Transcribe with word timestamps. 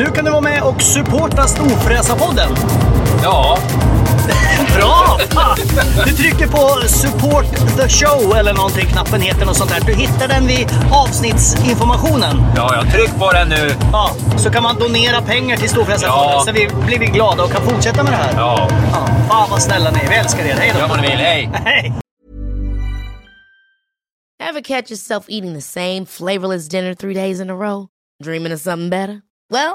Nu 0.00 0.06
kan 0.06 0.24
du 0.24 0.30
vara 0.30 0.40
med 0.40 0.62
och 0.62 0.82
supporta 0.82 1.46
Storfräsarpodden. 1.46 2.48
Ja, 3.22 3.58
Bra! 4.76 5.18
Fan! 5.30 5.56
Du 6.06 6.12
trycker 6.12 6.46
på 6.46 6.88
support 6.88 7.44
the 7.76 7.88
show 7.88 8.36
eller 8.36 8.54
någonting, 8.54 8.86
knappen 8.86 9.20
heter 9.20 9.46
något 9.46 9.56
sånt 9.56 9.70
där. 9.70 9.80
Du 9.86 9.94
hittar 9.94 10.28
den 10.28 10.46
vid 10.46 10.68
avsnittsinformationen. 10.92 12.42
ja, 12.56 12.74
jag 12.74 12.92
tryck 12.92 13.18
på 13.18 13.32
den 13.32 13.48
nu. 13.48 13.70
Ja, 13.92 14.10
så 14.36 14.50
kan 14.50 14.62
man 14.62 14.78
donera 14.78 15.22
pengar 15.22 15.56
till 15.56 15.68
Storfräsarfonden 15.68 16.30
Ja. 16.32 16.42
så 16.46 16.52
vi 16.52 16.68
blir 16.86 16.98
vi 16.98 17.06
glada 17.06 17.42
och 17.44 17.50
kan 17.52 17.62
fortsätta 17.62 18.02
med 18.02 18.12
det 18.12 18.16
här. 18.16 18.32
Ja, 18.36 18.68
Ja, 18.92 19.06
fan 19.28 19.50
vad 19.50 19.62
snälla 19.62 19.90
ni 19.90 19.98
är. 19.98 20.08
Vi 20.08 20.14
älskar 20.14 20.44
er. 20.44 20.54
Hej 20.54 20.70
då! 20.74 20.80
gör 20.80 20.88
vad 20.88 21.00
ni 21.00 21.08
vill. 21.08 21.16
Hej! 21.18 21.50
Hej! 21.64 21.92
Ever 24.48 24.60
catch 24.60 24.90
yourself 24.90 25.24
eating 25.28 25.54
the 25.54 25.60
same 25.62 26.06
flavorless 26.06 26.68
dinner 26.68 26.94
three 26.94 27.14
days 27.14 27.40
in 27.40 27.50
a 27.50 27.54
row? 27.54 27.86
Dreaming 28.24 28.52
of 28.54 28.60
something 28.60 28.90
better? 28.90 29.20
Well, 29.52 29.74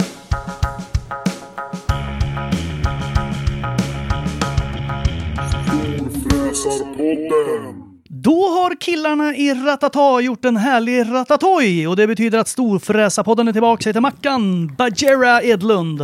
Då 8.07 8.47
har 8.47 8.75
killarna 8.81 9.35
i 9.35 9.53
Ratata 9.53 10.21
gjort 10.21 10.45
en 10.45 10.57
härlig 10.57 11.05
ratatouille 11.11 11.87
och 11.87 11.95
det 11.95 12.07
betyder 12.07 12.39
att 12.39 12.47
Storfräsarpodden 12.47 13.47
är 13.47 13.53
tillbaka. 13.53 13.81
Jag 13.81 13.89
heter 13.89 14.01
Mackan 14.01 14.67
Bajera 14.67 15.43
Edlund. 15.43 16.01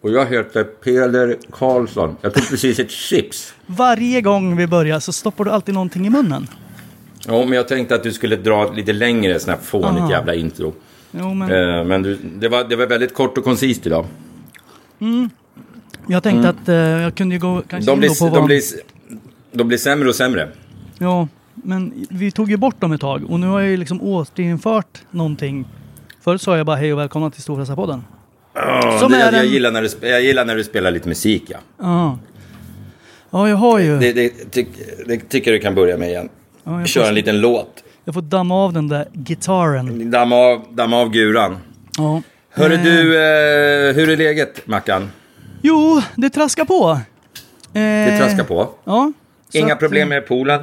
Och 0.00 0.10
jag 0.10 0.26
heter 0.26 0.64
Peder 0.64 1.36
Karlsson. 1.50 2.16
Jag 2.20 2.34
tog 2.34 2.48
precis 2.48 2.78
ett 2.78 2.90
chips. 2.90 3.54
Varje 3.66 4.20
gång 4.20 4.56
vi 4.56 4.66
börjar 4.66 5.00
så 5.00 5.12
stoppar 5.12 5.44
du 5.44 5.50
alltid 5.50 5.74
någonting 5.74 6.06
i 6.06 6.10
munnen. 6.10 6.46
Ja, 7.26 7.44
men 7.44 7.52
jag 7.52 7.68
tänkte 7.68 7.94
att 7.94 8.02
du 8.02 8.12
skulle 8.12 8.36
dra 8.36 8.72
lite 8.72 8.92
längre 8.92 9.40
sånt 9.40 9.56
här 9.58 9.64
fånigt 9.64 10.00
Aha. 10.00 10.10
jävla 10.10 10.34
intro. 10.34 10.74
Jo, 11.10 11.34
men 11.34 11.50
Eh, 11.50 11.84
men 11.84 12.02
du, 12.02 12.18
det, 12.38 12.48
var, 12.48 12.64
det 12.64 12.76
var 12.76 12.86
väldigt 12.86 13.14
kort 13.14 13.38
och 13.38 13.44
koncist 13.44 13.86
idag. 13.86 14.06
jag 16.08 16.22
tänkte 16.22 16.48
att 16.48 16.68
eh, 16.68 16.74
jag 16.74 17.14
kunde 17.14 17.34
ju 17.34 17.40
gå 17.40 17.62
kanske 17.68 17.90
Mm. 17.92 18.00
De 18.00 18.06
in 18.06 18.12
då 18.18 18.24
på 18.24 18.30
blir, 18.30 18.40
vad... 18.40 18.42
de, 18.42 18.46
blir, 18.46 18.60
de 19.54 19.68
blir 19.68 19.78
sämre 19.78 20.08
och 20.08 20.14
sämre. 20.14 20.48
Ja, 20.98 21.28
men 21.54 22.06
vi 22.10 22.30
tog 22.30 22.50
ju 22.50 22.56
bort 22.56 22.80
dem 22.80 22.92
ett 22.92 23.00
tag 23.00 23.30
och 23.30 23.40
nu 23.40 23.46
har 23.46 23.60
jag 23.60 23.70
ju 23.70 23.76
liksom 23.76 24.02
återinfört 24.02 25.02
någonting. 25.10 25.64
Förut 26.20 26.42
sa 26.42 26.56
jag 26.56 26.66
bara 26.66 26.76
hej 26.76 26.92
och 26.92 26.98
välkomna 26.98 27.30
till 27.30 27.42
Storfräsarpodden. 27.42 28.04
Ja, 28.54 28.96
Som 29.00 29.12
det, 29.12 29.18
är 29.18 29.32
jag, 29.32 29.44
jag, 29.44 29.46
gillar 29.46 29.70
när 29.70 29.82
du, 29.82 29.88
sp- 29.88 30.06
jag 30.06 30.22
gillar 30.22 30.44
när 30.44 30.56
du 30.56 30.64
spelar 30.64 30.90
lite 30.90 31.08
musik, 31.08 31.42
ja. 31.48 31.58
Ja. 31.78 32.18
Ja, 33.30 33.48
jag 33.48 33.56
har 33.56 33.78
ju... 33.78 33.98
Det, 33.98 34.12
det, 34.12 34.28
ty, 34.50 34.66
det 35.06 35.16
tycker 35.28 35.50
jag 35.50 35.60
du 35.60 35.62
kan 35.62 35.74
börja 35.74 35.96
med 35.96 36.08
igen. 36.08 36.28
Ja, 36.64 36.84
Kör 36.84 37.08
en 37.08 37.14
liten 37.14 37.40
låt. 37.40 37.84
jag 38.04 38.14
får 38.14 38.22
damma 38.22 38.54
av 38.64 38.72
den 38.72 38.88
där 38.88 39.08
gitarren. 39.12 40.10
Damma 40.10 40.36
av, 40.36 40.64
damma 40.70 40.96
av 41.00 41.10
guran. 41.10 41.56
Ja. 41.98 42.22
Hörru 42.50 42.74
Eh, 42.74 42.82
du, 42.82 43.00
eh, 43.00 43.94
hur 43.94 44.10
är 44.10 44.16
läget, 44.16 44.66
Mackan? 44.66 45.10
Jo, 45.62 46.02
det 46.16 46.30
traskar 46.30 46.64
på. 46.64 46.90
Eh, 46.92 47.80
Det 47.82 48.18
traskar 48.20 48.44
på. 48.44 48.70
Ja. 48.84 49.12
Inga 49.52 49.72
att, 49.72 49.78
problem 49.78 50.02
eh, 50.12 50.16
med 50.16 50.26
poolen? 50.26 50.60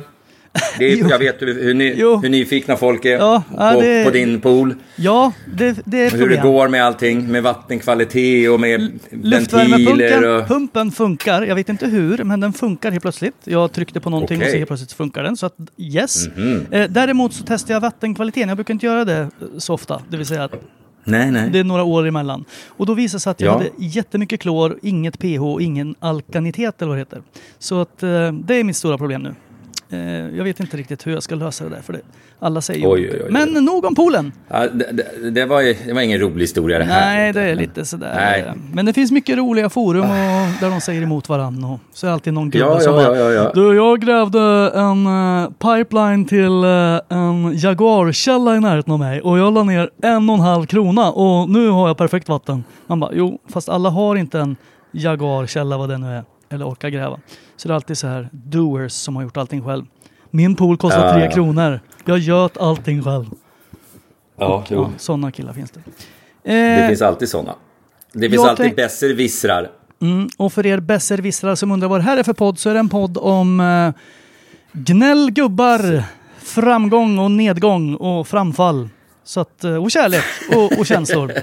Är, 0.80 1.10
jag 1.10 1.20
vet 1.20 1.42
hur, 1.42 1.64
hur, 1.64 1.74
ny, 1.74 1.94
hur 1.96 2.30
nyfikna 2.30 2.78
folk 2.78 3.06
är 3.06 3.18
Ja, 3.18 3.44
på, 3.50 3.82
det- 3.82 4.06
på 4.06 4.10
din 4.12 4.42
pool. 4.42 4.76
Ja, 4.96 5.32
det, 5.54 5.78
det 5.86 5.98
är 5.98 6.12
Hur 6.12 6.18
det 6.30 6.36
problem. 6.36 6.54
går 6.54 6.68
med 6.68 6.86
allting, 6.86 7.32
med 7.32 7.44
vattenkvalitet 7.44 8.50
och 8.50 8.60
med 8.60 8.80
ventiler 9.10 9.40
Luftvärmepumpen 9.40 10.36
och... 10.36 10.48
pumpen 10.48 10.92
funkar. 10.92 11.42
Jag 11.42 11.56
vet 11.56 11.70
inte 11.70 11.86
hur, 11.88 12.24
men 12.24 12.40
den 12.40 12.54
funkar 12.54 12.92
helt 12.92 13.02
plötsligt. 13.02 13.36
Jag 13.44 13.72
tryckte 13.74 14.00
på 14.00 14.10
någonting 14.10 14.42
och 14.42 14.48
så 14.48 14.58
helt 14.58 14.68
plötsligt 14.68 14.94
funkar 14.94 15.24
den. 15.24 15.38
Så 15.38 15.46
att 15.46 15.56
yes. 15.78 16.28
Mhm. 16.36 16.66
Eh, 16.72 16.90
däremot 16.90 17.34
så 17.34 17.44
testar 17.48 17.74
jag 17.74 17.82
vattenkvaliteten. 17.82 18.50
Jag 18.50 18.58
brukar 18.58 18.74
inte 18.74 18.86
göra 18.86 19.06
det 19.06 19.30
så 19.58 19.74
ofta. 19.74 20.02
Det 20.10 20.18
vill 20.18 20.26
säga 20.26 20.44
att 20.44 20.54
Nej, 21.04 21.32
nej. 21.32 21.50
det 21.50 21.60
är 21.60 21.64
några 21.64 21.84
år 21.84 22.08
emellan. 22.08 22.46
Och 22.68 22.86
då 22.86 22.94
visade 22.94 23.16
det 23.18 23.20
sig 23.22 23.32
att 23.32 23.42
jag 23.42 23.48
Ja. 23.50 23.54
hade 23.58 23.70
jättemycket 23.78 24.40
klor, 24.42 24.80
inget 24.82 25.20
pH 25.20 25.42
ingen 25.60 25.96
alkanitet 26.00 26.82
eller 26.82 26.90
vad 26.90 26.98
det 26.98 27.02
heter. 27.02 27.22
Så 27.60 27.82
att 27.82 28.04
eh, 28.04 28.32
det 28.32 28.56
är 28.56 28.64
mitt 28.64 28.78
stora 28.78 28.98
problem 28.98 29.22
nu. 29.24 29.36
Eh, 29.94 30.38
jag 30.38 30.44
vet 30.44 30.60
inte 30.60 30.78
riktigt 30.78 31.08
hur 31.08 31.12
jag 31.12 31.24
ska 31.24 31.36
lösa 31.36 31.64
det 31.64 31.70
där. 31.70 31.82
För 31.82 31.94
det, 31.94 32.00
alla 32.40 32.62
säger 32.62 32.92
Oj, 32.92 33.10
oj, 33.14 33.22
oj. 33.26 33.32
Men 33.32 33.66
nog 33.66 33.86
om 33.86 33.96
poolen. 33.96 34.32
Ja, 34.48 34.68
det, 34.68 35.32
det, 35.32 35.46
var, 35.46 35.88
det 35.88 35.94
var 35.94 36.02
ingen 36.02 36.20
rolig 36.20 36.42
historia 36.42 36.78
det 36.80 36.84
här. 36.86 37.16
Nej, 37.16 37.34
det 37.34 37.42
är 37.42 37.56
lite 37.56 37.86
sådär. 37.86 38.14
Nej. 38.16 38.54
Men 38.74 38.86
det 38.86 38.94
finns 38.94 39.12
mycket 39.12 39.38
roliga 39.38 39.70
forum 39.70 40.02
och 40.02 40.62
där 40.62 40.70
de 40.70 40.82
säger 40.82 41.02
emot 41.02 41.30
varandra. 41.30 41.68
Och 41.68 41.80
så 41.94 42.06
är 42.06 42.08
det 42.10 42.14
alltid 42.14 42.34
någon 42.34 42.50
gubbe 42.50 42.66
Ja, 42.66 42.80
som 42.80 42.96
ja, 42.96 43.06
bara 43.06 43.18
ja, 43.18 43.32
ja. 43.32 43.52
Du, 43.54 43.76
jag 43.76 44.02
grävde 44.02 44.72
en 44.76 45.06
eh, 45.08 45.50
pipeline 45.50 46.26
till 46.26 46.64
eh, 46.64 47.18
en 47.18 47.58
Jaguar-källa 47.58 48.56
i 48.56 48.60
närheten 48.60 48.94
av 48.94 49.00
mig 49.00 49.22
och 49.22 49.40
jag 49.40 49.54
la 49.54 49.64
ner 49.64 49.90
en 50.04 50.30
och 50.30 50.36
en 50.36 50.42
halv 50.42 50.66
krona 50.66 51.12
och 51.12 51.50
nu 51.50 51.70
har 51.70 51.88
jag 51.88 51.98
perfekt 51.98 52.30
vatten. 52.30 52.64
Man 52.88 53.00
bara, 53.00 53.12
jo, 53.14 53.40
fast 53.50 53.70
alla 53.70 53.90
har 53.90 54.16
inte 54.16 54.40
en 54.40 54.56
Jaguar-källa 54.92 55.78
vad 55.78 55.90
det 55.90 55.98
nu 55.98 56.08
är. 56.08 56.24
Eller 56.50 56.70
orkar 56.70 56.90
gräva. 56.90 57.20
Så 57.62 57.68
det 57.68 57.72
är 57.74 57.76
alltid 57.76 57.98
så 57.98 58.08
här 58.08 58.30
doers 58.32 58.92
som 58.92 59.16
har 59.16 59.24
gjort 59.24 59.38
allting 59.38 59.64
själv. 59.64 59.86
Min 60.32 60.56
pool 60.56 60.78
kostar 60.78 61.06
Ja, 61.08 61.14
tre 61.14 61.24
ja. 61.24 61.32
kronor. 61.32 61.80
Jag 62.06 62.18
göt 62.20 62.58
allting 62.58 63.04
själv. 63.04 63.26
Ja, 64.40 64.64
jo. 64.70 64.82
Ja, 64.82 64.90
sådana 64.98 65.32
killar 65.32 65.54
finns 65.54 65.72
det. 65.72 65.80
Det 66.44 66.82
Eh, 66.82 66.88
finns 66.88 67.02
alltid 67.02 67.30
sådana. 67.30 67.56
Det 68.14 68.30
finns 68.30 68.44
alltid 68.44 68.64
tänk- 68.66 68.76
besserwissrar. 68.76 69.70
Mm, 70.02 70.30
och 70.38 70.54
för 70.54 70.66
er 70.66 70.80
besserwissrar 70.80 71.56
som 71.56 71.72
undrar 71.72 71.88
vad 71.90 72.00
det 72.00 72.04
här 72.04 72.18
är 72.18 72.24
för 72.24 72.34
podd 72.34 72.60
så 72.60 72.70
är 72.70 72.74
det 72.74 72.80
en 72.80 72.90
podd 72.90 73.18
om 73.18 73.60
eh, 73.60 73.94
gnäll, 74.72 75.32
gubbar, 75.32 76.04
framgång 76.40 77.20
och 77.20 77.32
nedgång 77.32 77.96
och 77.96 78.28
framfall. 78.28 78.90
Så 79.24 79.40
att, 79.40 79.64
eh, 79.64 79.76
och 79.84 79.92
kärlek 79.92 80.24
och, 80.56 80.80
och 80.80 80.86
känslor. 80.86 81.32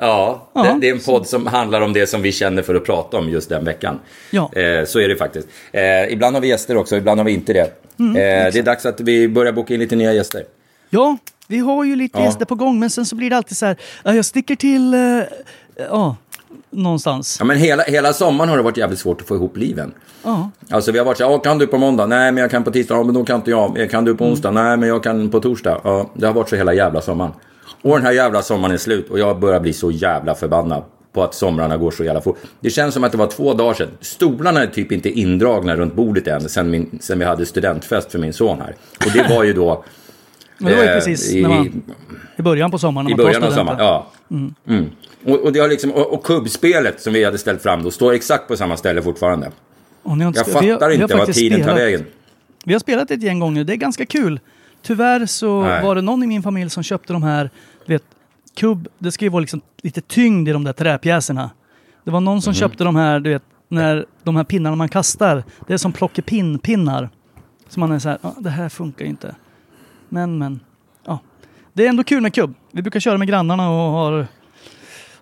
Ja, 0.00 0.48
Ja. 0.54 0.62
Det, 0.62 0.78
det 0.80 0.88
är 0.88 0.92
en 0.94 1.00
podd 1.00 1.26
som 1.26 1.46
handlar 1.46 1.80
om 1.80 1.92
det 1.92 2.06
som 2.06 2.22
vi 2.22 2.32
känner 2.32 2.62
för 2.62 2.74
att 2.74 2.84
prata 2.84 3.16
om 3.16 3.28
just 3.28 3.48
den 3.48 3.64
veckan. 3.64 3.98
Ja. 4.30 4.50
Eh, 4.52 4.84
så 4.84 5.00
är 5.00 5.08
det 5.08 5.16
faktiskt. 5.16 5.48
Eh, 5.72 6.12
ibland 6.12 6.36
har 6.36 6.40
vi 6.40 6.48
gäster 6.48 6.76
också, 6.76 6.96
ibland 6.96 7.20
har 7.20 7.24
vi 7.24 7.32
inte 7.32 7.52
det. 7.52 7.72
Mm, 7.98 8.16
eh, 8.16 8.52
det 8.52 8.58
är 8.58 8.62
dags 8.62 8.86
att 8.86 9.00
vi 9.00 9.28
börjar 9.28 9.52
boka 9.52 9.74
in 9.74 9.80
lite 9.80 9.96
nya 9.96 10.12
gäster. 10.12 10.44
Ja, 10.90 11.16
vi 11.48 11.58
har 11.58 11.84
ju 11.84 11.96
lite 11.96 12.18
Ja. 12.18 12.24
gäster 12.24 12.44
på 12.44 12.54
gång 12.54 12.78
men 12.78 12.90
sen 12.90 13.06
så 13.06 13.16
blir 13.16 13.30
det 13.30 13.36
alltid 13.36 13.56
så 13.56 13.66
här, 13.66 13.76
"Ja, 14.04 14.14
jag 14.14 14.24
sticker 14.24 14.56
till, 14.56 14.94
eh, 14.94 15.00
ja, 15.90 16.16
någonstans. 16.70 17.36
Ja, 17.40 17.44
men 17.44 17.56
hela, 17.56 17.82
hela 17.82 18.12
sommaren 18.12 18.48
har 18.50 18.56
det 18.56 18.62
varit 18.62 18.76
jävligt 18.76 18.98
svårt 18.98 19.20
att 19.20 19.26
få 19.28 19.34
ihop 19.34 19.56
liven. 19.56 19.92
Ja. 20.24 20.50
Alltså 20.70 20.92
vi 20.92 20.98
har 20.98 21.04
varit 21.06 21.16
så 21.18 21.24
här, 21.24 21.30
"Ja, 21.30 21.38
kan 21.38 21.58
du 21.58 21.66
på 21.66 21.78
måndag? 21.78 22.06
Nej, 22.06 22.32
men 22.32 22.40
jag 22.42 22.50
kan 22.50 22.64
på 22.64 22.70
tisdag. 22.70 22.94
Ja, 22.94 23.02
men 23.02 23.14
då 23.14 23.24
kan 23.24 23.36
inte 23.36 23.50
jag. 23.50 23.88
Kan 23.90 24.04
du 24.04 24.14
på 24.14 24.24
onsdag? 24.24 24.50
Nej, 24.50 24.76
men 24.76 24.88
jag 24.88 25.02
kan 25.02 25.30
på 25.30 25.40
torsdag. 25.40 25.80
Ja, 25.84 26.10
det 26.14 26.26
har 26.26 26.34
varit 26.34 26.48
så 26.48 26.56
hela 26.56 26.74
jävla 26.74 27.00
sommaren. 27.00 27.32
Och 27.82 27.96
den 27.96 28.02
här 28.06 28.12
jävla 28.12 28.42
sommaren 28.42 28.74
är 28.74 28.78
slut 28.78 29.10
och 29.10 29.18
jag 29.18 29.38
börjar 29.40 29.60
bli 29.60 29.72
så 29.72 29.90
jävla 29.90 30.34
förbannad 30.34 30.82
på 31.12 31.22
att 31.22 31.34
somrarna 31.34 31.76
går 31.76 31.90
så 31.90 32.04
jävla 32.04 32.20
fort. 32.20 32.38
Det 32.60 32.70
känns 32.70 32.94
som 32.94 33.04
att 33.04 33.12
det 33.12 33.18
var 33.18 33.26
två 33.26 33.54
dagar 33.54 33.74
sedan. 33.74 33.88
Stolarna 34.00 34.62
är 34.62 34.66
typ 34.66 34.92
inte 34.92 35.10
indragna 35.10 35.76
runt 35.76 35.94
bordet 35.94 36.26
än 36.26 36.40
sen, 36.48 36.70
min, 36.70 36.98
sen 37.02 37.18
vi 37.18 37.24
hade 37.24 37.46
studentfest 37.46 38.12
för 38.12 38.18
min 38.18 38.32
son 38.32 38.60
här. 38.60 38.74
Och 39.06 39.12
det 39.12 39.34
var 39.34 39.44
ju 39.44 39.52
då... 39.52 39.84
Men 40.58 40.70
det 40.72 40.76
var 40.76 40.82
ju 40.84 40.88
eh, 40.88 40.94
precis 40.94 41.32
i, 41.34 41.42
man, 41.42 41.82
i 42.36 42.42
början 42.42 42.70
på 42.70 42.78
sommaren. 42.78 43.08
i 43.10 43.14
tar 43.14 43.24
början 43.24 43.42
av 43.44 43.50
sommaren, 43.50 43.78
ja. 43.78 44.06
Mm. 44.30 44.86
Och, 45.26 45.40
och, 45.44 45.52
det 45.52 45.60
har 45.60 45.68
liksom, 45.68 45.92
och, 45.92 46.12
och 46.12 46.24
kubbspelet 46.24 47.00
som 47.00 47.12
vi 47.12 47.24
hade 47.24 47.38
ställt 47.38 47.62
fram 47.62 47.82
då 47.82 47.90
står 47.90 48.12
exakt 48.12 48.48
på 48.48 48.56
samma 48.56 48.76
ställe 48.76 49.02
fortfarande. 49.02 49.50
Jag 50.04 50.12
spe- 50.14 50.60
vi 50.60 50.68
har- 50.70 50.74
fattar 50.74 50.88
vi 50.88 50.96
har 50.96 51.02
inte 51.02 51.16
faktiskt 51.16 51.38
tiden 51.38 51.58
tar 51.58 51.64
spelat- 51.64 51.80
vägen. 51.80 52.04
Vi 52.64 52.72
har 52.72 52.80
spelat 52.80 53.10
ett 53.10 53.22
gäng 53.22 53.40
gånger, 53.40 53.64
det 53.64 53.72
är 53.72 53.76
ganska 53.76 54.06
kul. 54.06 54.40
Tyvärr 54.88 55.26
så 55.26 55.62
Nej. 55.62 55.82
var 55.84 55.94
det 55.94 56.02
någon 56.02 56.22
i 56.22 56.26
min 56.26 56.42
familj 56.42 56.70
som 56.70 56.82
köpte 56.82 57.12
de 57.12 57.22
här, 57.22 57.50
du 57.86 57.92
vet, 57.92 58.04
kubb, 58.56 58.88
det 58.98 59.12
ska 59.12 59.24
ju 59.24 59.28
vara 59.28 59.40
liksom 59.40 59.60
lite 59.82 60.00
tyngd 60.00 60.48
i 60.48 60.52
de 60.52 60.64
där 60.64 60.72
träpjäserna. 60.72 61.50
Det 62.04 62.10
var 62.10 62.20
någon 62.20 62.42
som 62.42 62.50
Mhm. 62.50 62.54
köpte 62.54 62.84
de 62.84 62.96
här, 62.96 63.20
du 63.20 63.30
vet, 63.30 63.42
när 63.68 64.06
de 64.22 64.36
här 64.36 64.44
pinnarna 64.44 64.76
man 64.76 64.88
kastar, 64.88 65.44
det 65.66 65.72
är 65.74 65.78
som 65.78 65.92
plockepinn-pinnar. 65.92 67.08
Så 67.68 67.80
man 67.80 67.92
är 67.92 67.98
så 67.98 68.08
här, 68.08 68.18
ah, 68.22 68.32
det 68.38 68.50
här 68.50 68.68
funkar 68.68 69.04
ju 69.04 69.10
inte. 69.10 69.34
Men, 70.08 70.38
men, 70.38 70.60
ja. 71.04 71.18
Det 71.72 71.84
är 71.84 71.88
ändå 71.88 72.04
kul 72.04 72.20
med 72.22 72.34
kubb. 72.34 72.54
Vi 72.72 72.82
brukar 72.82 73.00
köra 73.00 73.18
med 73.18 73.28
grannarna 73.28 73.70
och 73.70 73.90
har, 73.92 74.26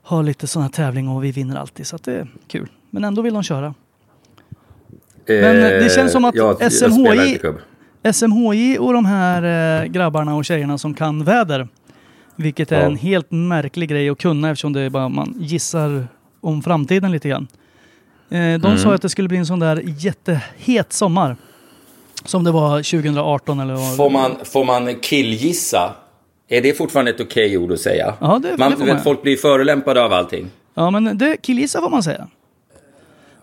har 0.03 0.23
lite 0.23 0.47
sån 0.47 0.63
här 0.63 0.69
tävling 0.69 1.09
och 1.09 1.25
vi 1.25 1.33
vinner 1.33 1.57
alltid. 1.57 1.87
Så 1.87 1.97
att 1.97 2.05
det 2.05 2.13
är 2.15 2.29
kul. 2.49 2.69
Men 2.91 3.05
ändå 3.05 3.23
vill 3.23 3.35
de 3.35 3.43
köra. 3.43 3.75
Men 5.29 5.57
det 5.57 5.95
känns 5.95 6.13
som 6.13 6.25
att 6.25 6.35
Eh, 6.35 6.39
jag, 6.39 6.57
jag 6.61 6.73
SMHI 6.73 7.39
kubb. 7.39 7.57
SMHI 8.13 8.79
och 8.81 8.93
de 8.93 9.05
här 9.05 9.43
eh, 9.83 9.87
grabbarna 9.89 10.35
och 10.37 10.45
tjejerna 10.45 10.79
som 10.79 10.95
kan 10.95 11.25
väder. 11.25 11.69
Vilket 12.37 12.73
är 12.73 12.81
Ja. 12.81 12.87
en 12.87 12.97
helt 12.97 13.31
märklig 13.31 13.89
grej 13.89 14.09
att 14.11 14.19
kunna 14.19 14.51
eftersom 14.51 14.73
det 14.73 14.81
är 14.81 14.91
bara 14.91 15.09
man 15.09 15.35
gissar 15.39 16.07
om 16.41 16.63
framtiden 16.63 17.13
lite 17.13 17.29
grann. 17.29 17.47
Eh, 18.31 18.39
de 18.39 18.41
Mm. 18.65 18.79
sa 18.79 18.95
att 18.95 19.03
det 19.03 19.09
skulle 19.09 19.29
bli 19.29 19.39
en 19.39 19.47
sån 19.47 19.59
där 19.59 19.83
jättehet 19.85 20.93
sommar. 20.93 21.37
Som 22.25 22.45
det 22.45 22.51
var 22.51 22.83
2018 22.83 23.61
eller 23.61 23.75
vad. 23.75 23.97
Får 23.97 24.11
man, 24.11 24.33
får 24.45 24.65
man 24.65 24.95
killgissa? 24.95 25.95
Är 26.49 26.63
det 26.63 26.73
fortfarande 26.79 27.11
ett 27.11 27.21
okej 27.21 27.59
ord 27.59 27.73
att 27.73 27.81
säga? 27.81 28.15
Ja, 28.21 28.39
det- 28.43 28.57
man, 28.59 28.71
det 28.71 28.77
får 28.77 28.85
vet, 28.85 28.95
man. 28.95 29.03
Folk 29.05 29.23
blir 29.23 29.37
förolämpade 29.37 30.05
av 30.05 30.13
allting. 30.13 30.47
Ja 30.75 30.91
men 30.91 31.19
det 31.19 31.37
killgissa 31.43 31.81
får 31.81 31.91
man 31.91 32.03
säga. 32.03 32.27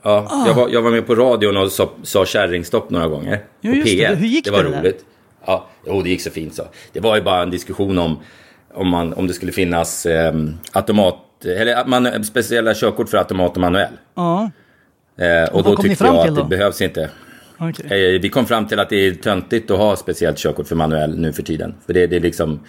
Ja, 0.04 0.28
Ah. 0.30 0.48
jag, 0.48 0.54
var, 0.54 0.70
jag 0.70 0.82
var 0.82 0.92
med 0.92 1.08
på 1.08 1.16
radion 1.16 1.58
och 1.58 1.72
sa, 1.72 1.90
sa 2.04 2.26
kärringstopp 2.26 2.90
några 2.90 3.08
gånger. 3.08 3.44
Ja, 3.62 3.70
på 3.72 3.78
just 3.78 3.98
det. 3.98 4.08
P1. 4.08 4.16
Hur 4.16 4.28
gick 4.28 4.46
det? 4.46 4.52
var 4.52 4.64
det 4.64 4.70
där? 4.70 4.80
roligt. 4.80 5.06
Ja, 5.46 5.68
jo, 5.88 6.02
det 6.02 6.10
gick 6.10 6.22
så 6.22 6.30
fint 6.32 6.56
så. 6.56 6.64
Det 6.94 7.00
var 7.00 7.16
ju 7.16 7.22
bara 7.22 7.42
en 7.44 7.50
diskussion 7.52 7.98
om 7.98 8.20
om, 8.76 8.88
man, 8.90 9.14
om 9.14 9.28
det 9.28 9.34
skulle 9.34 9.52
finnas 9.52 10.06
eh, 10.06 10.34
automat, 10.72 11.16
eller 11.46 11.86
man, 11.86 12.24
speciella 12.24 12.74
körkort 12.74 13.10
för 13.10 13.18
automat 13.18 13.52
och 13.52 13.62
manuell. 13.62 13.94
Ja, 14.16 14.50
Eh, 15.18 15.50
och 15.56 15.64
vad 15.66 15.76
då 15.78 15.82
tyckte 15.82 16.06
jag 16.06 16.16
att 16.16 16.26
det 16.36 16.42
då? 16.42 16.44
behövs 16.44 16.82
inte. 16.82 17.10
okej. 17.58 18.16
Eh, 18.16 18.22
Vi 18.22 18.30
kom 18.30 18.46
fram 18.46 18.68
till 18.68 18.80
att 18.80 18.90
det 18.90 18.96
är 19.08 19.12
töntigt 19.14 19.72
att 19.72 19.78
ha 19.78 19.96
speciellt 19.96 20.38
körkort 20.38 20.68
för 20.68 20.76
manuell 20.76 21.20
nu 21.20 21.34
för 21.34 21.44
tiden. 21.44 21.74
För 21.86 21.94
det, 21.94 22.08
det, 22.08 22.16
är 22.16 22.20
liksom, 22.20 22.60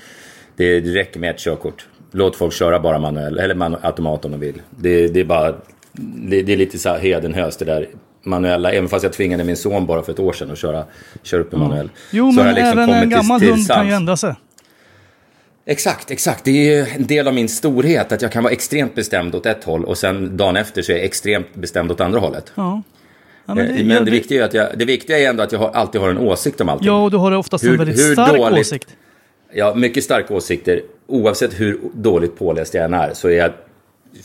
det, 0.56 0.80
det 0.80 0.90
räcker 0.94 1.20
med 1.20 1.30
ett 1.30 1.38
körkort. 1.38 1.86
Låt 2.12 2.36
folk 2.36 2.52
köra 2.52 2.80
bara 2.80 2.98
manuell, 2.98 3.38
eller 3.38 3.54
manu- 3.54 3.78
automat 3.82 4.24
om 4.24 4.30
de 4.30 4.40
vill. 4.40 4.62
Det, 4.70 5.08
det 5.08 5.20
är 5.20 5.24
bara, 5.24 5.54
det, 6.02 6.42
det 6.42 6.52
är 6.52 6.56
lite 6.56 6.78
så 6.78 6.88
här 6.88 6.98
hedenhöst 6.98 7.58
det 7.58 7.64
där 7.64 7.88
manuella. 8.22 8.72
Även 8.72 8.88
fast 8.88 9.02
jag 9.02 9.12
tvingade 9.12 9.44
min 9.44 9.56
son 9.56 9.86
bara 9.86 10.02
för 10.02 10.12
ett 10.12 10.18
år 10.18 10.32
sedan 10.32 10.50
att 10.50 10.58
köra, 10.58 10.84
köra 11.22 11.40
upp 11.40 11.52
en 11.52 11.58
manuell. 11.60 11.90
Jo 12.10 12.32
Så 12.32 12.36
men 12.36 12.46
jag 12.46 12.54
liksom 12.54 12.78
även 12.78 12.80
en 12.82 12.86
kommit 12.88 13.02
till- 13.02 13.10
gammal 13.10 13.40
till 13.40 13.50
hund 13.50 13.68
kan 13.68 13.86
ju 13.86 13.92
ändra 13.92 14.16
sig. 14.16 14.34
Exakt, 15.66 16.10
exakt. 16.10 16.44
Det 16.44 16.50
är 16.50 16.76
ju 16.78 16.86
en 16.96 17.06
del 17.06 17.28
av 17.28 17.34
min 17.34 17.48
storhet. 17.48 18.12
Att 18.12 18.22
jag 18.22 18.32
kan 18.32 18.42
vara 18.42 18.52
extremt 18.52 18.94
bestämd 18.94 19.34
åt 19.34 19.46
ett 19.46 19.64
håll 19.64 19.84
och 19.84 19.98
sen 19.98 20.36
dagen 20.36 20.56
efter 20.56 20.82
så 20.82 20.92
är 20.92 20.96
jag 20.96 21.04
extremt 21.04 21.54
bestämd 21.54 21.92
åt 21.92 22.00
andra 22.00 22.20
hållet. 22.20 22.52
Ja. 22.54 22.82
Ja, 23.46 23.54
Men, 23.54 23.56
men 23.56 23.66
det, 23.66 23.78
det, 23.82 23.84
men 23.84 23.96
ja, 23.96 24.02
det, 24.02 24.10
viktiga 24.10 24.40
är 24.42 24.46
att 24.46 24.54
jag, 24.54 24.68
det 24.78 24.84
viktiga 24.84 25.18
är 25.18 25.28
ändå 25.28 25.42
att 25.42 25.52
jag 25.52 25.58
har, 25.58 25.70
alltid 25.70 26.00
har 26.00 26.08
en 26.10 26.18
åsikt 26.18 26.60
om 26.60 26.68
allting. 26.68 26.86
Ja, 26.86 27.02
och 27.04 27.10
du 27.10 27.16
har 27.16 27.32
oftast 27.32 27.64
en 27.64 27.70
Hur- 27.70 27.78
väldigt 27.78 27.98
hur 27.98 28.12
stark 28.12 28.36
dåligt- 28.36 28.58
åsikt. 28.60 28.88
Har 29.60 29.74
mycket 29.74 30.04
starka 30.04 30.34
åsikter. 30.34 30.80
Oavsett 31.06 31.60
hur 31.60 31.80
dåligt 31.94 32.38
påläst 32.38 32.74
jag 32.74 32.84
än 32.84 32.94
är 32.94 33.10
så 33.14 33.28
är 33.28 33.32
jag 33.36 33.50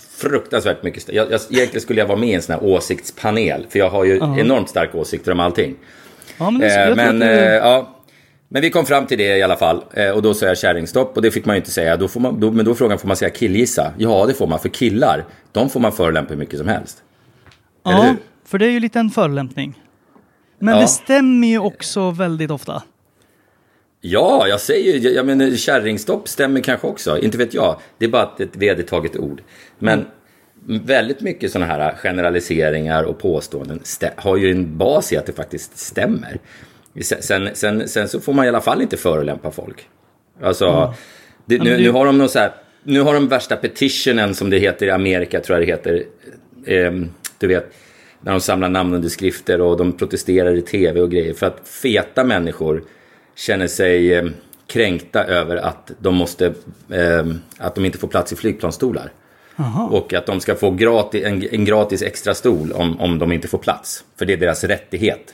fruktansvärt 0.10 0.84
mycket. 0.84 1.14
Jag, 1.14 1.32
jag, 1.32 1.42
egentligen 1.50 1.82
skulle 1.82 2.00
jag 2.02 2.08
vara 2.08 2.18
med 2.18 2.30
i 2.30 2.34
en 2.34 2.42
sån 2.42 2.54
här 2.56 2.64
åsiktspanel. 2.64 3.66
För 3.70 3.80
jag 3.80 3.90
har 3.90 4.04
ju 4.06 4.16
enormt 4.18 4.70
starka 4.70 4.98
åsikter 4.98 5.32
om 5.32 5.40
allting. 5.40 5.76
Ja, 6.38 6.52
men, 6.52 6.62
Eh, 6.90 6.96
men, 6.96 7.22
eh, 7.22 7.30
ja. 7.40 7.96
men 8.48 8.62
vi 8.62 8.70
kom 8.70 8.86
fram 8.86 9.06
till 9.08 9.18
det 9.18 9.38
i 9.38 9.44
alla 9.44 9.56
fall. 9.58 9.84
Eh, 9.94 10.10
och 10.10 10.22
då 10.22 10.34
sa 10.34 10.46
jag 10.46 10.58
kärringstopp 10.58 11.16
och 11.16 11.22
det 11.22 11.32
fick 11.32 11.46
man 11.46 11.56
ju 11.56 11.58
inte 11.58 11.72
säga. 11.72 11.98
Då 11.98 12.08
får 12.08 12.20
man, 12.20 12.40
då, 12.40 12.52
men 12.52 12.66
då 12.66 12.76
frågan, 12.76 13.00
får 13.00 13.08
man 13.08 13.18
säga 13.18 13.30
killgissa? 13.30 13.94
Ja, 13.98 14.26
det 14.26 14.34
får 14.34 14.48
man. 14.48 14.60
För 14.60 14.70
killar, 14.70 15.26
de 15.52 15.70
får 15.70 15.80
man 15.80 15.92
förolämpa 15.92 16.30
hur 16.34 16.40
mycket 16.40 16.60
som 16.60 16.68
helst. 16.68 17.04
ja, 17.84 18.16
för 18.46 18.58
det 18.58 18.66
är 18.66 18.72
ju 18.72 18.80
lite 18.80 19.00
en 19.00 19.10
förolämpning. 19.10 19.82
Men 20.60 20.76
Ja. 20.76 20.82
det 20.82 20.88
stämmer 20.88 21.48
ju 21.48 21.60
också 21.60 22.12
väldigt 22.12 22.52
ofta. 22.52 22.84
Ja, 24.02 24.48
jag 24.48 24.60
säger 24.62 24.98
ju, 24.98 25.10
jag 25.10 25.26
menar 25.26 25.52
kärringstopp 25.56 26.28
stämmer 26.28 26.62
kanske 26.62 26.88
också, 26.88 27.20
inte 27.20 27.38
vet 27.38 27.54
jag. 27.54 27.80
Det 27.98 28.06
är 28.06 28.10
bara 28.10 28.32
ett, 28.40 28.56
vedertaget 28.56 29.18
ord. 29.18 29.42
Men 29.80 30.06
väldigt 30.66 31.22
mycket 31.22 31.52
sådana 31.52 31.74
här 31.74 31.96
generaliseringar 31.96 33.04
och 33.04 33.20
påståenden 33.20 33.80
har 34.16 34.38
ju 34.38 34.52
en 34.52 34.78
bas 34.78 35.14
i 35.14 35.18
att 35.18 35.26
det 35.26 35.34
faktiskt 35.34 35.78
stämmer. 35.78 36.40
Sen, 37.02 37.50
sen, 37.54 37.88
sen, 37.88 38.08
så 38.08 38.20
får 38.20 38.34
man 38.34 38.46
i 38.46 38.48
alla 38.48 38.62
fall 38.62 38.82
inte 38.82 38.98
förolämpa 38.98 39.52
folk. 39.52 39.88
Alltså, 40.42 40.94
det, 41.46 41.58
men 41.58 41.68
nu, 41.68 41.78
det- 41.78 41.84
nu 41.84 41.92
har 41.92 42.06
de 42.06 42.18
någon 42.18 42.30
så 42.30 42.40
här, 42.40 42.52
nu 42.84 43.02
har 43.02 43.14
de 43.14 43.28
värsta 43.28 43.56
petitionen 43.56 44.36
som 44.36 44.50
det 44.50 44.58
heter 44.58 44.86
i 44.86 44.90
Amerika, 44.90 45.40
tror 45.40 45.60
jag 45.60 45.68
det 45.68 45.72
heter. 45.72 46.04
Ehm, 46.66 47.10
du 47.40 47.48
vet, 47.48 47.74
när 48.22 48.32
de 48.32 48.42
samlar 48.42 48.70
namnunderskrifter 48.70 49.62
och 49.62 49.78
de 49.78 49.92
protesterar 49.98 50.56
i 50.56 50.62
tv 50.62 51.02
och 51.02 51.12
grejer. 51.12 51.34
För 51.34 51.46
att 51.48 51.68
feta 51.68 52.24
människor 52.24 52.84
känner 53.40 53.68
sig 53.68 54.14
eh, 54.14 54.26
kränkta 54.68 55.24
över 55.24 55.56
att 55.56 55.92
de, 56.00 56.16
måste, 56.16 56.46
eh, 56.92 57.26
att 57.58 57.76
de 57.76 57.86
inte 57.86 57.98
får 57.98 58.08
plats 58.08 58.34
i 58.34 58.36
flygplansstolar. 58.36 59.12
Och 59.92 60.14
att 60.14 60.26
de 60.26 60.40
ska 60.40 60.56
få 60.56 60.72
gratis, 60.72 61.24
en, 61.26 61.48
en 61.52 61.66
gratis 61.66 62.02
extra 62.02 62.34
stol 62.34 62.72
om, 62.72 63.00
om 63.00 63.20
de 63.20 63.32
inte 63.32 63.48
får 63.48 63.58
plats. 63.58 64.04
För 64.18 64.26
det 64.26 64.34
är 64.34 64.38
deras 64.38 64.64
rättighet. 64.64 65.34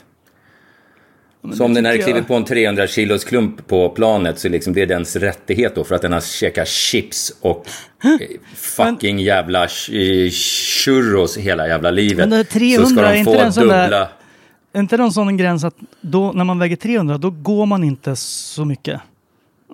Så 1.57 1.63
om 1.65 1.73
den 1.73 1.83
tycker 1.83 2.03
kliver 2.03 2.19
jag- 2.19 2.27
på 2.27 2.33
en 2.35 2.45
300 2.45 2.87
kilos 2.87 3.23
klump 3.23 3.67
på 3.67 3.89
planet 3.89 4.39
så 4.39 4.49
liksom 4.49 4.73
det 4.73 4.81
är 4.81 4.85
dens 4.85 5.15
rättighet 5.15 5.75
då 5.75 5.83
för 5.83 5.95
att 5.95 6.01
den 6.01 6.13
har 6.13 6.21
käkat 6.21 6.67
chips 6.67 7.33
och 7.41 7.67
eh, 8.03 8.27
fucking 8.55 9.19
jävla 9.19 9.65
ch- 9.67 10.29
churros 10.85 11.37
hela 11.37 11.67
jävla 11.67 11.91
livet. 11.91 12.17
Men 12.17 12.29
det 12.29 12.35
här 12.35 12.43
300 12.43 12.83
så 12.89 12.95
ska 12.95 13.01
de 13.01 13.15
inte 13.17 13.31
få 13.31 13.37
där- 13.37 13.61
dubbla... 13.83 14.01
Är 14.01 14.07
inte 14.75 14.97
det 14.97 15.03
en 15.03 15.11
sån 15.11 15.37
gräns 15.37 15.63
att 15.63 15.75
då, 16.01 16.31
när 16.31 16.43
man 16.43 16.59
väger 16.59 16.75
300 16.75 17.17
då 17.17 17.29
går 17.29 17.65
man 17.65 17.83
inte 17.83 18.15
så 18.15 18.65
mycket? 18.65 19.01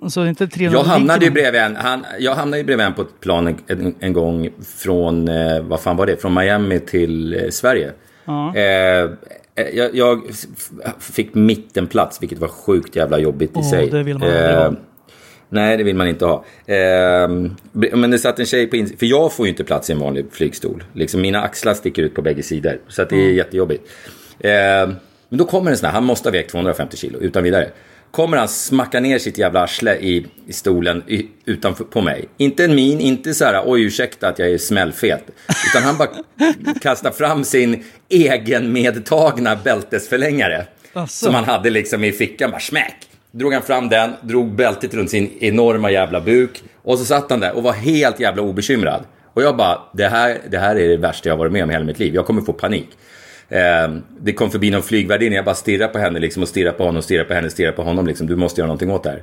Alltså 0.02 0.20
är 0.20 0.26
inte 0.26 0.48
300 0.48 0.78
Jag 0.78 0.84
hamnade 0.84 1.24
ju 1.24 1.30
bredvid 1.30 1.60
en, 1.60 1.76
han, 1.76 2.04
jag 2.18 2.34
hamnade 2.34 2.64
bredvid 2.64 2.86
en 2.86 2.94
på 2.94 3.02
ett 3.02 3.20
plan 3.20 3.46
en, 3.46 3.56
en, 3.66 3.94
en 4.00 4.12
gång 4.12 4.48
från, 4.76 5.28
eh, 5.28 5.62
vad 5.62 5.80
fan 5.80 5.96
var 5.96 6.06
det, 6.06 6.16
från 6.16 6.34
Miami 6.34 6.80
till 6.80 7.34
eh, 7.34 7.48
Sverige. 7.50 7.92
Ja. 8.24 8.56
Eh, 8.56 9.10
jag, 9.74 9.94
jag 9.94 10.22
f- 10.30 10.92
fick 10.98 11.34
mittenplats, 11.34 12.22
vilket 12.22 12.38
var 12.38 12.48
sjukt 12.48 12.96
jävla 12.96 13.18
jobbigt 13.18 13.50
i 13.50 13.54
Åh, 13.54 13.70
sig. 13.70 13.90
det 13.90 14.02
vill 14.02 14.18
man 14.18 14.28
ha. 14.30 14.74
Nej, 15.48 15.76
det 15.76 15.84
vill 15.84 15.96
man 15.96 16.08
inte 16.08 16.24
ha. 16.24 16.44
Eh, 16.66 17.28
men 17.72 18.10
det 18.10 18.18
satt 18.18 18.38
en 18.38 18.46
tjej 18.46 18.66
på 18.66 18.76
insidan, 18.76 18.98
för 18.98 19.06
jag 19.06 19.32
får 19.32 19.46
ju 19.46 19.50
inte 19.50 19.64
plats 19.64 19.90
i 19.90 19.92
en 19.92 19.98
vanlig 19.98 20.26
flygstol. 20.30 20.84
Liksom, 20.92 21.20
mina 21.20 21.42
axlar 21.42 21.74
sticker 21.74 22.02
ut 22.02 22.14
på 22.14 22.22
bägge 22.22 22.42
sidor, 22.42 22.80
så 22.88 23.04
det 23.04 23.16
är 23.16 23.30
jättejobbigt. 23.32 23.90
Eh, 24.38 24.50
men 25.28 25.38
då 25.38 25.44
kommer 25.44 25.70
en 25.70 25.76
sån 25.76 25.86
här, 25.86 25.92
han 25.92 26.04
måste 26.04 26.28
ha 26.28 26.32
vägt 26.32 26.50
250 26.50 26.96
kilo, 26.96 27.18
utan 27.18 27.42
vidare. 27.42 27.70
Kommer 28.10 28.36
han 28.36 28.48
smacka 28.48 29.00
ner 29.00 29.18
sitt 29.18 29.38
jävla 29.38 29.62
arsle 29.62 29.96
i, 29.96 30.26
i 30.46 30.52
stolen 30.52 31.02
i, 31.06 31.26
utanför 31.44 31.84
på 31.84 32.00
mig. 32.00 32.28
Inte 32.36 32.64
en 32.64 32.74
min, 32.74 33.00
inte 33.00 33.34
så 33.34 33.44
här, 33.44 33.62
oj 33.66 33.82
ursäkta 33.82 34.28
att 34.28 34.38
jag 34.38 34.50
är 34.50 34.58
smällfet. 34.58 35.24
Utan 35.70 35.82
han 35.82 35.96
bara 35.96 36.08
kastar 36.80 37.10
fram 37.10 37.44
sin 37.44 37.84
egen 38.08 38.72
medtagna 38.72 39.56
bältesförlängare. 39.56 40.66
Asså. 40.92 41.24
Som 41.24 41.34
han 41.34 41.44
hade 41.44 41.70
liksom 41.70 42.04
i 42.04 42.12
fickan, 42.12 42.50
bara 42.50 42.60
smäck. 42.60 42.96
Drog 43.30 43.52
han 43.52 43.62
fram 43.62 43.88
den, 43.88 44.12
drog 44.22 44.54
bältet 44.54 44.94
runt 44.94 45.10
sin 45.10 45.30
enorma 45.40 45.90
jävla 45.90 46.20
buk. 46.20 46.62
Och 46.82 46.98
så 46.98 47.04
satt 47.04 47.30
han 47.30 47.40
där 47.40 47.52
och 47.52 47.62
var 47.62 47.72
helt 47.72 48.20
jävla 48.20 48.42
obekymrad. 48.42 49.04
Och 49.34 49.42
jag 49.42 49.56
bara, 49.56 49.82
det 49.92 50.08
här, 50.08 50.38
det 50.50 50.58
här 50.58 50.76
är 50.76 50.88
det 50.88 50.96
värsta 50.96 51.28
jag 51.28 51.36
varit 51.36 51.52
med 51.52 51.62
om 51.62 51.70
i 51.70 51.72
hela 51.72 51.84
mitt 51.84 51.98
liv. 51.98 52.14
Jag 52.14 52.26
kommer 52.26 52.42
få 52.42 52.52
panik. 52.52 52.88
Eh, 53.52 53.96
det 54.20 54.32
kom 54.32 54.50
förbi 54.50 54.70
någon 54.70 54.82
flygvärdinna, 54.82 55.36
jag 55.36 55.44
bara 55.44 55.54
stirrade 55.54 55.92
på 55.92 55.98
henne 55.98 56.18
liksom, 56.18 56.42
och 56.42 56.48
stirrade 56.48 56.78
på 56.78 56.84
honom, 56.84 57.02
stirrade 57.02 57.28
på 57.28 57.34
henne, 57.34 57.50
stirrade 57.50 57.76
på 57.76 57.82
honom. 57.82 58.06
Liksom. 58.06 58.26
Du 58.26 58.36
måste 58.36 58.60
göra 58.60 58.66
någonting 58.66 58.90
åt 58.90 59.02
det 59.02 59.10
här. 59.10 59.22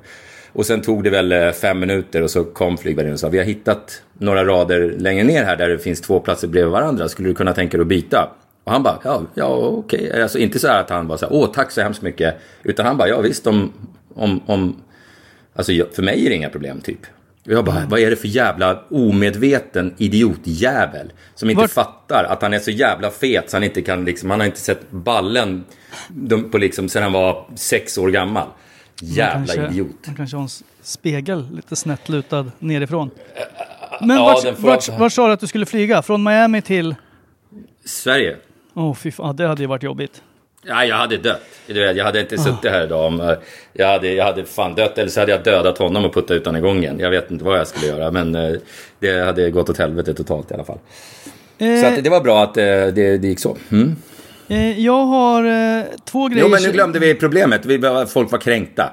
Och 0.54 0.66
sen 0.66 0.82
tog 0.82 1.04
det 1.04 1.10
väl 1.10 1.32
eh, 1.32 1.52
fem 1.52 1.80
minuter 1.80 2.22
och 2.22 2.32
så 2.32 2.44
kom 2.44 2.78
flygvärdinnan 2.78 3.14
och 3.14 3.20
sa 3.20 3.30
vi 3.30 3.38
har 3.38 3.46
hittat 3.46 4.02
några 4.18 4.46
rader 4.46 4.96
längre 4.98 5.24
ner 5.24 5.44
här 5.44 5.58
där 5.58 5.70
det 5.70 5.80
finns 5.80 6.02
två 6.02 6.20
platser 6.20 6.48
bredvid 6.48 6.72
varandra. 6.72 7.10
Skulle 7.10 7.30
du 7.30 7.36
kunna 7.36 7.54
tänka 7.54 7.78
dig 7.78 7.82
att 7.82 7.88
byta? 7.88 8.30
Och 8.64 8.72
han 8.72 8.84
bara, 8.84 9.00
ja, 9.04 9.22
ja 9.34 9.48
okej. 9.56 10.22
Alltså 10.22 10.40
inte 10.40 10.60
så 10.60 10.68
här 10.68 10.80
att 10.80 10.90
han 10.90 11.08
var 11.08 11.18
så 11.18 11.26
här, 11.26 11.34
åh 11.34 11.52
tack 11.54 11.72
så 11.72 11.82
hemskt 11.82 12.02
mycket. 12.02 12.36
Utan 12.64 12.86
han 12.86 12.98
bara, 12.98 13.08
ja 13.08 13.22
visst 13.22 13.48
om, 13.48 13.74
om, 14.16 14.42
om 14.46 14.82
Alltså 15.54 15.72
för 15.92 16.04
mig 16.04 16.26
är 16.26 16.30
det 16.30 16.36
inga 16.36 16.50
problem 16.50 16.82
typ. 16.82 17.00
Jag 17.44 17.66
bara, 17.66 17.86
vad 17.90 18.00
är 18.00 18.10
det 18.10 18.16
för 18.16 18.28
jävla 18.28 18.84
omedveten 18.90 19.94
idiotjävel 19.98 21.12
som 21.36 21.50
inte 21.50 21.62
Vart- 21.62 21.72
fattar 21.72 22.24
att 22.30 22.42
han 22.42 22.54
är 22.54 22.60
så 22.60 22.72
jävla 22.72 23.12
fet 23.12 23.50
så 23.50 23.56
han 23.58 23.64
inte 23.64 23.82
kan 23.82 24.06
liksom, 24.06 24.30
han 24.30 24.40
har 24.40 24.48
inte 24.48 24.60
sett 24.60 24.92
ballen 24.92 25.64
på 26.52 26.58
liksom 26.58 26.90
sen 26.90 27.04
han 27.04 27.12
var 27.12 27.46
sex 27.56 27.98
år 27.98 28.10
gammal. 28.10 28.48
Jävla 29.02 29.54
kanske, 29.56 29.74
idiot. 29.74 29.96
Man 30.08 30.16
kanske 30.16 30.36
har 30.38 30.44
en 30.44 30.50
spegel 30.82 31.48
lite 31.56 31.76
snett 31.76 32.10
lutad 32.10 32.52
nerifrån. 32.60 33.10
Men 34.02 34.18
ja, 34.18 34.24
vart, 34.26 34.42
får- 34.58 34.68
vart, 34.68 34.90
vart 35.00 35.14
sa 35.14 35.28
du 35.28 35.34
att 35.34 35.40
du 35.40 35.48
skulle 35.48 35.66
flyga? 35.66 36.02
Från 36.02 36.24
Miami 36.24 36.62
till... 36.62 36.96
Sverige. 37.86 38.38
Åh 38.74 38.94
fy 38.96 39.12
fan, 39.12 39.36
det 39.36 39.48
hade 39.48 39.62
ju 39.62 39.68
varit 39.68 39.84
jobbigt. 39.84 40.22
Ja, 40.66 40.86
jag 40.86 40.96
hade 40.96 41.18
dött. 41.18 41.42
Du 41.68 41.74
vet, 41.74 41.96
Jag 41.98 42.06
hade 42.06 42.20
inte 42.20 42.36
Ah. 42.36 42.44
suttit 42.44 42.72
här 42.72 42.84
idag 42.84 43.06
om... 43.06 43.22
eh, 43.22 43.34
Jag 43.74 43.88
hade, 43.88 44.14
jag 44.14 44.26
hade 44.26 44.46
fan 44.46 44.76
dött, 44.76 44.98
eller 44.98 45.10
så 45.10 45.20
hade 45.20 45.32
jag 45.32 45.44
dödat 45.44 45.78
honom 45.78 46.06
och 46.06 46.14
puttat 46.14 46.32
ut 46.32 46.46
honom 46.46 46.60
i 46.60 46.68
gången. 46.68 47.00
Jag 47.00 47.10
vet 47.10 47.32
inte 47.32 47.44
vad 47.46 47.60
jag 47.60 47.68
skulle 47.68 47.88
göra, 47.88 48.12
men 48.12 48.36
eh, 48.36 48.52
det 49.00 49.20
hade 49.26 49.52
gått 49.52 49.70
åt 49.70 49.78
helvete 49.78 50.14
totalt 50.14 50.52
i 50.52 50.54
alla 50.54 50.64
fall. 50.64 50.80
Så 51.82 51.86
att 51.86 52.04
det 52.04 52.10
var 52.10 52.22
bra 52.22 52.44
att 52.44 52.58
eh, 52.58 52.64
det, 52.64 53.18
det 53.18 53.28
gick 53.28 53.40
så. 53.40 53.58
Mm. 53.72 53.96
Eh, 54.48 54.80
jag 54.80 55.06
har 55.06 55.44
eh, 55.80 55.84
två 56.06 56.28
grejer... 56.28 56.44
Jo, 56.44 56.50
men 56.50 56.64
nu 56.64 56.72
glömde 56.72 57.00
vi 57.00 57.16
problemet. 57.16 57.66
Vi, 57.66 57.82
folk 58.08 58.32
var 58.32 58.40
kränkta. 58.40 58.90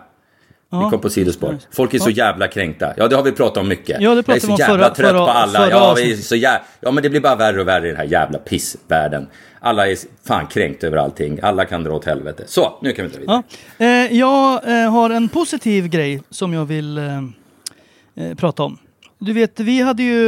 Vi 0.71 0.91
kom 0.91 1.01
på 1.01 1.11
sidospår. 1.11 1.57
Folk 1.73 1.95
är 1.95 1.99
så 1.99 2.11
jävla 2.11 2.49
kränkta. 2.49 2.93
Ja, 2.97 3.09
det 3.09 3.17
har 3.17 3.23
vi 3.23 3.33
pratat 3.33 3.57
om 3.57 3.69
mycket. 3.69 4.01
Ja, 4.01 4.15
det 4.15 4.29
jag 4.29 4.37
är 4.37 4.41
så 4.41 4.57
jävla 4.59 4.67
förra- 4.67 4.95
trött 4.95 5.11
förra- 5.11 5.19
på 5.27 5.31
alla. 5.33 5.59
förra 5.59 5.71
Ja, 5.71 5.95
vi 5.97 6.13
är 6.13 6.17
så 6.17 6.37
jä... 6.37 6.61
ja, 6.81 6.91
men 6.91 7.03
det 7.03 7.11
blir 7.11 7.21
bara 7.21 7.37
värre 7.37 7.61
och 7.61 7.69
värre 7.69 7.87
i 7.87 7.89
den 7.89 7.97
här 7.97 8.05
jävla 8.05 8.39
pissvärlden. 8.39 9.27
Alla 9.61 9.89
är 9.89 9.97
fan 10.29 10.47
kränkt 10.47 10.85
över 10.85 10.97
allting. 10.97 11.39
Alla 11.43 11.65
kan 11.65 11.85
dra 11.85 11.93
åt 11.93 12.05
helvete. 12.05 12.45
Så, 12.47 12.79
nu 12.83 12.93
kan 12.93 13.05
vi 13.05 13.11
ta 13.11 13.19
vidare. 13.19 13.43
Ja. 13.79 13.87
Eh, 13.87 14.19
jag 14.19 14.69
eh, 14.83 14.91
har 14.93 15.11
en 15.11 15.29
positiv 15.29 15.89
grej 15.89 16.23
som 16.31 16.53
jag 16.53 16.65
vill 16.65 16.99
eh, 16.99 17.05
eh, 18.17 18.35
prata 18.37 18.63
om. 18.63 18.79
Du 19.19 19.33
vet, 19.33 19.61
vi 19.61 19.81
hade 19.81 20.03
ju 20.03 20.19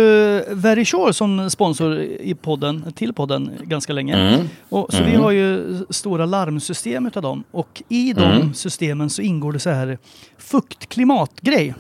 Very 0.55 0.85
Sure 0.85 1.13
som 1.13 1.51
sponsor 1.51 1.99
i 2.01 2.35
podden, 2.35 2.93
till 2.93 3.13
podden 3.13 3.51
ganska 3.63 3.93
länge. 3.93 4.15
Mm. 4.35 4.47
Och, 4.69 4.93
så 4.93 5.03
vi 5.05 5.15
har 5.15 5.31
ju 5.31 5.79
stora 5.91 6.27
larmsystem 6.27 7.07
utav 7.07 7.23
dem. 7.23 7.45
Och 7.51 7.83
i 7.89 8.13
de 8.13 8.23
Mm. 8.25 8.55
systemen 8.55 9.11
så 9.11 9.23
ingår 9.23 9.53
det 9.53 9.59
så 9.59 9.71
här 9.71 9.99
fuktklimatgrej. 10.39 11.75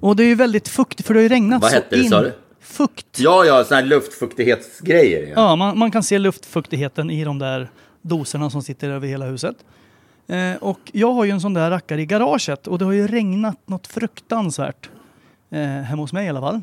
Och 0.00 0.16
det 0.16 0.22
är 0.22 0.26
ju 0.26 0.34
väldigt 0.34 0.68
fuktigt 0.68 1.06
för 1.06 1.14
det 1.14 1.20
har 1.20 1.22
ju 1.22 1.28
regnat 1.28 1.62
Vad 1.62 1.70
så 1.70 1.76
hette 1.76 1.96
det, 1.96 2.02
in. 2.02 2.10
sa 2.10 2.22
du? 2.22 2.32
Fukt. 2.60 3.20
Ja, 3.20 3.44
ja, 3.44 3.64
såna 3.64 3.80
här 3.80 3.86
luftfuktighetsgrejer. 3.86 5.22
Ja. 5.26 5.32
Ja, 5.36 5.56
man, 5.56 5.78
man 5.78 5.90
kan 5.90 6.02
se 6.02 6.18
luftfuktigheten 6.18 7.10
i 7.10 7.24
de 7.24 7.38
där 7.38 7.70
doserna 8.02 8.50
som 8.50 8.62
sitter 8.62 8.90
över 8.90 9.08
hela 9.08 9.24
huset. 9.24 9.56
Eh, 10.26 10.54
och 10.60 10.78
jag 10.92 11.12
har 11.12 11.24
ju 11.24 11.30
en 11.30 11.40
sån 11.40 11.54
där 11.54 11.70
rackare 11.70 12.02
i 12.02 12.06
garaget 12.06 12.66
och 12.66 12.78
det 12.78 12.84
har 12.84 12.92
ju 12.92 13.06
regnat 13.06 13.56
något 13.68 13.86
fruktansvärt. 13.86 14.90
Eh, 15.52 15.60
hemma 15.60 16.02
hos 16.02 16.12
mig 16.12 16.26
i 16.26 16.28
alla 16.28 16.40
fall. 16.40 16.60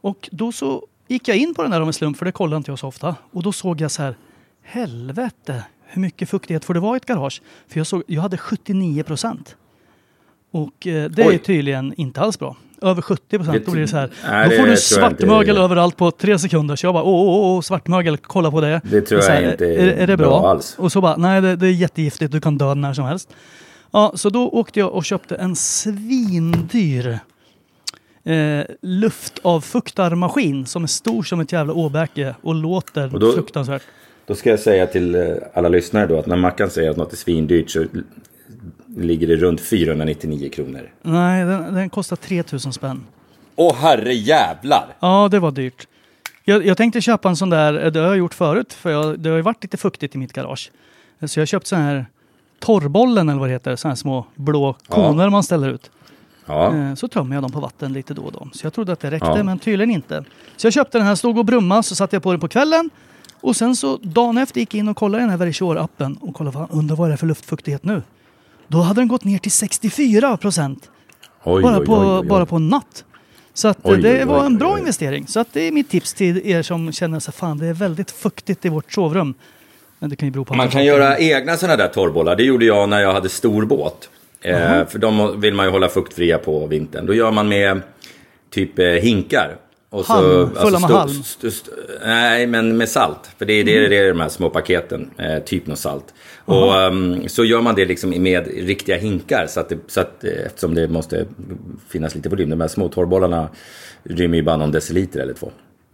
Och 0.00 0.28
då 0.32 0.52
så 0.52 0.82
gick 1.08 1.28
jag 1.28 1.36
in 1.36 1.54
på 1.54 1.62
den 1.62 1.70
där 1.70 1.80
om 1.80 1.86
en 1.88 1.92
slump, 1.92 2.16
för 2.16 2.24
det 2.24 2.32
kollar 2.32 2.56
inte 2.56 2.70
jag 2.70 2.78
så 2.78 2.88
ofta. 2.88 3.16
Och 3.32 3.42
då 3.42 3.52
såg 3.52 3.80
jag 3.80 3.90
så 3.90 4.02
här, 4.02 4.14
helvete, 4.62 5.64
hur 5.86 6.00
mycket 6.02 6.28
fuktighet 6.28 6.64
får 6.64 6.74
det 6.74 6.80
vara 6.80 6.94
i 6.94 6.96
ett 6.96 7.06
garage? 7.06 7.42
För 7.68 7.80
jag, 7.80 7.86
såg, 7.86 8.02
jag 8.06 8.22
hade 8.22 8.36
79 8.38 9.02
procent. 9.02 9.56
Och 10.50 10.86
eh, 10.86 11.10
det 11.10 11.22
är 11.22 11.28
Oj. 11.28 11.38
tydligen 11.38 11.94
inte 11.96 12.20
alls 12.20 12.38
bra. 12.38 12.56
Över 12.82 13.02
70 13.02 13.38
procent, 13.38 13.66
då 13.66 13.70
blir 13.72 13.82
det 13.82 13.88
så 13.88 13.96
här. 13.96 14.10
Nej, 14.28 14.48
då 14.50 14.56
får 14.56 14.66
du 14.70 14.76
svartmögel 14.76 15.56
är- 15.56 15.60
överallt 15.60 15.96
på 15.96 16.10
tre 16.10 16.38
sekunder. 16.38 16.76
Så 16.76 16.86
jag 16.86 16.94
bara, 16.94 17.04
åh, 17.04 17.28
åh, 17.28 17.56
åh 17.56 17.60
svartmögel, 17.60 18.16
kolla 18.16 18.50
på 18.50 18.60
det. 18.60 18.80
Det 18.84 19.00
tror 19.00 19.20
så 19.20 19.30
jag 19.30 19.34
här, 19.36 19.50
inte 19.52 19.66
är 19.66 19.78
är, 19.78 19.92
är 19.96 20.06
det 20.06 20.16
bra? 20.16 20.26
bra 20.40 20.50
alls. 20.50 20.74
Och 20.78 20.92
så 20.92 21.00
bara, 21.00 21.16
nej 21.16 21.40
det, 21.40 21.56
det 21.56 21.66
är 21.66 21.70
jättegiftigt, 21.72 22.32
du 22.32 22.40
kan 22.40 22.58
dö 22.58 22.74
när 22.74 22.94
som 22.94 23.04
helst. 23.04 23.28
Ja, 23.90 24.12
så 24.14 24.30
då 24.30 24.48
åkte 24.48 24.80
jag 24.80 24.92
och 24.92 25.04
köpte 25.04 25.36
en 25.36 25.56
svindyr 25.56 27.18
eh, 28.24 28.64
luftavfuktarmaskin 28.82 30.66
som 30.66 30.82
är 30.82 30.86
stor 30.86 31.22
som 31.22 31.40
ett 31.40 31.52
jävla 31.52 31.72
åbäke 31.72 32.34
och 32.42 32.54
låter 32.54 33.14
Och 33.14 33.20
då- 33.20 33.32
fruktansvärt. 33.32 33.82
Då 34.26 34.34
ska 34.34 34.50
jag 34.50 34.60
säga 34.60 34.86
till 34.86 35.14
eh, 35.14 35.22
alla 35.54 35.68
lyssnare 35.68 36.06
då 36.06 36.18
att 36.18 36.26
när 36.26 36.36
Mackan 36.36 36.70
säger 36.70 36.90
att 36.90 36.96
något 36.96 37.12
är 37.12 37.16
svindyrt 37.16 37.70
så 37.70 37.84
ligger 38.96 39.26
det 39.26 39.36
runt 39.36 39.60
499 39.60 40.48
kronor. 40.50 40.90
Nej, 41.02 41.44
den, 41.44 41.74
den 41.74 41.90
kostar 41.90 42.16
3000 42.16 42.72
spänn. 42.72 43.06
Åh 43.56 43.74
herre 43.74 44.14
jävlar! 44.14 44.86
Ja, 45.00 45.28
det 45.30 45.38
var 45.38 45.50
dyrt. 45.50 45.86
Jag, 46.44 46.66
jag 46.66 46.76
tänkte 46.76 47.00
köpa 47.00 47.28
en 47.28 47.36
sån 47.36 47.50
där, 47.50 47.72
det 47.90 48.00
har 48.00 48.06
jag 48.06 48.16
gjort 48.16 48.34
förut, 48.34 48.72
för 48.72 48.90
jag, 48.90 49.18
det 49.20 49.28
har 49.30 49.36
ju 49.36 49.42
varit 49.42 49.62
lite 49.62 49.76
fuktigt 49.76 50.14
i 50.14 50.18
mitt 50.18 50.32
garage. 50.32 50.70
Så 51.26 51.38
jag 51.38 51.42
har 51.42 51.46
köpt 51.46 51.66
sån 51.66 51.78
här 51.78 52.06
torrbollen 52.58 53.28
eller 53.28 53.40
vad 53.40 53.48
det 53.48 53.52
heter, 53.52 53.76
såna 53.76 53.90
här 53.90 53.96
små 53.96 54.26
blå 54.34 54.76
koner 54.88 55.28
man 55.30 55.42
ställer 55.42 55.68
ut. 55.68 55.90
Ja, 56.46 56.74
Eh, 56.74 56.94
Så 56.94 57.08
tömmer 57.08 57.36
jag 57.36 57.42
dem 57.44 57.52
på 57.52 57.60
vatten 57.60 57.92
lite 57.92 58.14
då 58.14 58.22
och 58.22 58.32
då. 58.32 58.48
Så 58.52 58.66
jag 58.66 58.72
trodde 58.72 58.92
att 58.92 59.00
det 59.00 59.10
räckte, 59.10 59.28
Ja. 59.36 59.42
men 59.42 59.58
tydligen 59.58 59.90
inte. 59.90 60.24
Så 60.56 60.66
jag 60.66 60.72
köpte 60.74 60.98
den 60.98 61.06
här, 61.06 61.14
stod 61.14 61.38
och 61.38 61.44
brumma, 61.44 61.82
så 61.82 61.94
satte 61.94 62.16
jag 62.16 62.22
på 62.22 62.30
den 62.30 62.40
på 62.40 62.48
kvällen. 62.48 62.90
Och 63.40 63.56
sen 63.56 63.76
så 63.76 63.96
dagen 63.96 64.38
efter 64.38 64.60
gick 64.60 64.74
jag 64.74 64.78
in 64.78 64.88
och 64.88 64.96
kollade 64.96 65.20
i 65.24 65.26
den 65.26 65.30
här 65.30 65.46
Verisure-appen 65.46 66.18
och 66.20 66.34
kollade, 66.34 66.58
vad, 66.58 66.68
undrar 66.78 66.96
vad 66.96 67.08
det 67.08 67.12
är 67.12 67.16
för 67.16 67.26
luftfuktighet 67.26 67.84
nu? 67.84 68.02
Då 68.68 68.80
hade 68.80 69.00
den 69.00 69.08
gått 69.08 69.24
ner 69.24 69.38
till 69.38 69.52
64 69.52 70.36
procent. 70.36 70.90
Bara, 71.44 71.80
på, 71.80 72.22
bara 72.28 72.46
på 72.46 72.56
en 72.56 72.68
natt. 72.68 73.04
Så 73.54 73.68
att 73.68 73.78
Oj, 73.82 74.02
det 74.02 74.18
oj, 74.18 74.24
var 74.24 74.46
en 74.46 74.58
bra 74.58 74.72
oj. 74.72 74.78
investering. 74.80 75.26
Så 75.26 75.40
att 75.40 75.52
det 75.52 75.60
är 75.60 75.72
mitt 75.72 75.90
tips 75.90 76.14
till 76.14 76.46
er 76.46 76.62
som 76.62 76.92
känner 76.92 77.20
så 77.20 77.32
fan 77.32 77.58
det 77.58 77.66
är 77.66 77.72
väldigt 77.74 78.10
fuktigt 78.10 78.64
i 78.64 78.68
vårt 78.68 78.92
sovrum. 78.92 79.34
Men 79.98 80.10
det 80.10 80.16
kan 80.16 80.26
ju 80.28 80.32
bero 80.32 80.44
på 80.44 80.54
Man 80.54 80.66
kan 80.66 80.72
saker. 80.72 80.84
göra 80.84 81.18
egna 81.18 81.56
sådana 81.56 81.76
där 81.76 81.88
torrbollar. 81.88 82.36
Det 82.36 82.42
gjorde 82.42 82.64
jag 82.64 82.88
när 82.88 83.00
jag 83.00 83.12
hade 83.12 83.28
stor 83.28 83.64
båt. 83.64 84.08
Eh, 84.42 84.86
för 84.86 84.98
de 84.98 85.40
vill 85.40 85.54
man 85.54 85.66
ju 85.66 85.72
hålla 85.72 85.88
fuktfria 85.88 86.38
på 86.38 86.66
vintern. 86.66 87.06
Då 87.06 87.14
gör 87.14 87.30
man 87.30 87.48
med 87.48 87.80
typ 88.50 88.78
eh, 88.78 88.86
hinkar. 88.86 89.56
Och 89.90 90.04
Halm, 90.04 90.50
fulla 90.54 90.78
med 90.78 90.90
sto- 90.90 90.94
halm. 90.98 91.10
st- 91.20 91.46
st- 91.48 91.70
nej, 92.04 92.46
men 92.46 92.76
med 92.76 92.88
salt. 92.88 93.30
För 93.38 93.44
det 93.44 93.52
är 93.52 93.64
det, 93.64 93.88
det 93.88 93.96
är 93.98 94.08
de 94.08 94.20
här 94.20 94.28
små 94.28 94.50
paketen. 94.50 95.10
Eh, 95.18 95.38
typ 95.38 95.66
något 95.66 95.78
salt. 95.78 96.14
Och 96.44 96.74
ehm, 96.82 97.28
så 97.28 97.44
gör 97.44 97.60
man 97.60 97.74
det 97.74 97.84
liksom 97.84 98.22
med 98.22 98.46
riktiga 98.46 98.96
hinkar. 98.96 99.46
Så 99.48 99.60
att, 99.60 99.68
det, 99.68 99.78
så 99.86 100.00
att, 100.00 100.24
eh, 100.24 100.30
eftersom 100.46 100.74
det 100.74 100.88
måste 100.88 101.26
finnas 101.88 102.14
lite 102.14 102.28
volym. 102.28 102.50
De 102.50 102.60
här 102.60 102.68
små 102.68 102.88
torrbollarna 102.88 103.48
rymmer 104.04 104.36
ju 104.36 104.42
bara 104.42 104.56
någon 104.56 104.72
deciliter 104.72 105.20
eller 105.20 105.34
två. 105.34 105.50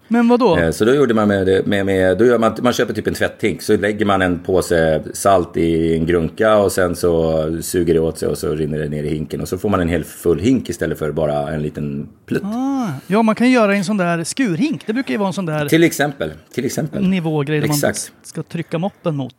Men 0.09 0.29
vad 0.29 0.41
då? 0.41 0.57
Eh, 0.59 0.71
Så 0.71 0.85
då 0.85 0.95
gjorde 0.95 1.15
man 1.15 1.29
med, 1.29 1.67
med, 1.67 1.87
med 1.87 2.19
då 2.19 2.25
gör 2.25 2.39
man, 2.39 2.57
man 2.63 2.73
köper 2.73 2.95
typ 2.95 3.07
en 3.07 3.15
tvätthink. 3.15 3.63
Så 3.63 3.77
lägger 3.77 4.05
man 4.07 4.23
en 4.23 4.39
påse 4.39 5.03
salt 5.13 5.57
i 5.57 5.95
en 5.95 6.07
grunka 6.07 6.57
och 6.57 6.73
sen 6.73 6.97
så 6.97 7.45
suger 7.63 7.95
det 7.95 8.01
åt 8.01 8.19
sig 8.19 8.29
och 8.29 8.39
så 8.39 8.55
rinner 8.55 8.79
det 8.79 8.89
ner 8.89 9.03
i 9.05 9.09
hinken. 9.09 9.41
Och 9.41 9.49
så 9.49 9.59
får 9.59 9.69
man 9.69 9.81
en 9.81 9.89
hel 9.89 10.05
full 10.05 10.39
hink 10.41 10.69
istället 10.69 10.99
för 10.99 11.13
bara 11.13 11.49
en 11.53 11.63
liten 11.63 12.09
plutt. 12.27 12.43
Ah, 12.45 12.89
ja, 13.07 13.23
man 13.23 13.35
kan 13.35 13.51
göra 13.51 13.75
en 13.75 13.85
sån 13.85 13.97
där 13.97 14.25
skurhink. 14.25 14.83
Det 14.87 14.93
brukar 14.93 15.11
ju 15.13 15.19
vara 15.19 15.27
en 15.29 15.33
sån 15.33 15.47
där 15.47 15.69
Till 15.69 15.85
exempel. 15.85 16.31
Till 16.55 16.65
exempel. 16.65 17.09
nivågrej 17.09 17.61
där 17.61 17.69
man 17.69 17.75
Exakt. 17.77 18.13
ska 18.23 18.43
trycka 18.43 18.79
moppen 18.79 19.17
mot. 19.17 19.35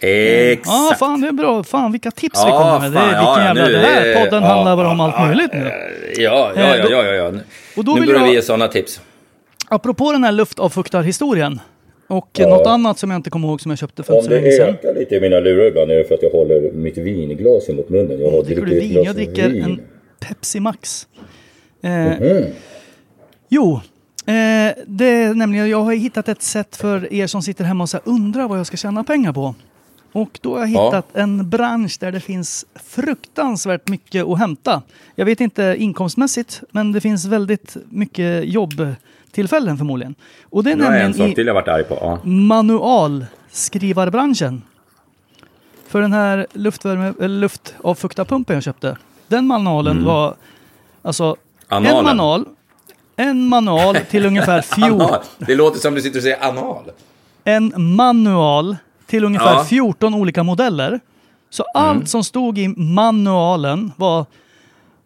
Exakt. 0.00 0.66
Ja, 0.68 0.90
ah, 0.92 0.94
fan 0.98 1.20
det 1.20 1.28
är 1.28 1.32
bra. 1.32 1.62
Fan 1.64 1.92
vilka 1.92 2.10
tips 2.10 2.44
vi 2.44 2.48
Ja, 2.48 2.58
kommer 2.58 2.80
med. 2.80 2.92
Det, 2.92 2.98
fan, 2.98 3.12
ja, 3.12 3.34
vilken 3.34 3.44
jävla, 3.44 3.64
nu 3.66 3.72
det 3.72 3.78
här 3.78 4.02
är- 4.06 4.24
podden 4.24 4.42
ja, 4.42 4.48
handlar 4.48 4.76
bara 4.76 4.90
om 4.90 5.00
allt 5.00 5.18
möjligt 5.20 5.52
nu. 5.52 5.70
Ja, 6.16 6.52
ja, 6.56 6.60
Eh, 6.62 6.76
ja, 6.76 6.86
ja, 6.90 7.02
ja, 7.04 7.12
ja. 7.14 7.32
Och 7.76 7.84
då 7.84 7.94
nu 7.94 8.00
vill 8.00 8.08
börjar 8.08 8.20
jag- 8.20 8.28
vi 8.28 8.34
ge 8.34 8.42
sådana 8.42 8.68
tips. 8.68 9.00
Apropå 9.70 10.12
den 10.12 10.24
här 10.24 10.32
luftavfuktarhistorien. 10.32 11.60
Och 12.08 12.38
något 12.40 12.66
annat 12.66 12.98
som 12.98 13.10
jag 13.10 13.18
inte 13.18 13.30
kommer 13.30 13.48
ihåg 13.48 13.60
som 13.60 13.70
jag 13.70 13.78
köpte 13.78 14.02
för 14.02 14.22
så 14.22 14.30
länge 14.30 14.50
sedan. 14.50 14.76
lite 14.94 15.14
i 15.16 15.20
mina 15.20 15.40
lurar 15.40 15.64
ibland 15.66 15.90
är 15.90 15.96
det 15.96 16.04
för 16.04 16.14
att 16.14 16.22
jag 16.22 16.30
håller 16.30 16.72
mitt 16.72 16.98
vinglas 16.98 17.68
mot 17.68 17.88
munnen. 17.88 18.20
Jag 18.20 18.30
har 18.30 18.42
Dricker 18.42 18.64
du 18.66 18.80
vin? 18.80 19.02
Jag 19.02 19.14
dricker 19.14 19.62
en 19.62 19.80
Pepsi 20.20 20.60
Max. 20.60 21.06
Eh, 21.82 21.90
Mhm. 21.90 22.44
Jo, 23.48 23.74
eh, 24.26 24.74
det 24.86 25.04
är 25.06 25.34
nämligen, 25.34 25.68
jag 25.68 25.80
har 25.82 25.92
hittat 25.92 26.28
ett 26.28 26.42
sätt 26.42 26.76
för 26.76 27.12
er 27.12 27.26
som 27.26 27.42
sitter 27.42 27.64
hemma 27.64 27.84
och 27.84 27.88
så 27.90 27.98
undrar 28.04 28.48
vad 28.48 28.58
jag 28.58 28.66
ska 28.66 28.76
tjäna 28.76 29.04
pengar 29.04 29.32
på. 29.32 29.54
Och 30.12 30.38
då 30.42 30.52
har 30.54 30.60
jag 30.60 30.68
Ja. 30.70 30.84
hittat 30.86 31.16
en 31.16 31.50
bransch 31.50 31.96
där 32.00 32.12
det 32.12 32.20
finns 32.20 32.66
fruktansvärt 32.84 33.88
mycket 33.88 34.24
att 34.26 34.38
hämta. 34.38 34.82
Jag 35.14 35.24
vet 35.26 35.40
inte 35.40 35.74
inkomstmässigt, 35.78 36.62
men 36.70 36.92
det 36.92 37.00
finns 37.00 37.24
väldigt 37.24 37.76
mycket 37.90 38.44
jobbtillfällen 39.32 39.78
förmodligen. 39.78 40.14
Och 40.50 40.64
det 40.64 40.72
är 40.72 40.76
Nu 40.76 40.84
har 40.84 40.92
jag 40.92 41.00
en 41.00 41.06
nämligen 41.10 41.28
sak 41.30 41.34
till 41.36 41.46
jag 41.46 41.54
varit 41.54 41.68
arg 41.68 41.84
på. 41.84 41.98
Ja. 42.00 42.18
manualskrivarbranschen. 42.24 44.62
För 45.88 46.00
den 46.02 46.12
här 46.12 46.46
luftvärme, 46.52 47.12
eller 47.20 47.40
luftavfuktarpumpen 47.40 48.54
jag 48.54 48.62
köpte. 48.62 48.96
Den 49.28 49.46
manualen 49.46 50.04
var 50.04 50.34
alltså 51.02 51.36
en 51.68 51.76
Analen. 51.76 52.04
manual, 52.04 52.44
en 53.16 53.48
manual 53.48 53.96
till 54.10 54.26
ungefär 54.26 54.60
14, 54.62 55.00
Anal. 55.00 55.20
Det 55.38 55.54
låter 55.54 55.78
som 55.80 55.94
du 55.94 56.02
sitter 56.02 56.18
och 56.18 56.22
säger 56.22 56.42
anal. 56.44 56.82
en 57.44 57.72
manual 57.76 58.76
till 59.06 59.24
ungefär 59.24 59.54
Ja. 59.54 59.64
14 59.64 60.14
olika 60.14 60.42
modeller. 60.42 61.00
Så 61.50 61.64
allt 61.74 62.08
som 62.08 62.24
stod 62.24 62.58
i 62.58 62.68
manualen 62.68 63.92
var 63.96 64.26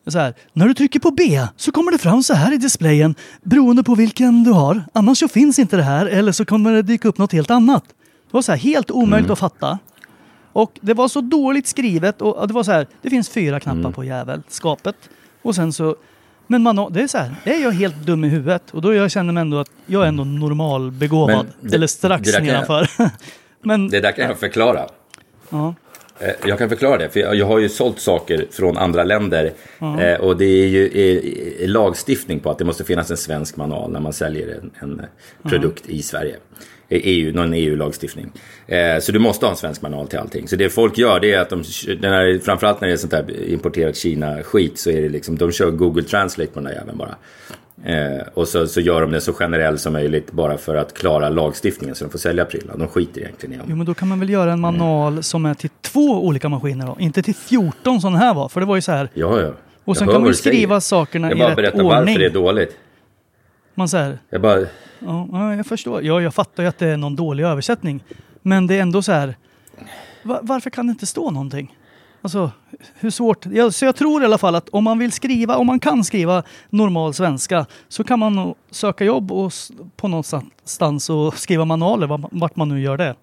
Så 0.06 0.18
här, 0.18 0.34
när 0.52 0.68
du 0.68 0.74
trycker 0.74 1.00
på 1.00 1.10
B 1.10 1.46
så 1.56 1.72
kommer 1.72 1.92
det 1.92 1.98
fram 1.98 2.22
så 2.22 2.34
här 2.34 2.52
i 2.52 2.56
displayen 2.56 3.14
beroende 3.42 3.82
på 3.82 3.94
vilken 3.94 4.44
du 4.44 4.50
har. 4.50 4.84
Annars 4.92 5.18
så 5.18 5.28
finns 5.28 5.58
inte 5.58 5.76
det 5.76 5.82
här 5.82 6.06
eller 6.06 6.32
så 6.32 6.44
kommer 6.44 6.72
det 6.72 6.82
dyka 6.82 7.08
upp 7.08 7.18
något 7.18 7.32
helt 7.32 7.50
annat. 7.50 7.84
Det 7.86 8.32
var 8.36 8.42
så 8.42 8.52
här 8.52 8.58
helt 8.58 8.90
omöjligt 8.90 9.30
att 9.30 9.38
fatta. 9.38 9.78
Och 10.52 10.72
det 10.80 10.94
var 10.94 11.08
så 11.08 11.20
dåligt 11.20 11.66
skrivet 11.66 12.22
och 12.22 12.48
det 12.48 12.54
var 12.54 12.62
så 12.62 12.72
här, 12.72 12.86
det 13.02 13.10
finns 13.10 13.28
fyra 13.28 13.60
knappar 13.60 13.90
på 13.90 14.04
jävelskapet. 14.04 14.96
Och 15.42 15.54
sen 15.54 15.72
så, 15.72 15.96
men 16.46 16.62
man, 16.62 16.92
det 16.92 17.02
är 17.02 17.06
så 17.06 17.18
här, 17.18 17.34
är 17.44 17.62
jag 17.62 17.70
helt 17.72 17.96
dum 17.96 18.24
i 18.24 18.28
huvudet 18.28 18.70
och 18.70 18.82
då 18.82 18.94
jag 18.94 19.10
känner 19.10 19.32
mig 19.32 19.40
ändå 19.40 19.58
att 19.58 19.70
jag 19.86 20.02
är 20.04 20.06
ändå 20.08 20.24
normalbegåvad. 20.24 21.36
Men 21.60 21.70
det- 21.70 21.74
eller 21.76 21.86
strax 21.86 22.32
det 22.32 22.40
nedanför. 22.40 22.88
men, 23.62 23.88
Det 23.88 24.00
där 24.00 24.12
kan 24.12 24.24
jag 24.24 24.38
förklara. 24.38 24.86
ja. 25.50 25.74
Eh, 26.22 26.48
Jag 26.48 26.58
kan 26.58 26.68
förklara 26.68 26.98
det, 26.98 27.08
för 27.08 27.20
jag 27.34 27.46
har 27.46 27.58
ju 27.58 27.68
sålt 27.68 28.00
saker 28.00 28.46
från 28.50 28.76
andra 28.76 29.04
länder. 29.04 29.52
Eh, 30.00 30.20
Och 30.20 30.36
det 30.36 30.44
är 30.44 30.66
ju 30.66 30.86
eh, 31.60 31.68
lagstiftning 31.68 32.40
på 32.40 32.50
att 32.50 32.58
det 32.58 32.64
måste 32.64 32.84
finnas 32.84 33.10
en 33.10 33.16
svensk 33.16 33.56
manual 33.56 33.92
när 33.92 34.00
man 34.00 34.12
säljer 34.12 34.48
en, 34.48 34.70
en 34.80 35.02
produkt 35.50 35.88
i 35.88 36.02
Sverige. 36.02 36.36
EU, 36.94 37.32
någon 37.34 37.52
EU-lagstiftning. 37.54 38.32
Så 39.00 39.12
du 39.12 39.18
måste 39.18 39.46
ha 39.46 39.50
en 39.50 39.56
svensk 39.56 39.82
manual 39.82 40.08
till 40.08 40.18
allting. 40.18 40.48
Så 40.48 40.56
det 40.56 40.70
folk 40.70 40.98
gör 40.98 41.20
det 41.20 41.32
är 41.32 41.40
att 41.40 41.50
de, 41.50 41.62
den 42.00 42.12
här, 42.12 42.38
framförallt 42.44 42.80
när 42.80 42.88
det 42.88 42.94
är 42.94 42.96
sånt 42.96 43.12
här 43.12 43.24
importerat 43.48 43.96
Kina-skit 43.96 44.78
så 44.78 44.90
är 44.90 45.02
det 45.02 45.08
liksom, 45.08 45.36
de 45.36 45.52
kör 45.52 45.70
Google 45.70 46.02
Translate 46.02 46.50
på 46.52 46.60
den 46.60 46.64
där 46.64 46.72
jäveln 46.72 46.98
bara. 46.98 47.16
Eh, 47.84 48.26
och 48.34 48.48
så, 48.48 48.66
så 48.66 48.80
gör 48.80 49.00
de 49.00 49.10
det 49.10 49.20
så 49.20 49.32
generell 49.32 49.78
som 49.78 49.92
möjligt 49.92 50.32
bara 50.32 50.58
för 50.58 50.74
att 50.76 50.94
klara 50.94 51.28
lagstiftningen 51.28 51.94
så 51.94 52.04
de 52.04 52.10
får 52.10 52.18
sälja 52.18 52.44
prylar. 52.44 52.76
De 52.76 52.88
skiter 52.88 53.20
egentligen 53.20 53.54
i 53.54 53.58
om 53.62 53.66
Jo, 53.70 53.76
men 53.76 53.86
då 53.86 53.94
kan 53.94 54.08
man 54.08 54.20
väl 54.20 54.30
göra 54.30 54.52
en 54.52 54.60
manual 54.60 55.22
som 55.22 55.46
är 55.46 55.54
till 55.54 55.70
två 55.80 56.26
olika 56.26 56.48
maskiner 56.48 56.86
då? 56.86 56.96
Inte 57.00 57.22
till 57.22 57.34
14 57.34 58.00
som 58.00 58.12
den 58.12 58.22
här 58.22 58.34
var. 58.34 58.48
För 58.48 58.60
det 58.60 58.66
var 58.66 58.74
ju 58.76 58.82
så 58.82 58.92
här. 58.92 59.08
Ja, 59.14 59.40
ja. 59.40 59.50
Och 59.84 59.96
sen 59.96 60.06
kan 60.06 60.12
man 60.14 60.22
vad 60.22 60.28
ju 60.28 60.32
du 60.32 60.36
säger. 60.36 60.56
skriva 60.56 60.80
sakerna 60.80 61.28
Jag 61.28 61.36
i 61.36 61.40
bara 61.40 61.48
rätt 61.50 61.56
berättar 61.56 61.78
ordning. 61.78 61.90
varför 61.90 62.18
det 62.18 62.26
är 62.26 62.30
dåligt. 62.30 62.76
Man 63.74 63.88
säger, 63.88 64.18
Jag 64.30 64.40
bara... 64.40 64.60
ja, 64.98 65.28
ja, 65.32 65.54
jag 65.54 65.66
förstår. 65.66 66.02
Ja, 66.02 66.20
jag 66.20 66.34
fattar 66.34 66.62
ju 66.62 66.68
att 66.68 66.78
det 66.78 66.86
är 66.88 66.96
någon 66.96 67.16
dålig 67.16 67.44
översättning. 67.44 68.04
Men 68.42 68.66
det 68.66 68.78
är 68.78 68.82
ändå 68.82 69.02
så 69.02 69.12
här. 69.12 69.36
va- 70.22 70.40
varför 70.42 70.70
kan 70.70 70.86
det 70.86 70.90
inte 70.90 71.06
stå 71.06 71.30
någonting? 71.30 71.76
Alltså, 72.22 72.50
hur 72.94 73.10
svårt? 73.10 73.46
Jag, 73.46 73.74
så 73.74 73.84
jag 73.84 73.96
tror 73.96 74.22
i 74.22 74.24
alla 74.24 74.38
fall 74.38 74.54
att 74.54 74.68
om 74.68 74.84
man 74.84 74.98
vill 74.98 75.12
skriva, 75.12 75.56
om 75.56 75.66
man 75.66 75.80
kan 75.80 76.04
skriva 76.04 76.42
normal 76.70 77.14
svenska 77.14 77.66
så 77.88 78.04
kan 78.04 78.18
man 78.18 78.34
nog 78.34 78.54
söka 78.70 79.04
jobb 79.04 79.32
och 79.32 79.52
på 79.96 80.08
någonstans 80.08 81.10
och 81.10 81.38
skriva 81.38 81.64
manualer, 81.64 82.06
var- 82.06 82.28
vart 82.32 82.56
man 82.56 82.68
nu 82.68 82.80
gör 82.80 82.96
det. 82.96 83.14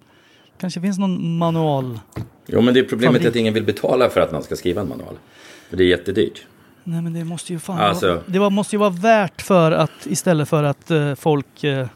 Kanske 0.60 0.82
finns 0.82 1.00
någon 1.00 1.38
manual. 1.38 2.00
Jo, 2.48 2.62
men 2.62 2.74
det 2.74 2.80
är 2.80 2.84
problemet 2.84 3.16
Fabrik. 3.16 3.30
att 3.30 3.36
ingen 3.36 3.54
vill 3.54 3.64
betala 3.66 4.10
för 4.10 4.22
att 4.22 4.32
man 4.32 4.44
ska 4.44 4.56
skriva 4.56 4.82
en 4.82 4.90
manual. 4.90 5.16
För 5.70 5.78
det 5.78 5.84
är 5.84 5.88
jättedyrt. 5.88 6.46
Nej 6.84 7.02
men 7.02 7.14
det 7.14 7.24
måste 7.24 7.54
ju 7.54 7.60
fan 7.60 7.80
Alltså- 7.80 8.08
vara, 8.08 8.20
det 8.26 8.40
var, 8.40 8.50
måste 8.50 8.76
ju 8.76 8.80
vara 8.80 8.90
värt 8.90 9.42
för 9.42 9.72
att 9.72 9.92
istället 10.06 10.50
för 10.50 10.64
att 10.64 10.92
eh, 10.92 11.16
folk 11.16 11.64
eh, 11.64 11.88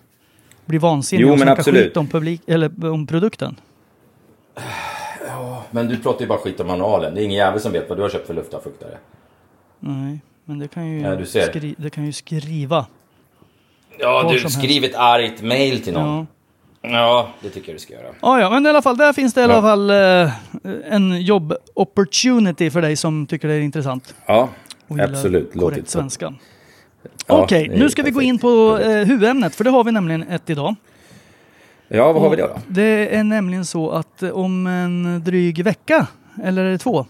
blir 0.66 0.80
vansinniga 0.80 1.28
Jo, 1.28 1.34
och 1.34 1.40
men 1.40 1.46
snackar 1.46 1.60
absolut. 1.62 1.84
skit 1.84 1.98
om, 1.98 2.08
publik, 2.08 2.42
eller, 2.48 2.90
om 2.90 3.08
produkten. 3.08 3.56
Men 5.74 5.88
du 5.88 5.98
pratar 5.98 6.22
ju 6.22 6.28
bara 6.28 6.40
skit 6.40 6.60
om 6.60 6.68
manualen. 6.68 7.16
Det 7.16 7.22
är 7.22 7.26
ingen 7.26 7.38
jävel 7.38 7.60
som 7.60 7.72
vet 7.72 7.90
vad 7.90 7.98
du 7.98 8.02
har 8.02 8.10
köpt 8.10 8.28
för 8.28 8.34
luftavfuktare. 8.34 8.98
Nej, 9.80 10.20
men 10.46 10.60
det 10.60 10.68
kan 10.68 10.88
ju, 10.92 11.02
Ja, 11.02 11.16
du 11.16 11.26
ser. 11.26 11.42
skri, 11.48 11.76
det 11.78 11.90
kan 11.90 12.06
ju 12.06 12.12
skriva. 12.14 12.86
Ja, 14.00 14.24
Var 14.24 14.34
du 14.34 14.40
skriv 14.40 14.84
ett 14.84 14.96
argt 14.96 15.42
mail 15.42 15.84
till 15.84 15.94
någon. 15.94 16.28
Ja. 16.82 16.90
Ja. 16.90 17.30
det 17.42 17.50
tycker 17.50 17.70
jag 17.70 17.76
du 17.76 17.80
ska 17.80 17.94
göra. 17.94 18.08
Ja, 18.22 18.40
ja, 18.42 18.50
men 18.50 18.66
i 18.66 18.70
alla 18.70 18.82
fall, 18.82 18.98
där 18.98 19.14
finns 19.14 19.34
det 19.34 19.42
i 19.42 19.44
alla 19.44 19.54
Ja. 19.54 19.62
fall 19.62 19.90
eh, 19.90 20.32
en 20.94 21.22
jobb 21.22 21.54
opportunity 21.74 22.70
för 22.70 22.82
dig 22.82 22.96
som 22.96 23.28
tycker 23.28 23.48
det 23.48 23.54
är 23.54 23.62
intressant. 23.62 24.16
Ja, 24.26 24.50
Och 24.88 25.00
absolut. 25.00 25.56
Låter 25.56 25.70
korrekt 25.76 25.90
svenska. 25.90 26.34
Ja, 27.28 27.42
Okej, 27.44 27.70
nu 27.70 27.90
ska 27.90 28.04
vi 28.04 28.12
gå 28.12 28.20
perfekt. 28.20 28.30
in 28.30 28.40
på 28.40 28.80
eh, 28.84 29.06
huvudämnet, 29.06 29.56
för 29.56 29.64
det 29.64 29.70
har 29.70 29.84
vi 29.84 29.92
nämligen 29.92 30.24
ett 30.24 30.50
idag. 30.50 30.76
Ja, 31.88 32.12
vad 32.14 32.22
har 32.22 32.30
vi 32.30 32.36
då? 32.36 32.48
då? 32.48 32.60
Det 32.68 33.16
är 33.16 33.24
nämligen 33.24 33.66
så 33.66 33.92
att 33.92 34.24
eh, 34.24 34.30
om 34.30 34.68
en 34.68 35.22
dryg 35.26 35.64
vecka, 35.64 36.08
eller 36.44 36.66
är 36.66 36.72
det 36.72 36.78
två? 36.78 37.06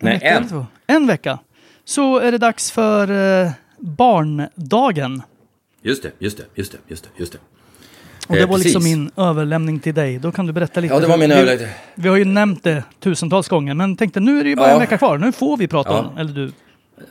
Nej, 0.00 0.12
vecka 0.14 0.26
en. 0.28 0.48
två? 0.48 0.66
En 0.86 1.06
vecka. 1.06 1.38
Så 1.84 2.18
är 2.18 2.32
det 2.32 2.38
dags 2.38 2.70
för 2.70 3.10
eh, 3.44 3.50
barndagen. 3.78 5.22
Just 5.82 6.02
det, 6.02 6.12
just 6.18 6.38
det, 6.38 6.44
just 6.54 6.72
det, 6.72 6.78
just 6.88 7.04
det. 7.04 7.10
Just 7.16 7.32
det. 7.32 7.38
Och 8.28 8.34
det 8.34 8.40
Eh, 8.42 8.48
var 8.48 8.58
liksom 8.58 8.80
precis. 8.82 8.96
min 8.96 9.10
överlämning 9.16 9.80
till 9.80 9.94
dig. 9.94 10.18
Då 10.18 10.32
kan 10.32 10.46
du 10.46 10.52
berätta 10.52 10.80
lite. 10.80 10.94
Ja, 10.94 11.00
det 11.00 11.06
var 11.06 11.18
min 11.18 11.28
vi, 11.30 11.34
överlämning. 11.34 11.68
Vi 11.94 12.08
har 12.08 12.16
ju 12.16 12.24
nämnt 12.24 12.62
det 12.64 12.82
tusentals 13.00 13.48
gånger, 13.48 13.74
men 13.74 13.96
tänkte 13.96 14.20
nu 14.20 14.40
är 14.40 14.44
det 14.44 14.50
ju 14.50 14.56
bara 14.56 14.68
Ja. 14.68 14.74
en 14.74 14.80
vecka 14.80 14.98
kvar. 14.98 15.18
Nu 15.18 15.32
får 15.32 15.56
vi 15.56 15.68
prata 15.68 15.90
Ja. 15.92 15.98
om. 15.98 16.18
Eller 16.18 16.32
du. 16.32 16.52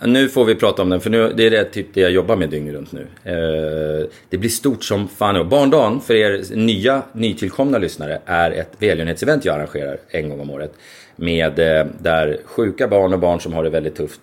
Nu 0.01 0.29
får 0.29 0.45
vi 0.45 0.55
prata 0.55 0.81
om 0.81 0.89
den, 0.89 1.01
för 1.01 1.09
nu, 1.09 1.33
det 1.37 1.45
är 1.45 1.51
det, 1.51 1.65
typ 1.65 1.87
det 1.93 2.01
jag 2.01 2.11
jobbar 2.11 2.35
med 2.35 2.49
dygnet 2.49 2.75
runt 2.75 2.91
nu. 2.91 3.07
Eh, 3.23 4.07
det 4.29 4.37
blir 4.37 4.49
stort 4.49 4.83
som 4.83 5.07
fan. 5.07 5.35
Och 5.35 5.45
Barndagen, 5.45 6.01
för 6.01 6.13
er 6.13 6.55
nya, 6.55 7.01
nytillkomna 7.11 7.77
lyssnare, 7.77 8.21
är 8.25 8.51
ett 8.51 8.71
välgörenhetsevent 8.79 9.45
jag 9.45 9.55
arrangerar 9.55 9.97
en 10.09 10.29
gång 10.29 10.39
om 10.39 10.49
året. 10.49 10.73
Med, 11.15 11.59
eh, 11.59 11.85
där 11.99 12.39
sjuka 12.45 12.87
barn 12.87 13.13
och 13.13 13.19
barn 13.19 13.39
som 13.39 13.53
har 13.53 13.63
det 13.63 13.69
väldigt 13.69 13.95
tufft. 13.95 14.21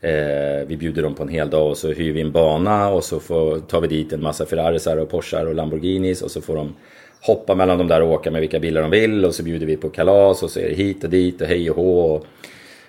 Eh, 0.00 0.66
vi 0.66 0.76
bjuder 0.76 1.02
dem 1.02 1.14
på 1.14 1.22
en 1.22 1.28
hel 1.28 1.50
dag 1.50 1.70
och 1.70 1.76
så 1.76 1.92
hyr 1.92 2.12
vi 2.12 2.20
en 2.20 2.32
bana 2.32 2.88
och 2.88 3.04
så 3.04 3.20
får, 3.20 3.58
tar 3.58 3.80
vi 3.80 3.88
dit 3.88 4.12
en 4.12 4.22
massa 4.22 4.46
Ferrarisar 4.46 4.96
och 4.96 5.10
Porschar 5.10 5.46
och 5.46 5.54
Lamborghinis 5.54 6.22
och 6.22 6.30
så 6.30 6.40
får 6.40 6.56
de 6.56 6.74
hoppa 7.20 7.54
mellan 7.54 7.78
de 7.78 7.88
där 7.88 8.02
och 8.02 8.10
åka 8.10 8.30
med 8.30 8.40
vilka 8.40 8.60
bilar 8.60 8.82
de 8.82 8.90
vill 8.90 9.24
och 9.24 9.34
så 9.34 9.42
bjuder 9.42 9.66
vi 9.66 9.76
på 9.76 9.88
kalas 9.88 10.42
och 10.42 10.50
så 10.50 10.60
är 10.60 10.68
det 10.68 10.74
hit 10.74 11.04
och 11.04 11.10
dit 11.10 11.40
och 11.40 11.46
hej 11.46 11.70
och 11.70 11.76
hå. 11.76 12.00
Och, 12.00 12.26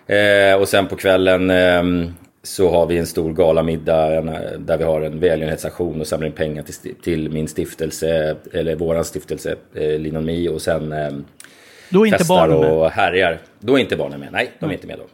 Eh, 0.07 0.55
och 0.61 0.67
sen 0.67 0.87
på 0.87 0.95
kvällen 0.95 1.49
eh, 1.49 2.09
så 2.43 2.69
har 2.69 2.85
vi 2.85 2.97
en 2.97 3.05
stor 3.05 3.33
galamiddag 3.33 4.21
där 4.57 4.77
vi 4.77 4.83
har 4.83 5.01
en 5.01 5.19
välgörenhetsaktion 5.19 6.01
och 6.01 6.07
samlar 6.07 6.27
in 6.27 6.33
pengar 6.33 6.63
till, 6.63 6.95
till 7.03 7.29
min 7.29 7.47
stiftelse, 7.47 8.35
eller 8.53 8.75
våran 8.75 9.05
stiftelse, 9.05 9.55
eh, 9.75 9.99
Linon 9.99 10.25
Mi 10.25 10.49
och 10.49 10.61
sen 10.61 10.91
eh, 10.91 11.09
Då 11.89 12.01
är 12.01 12.05
inte 12.05 12.17
festar 12.17 12.35
barnen 12.35 12.59
med. 12.59 12.69
och 12.71 12.89
härjar. 12.91 13.37
Då 13.59 13.75
är 13.75 13.79
inte 13.79 13.95
barnen 13.97 14.19
med, 14.19 14.29
nej 14.31 14.51
de 14.59 14.69
är 14.69 14.73
inte 14.73 14.87
med 14.87 14.97
då. 14.99 15.07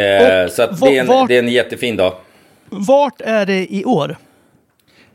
Eh, 0.00 0.48
så 0.48 0.62
att 0.62 0.80
det, 0.80 0.96
är 0.96 1.00
en, 1.00 1.06
vart- 1.06 1.28
det 1.28 1.34
är 1.34 1.38
en 1.38 1.48
jättefin 1.48 1.96
dag. 1.96 2.14
Vart 2.70 3.20
är 3.20 3.46
det 3.46 3.74
i 3.74 3.84
år? 3.84 4.16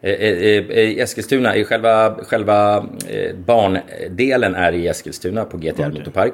Eh, 0.01 0.11
eh, 0.11 0.63
eh, 0.69 0.97
Eskilstuna, 1.03 1.55
i 1.55 1.63
själva, 1.65 2.15
själva 2.23 2.77
eh, 3.09 3.35
barndelen 3.35 4.55
är 4.55 4.71
i 4.71 4.87
Eskilstuna 4.87 5.45
på 5.45 5.57
GTR 5.57 5.89
Motorpark. 5.91 6.33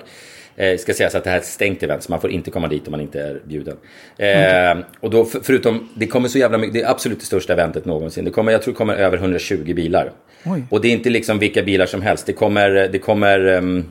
Eh, 0.56 0.78
ska 0.78 0.94
sägas 0.94 1.16
att 1.16 1.24
det 1.24 1.30
här 1.30 1.38
är 1.38 1.42
ett 1.42 1.48
stängt 1.48 1.84
event 1.84 2.04
så 2.04 2.12
man 2.12 2.22
får 2.22 2.32
inte 2.32 2.52
komma 2.52 2.68
dit 2.68 2.88
om 2.88 2.92
man 2.92 3.02
inte 3.02 3.22
är 3.22 3.42
bjuden. 3.48 3.78
Eh, 4.18 4.84
Och 5.00 5.10
då 5.10 5.26
för, 5.26 5.40
förutom, 5.44 5.90
det 5.96 6.08
kommer 6.08 6.28
så 6.28 6.38
jävla 6.38 6.58
mycket, 6.58 6.74
det 6.74 6.82
är 6.82 6.90
absolut 6.92 7.20
det 7.20 7.26
största 7.26 7.54
eventet 7.54 7.86
någonsin. 7.86 8.26
Det 8.26 8.32
kommer, 8.32 8.52
jag 8.52 8.62
tror 8.62 8.74
det 8.74 8.78
kommer 8.78 8.96
över 8.96 9.18
120 9.18 9.74
bilar. 9.76 10.12
Oj. 10.46 10.64
Och 10.70 10.82
det 10.82 10.88
är 10.88 10.92
inte 10.92 11.10
liksom 11.10 11.40
vilka 11.40 11.64
bilar 11.64 11.86
som 11.86 12.02
helst. 12.02 12.26
Det 12.26 12.34
kommer, 12.34 12.70
det 12.92 13.00
kommer 13.00 13.40
ehm, 13.48 13.86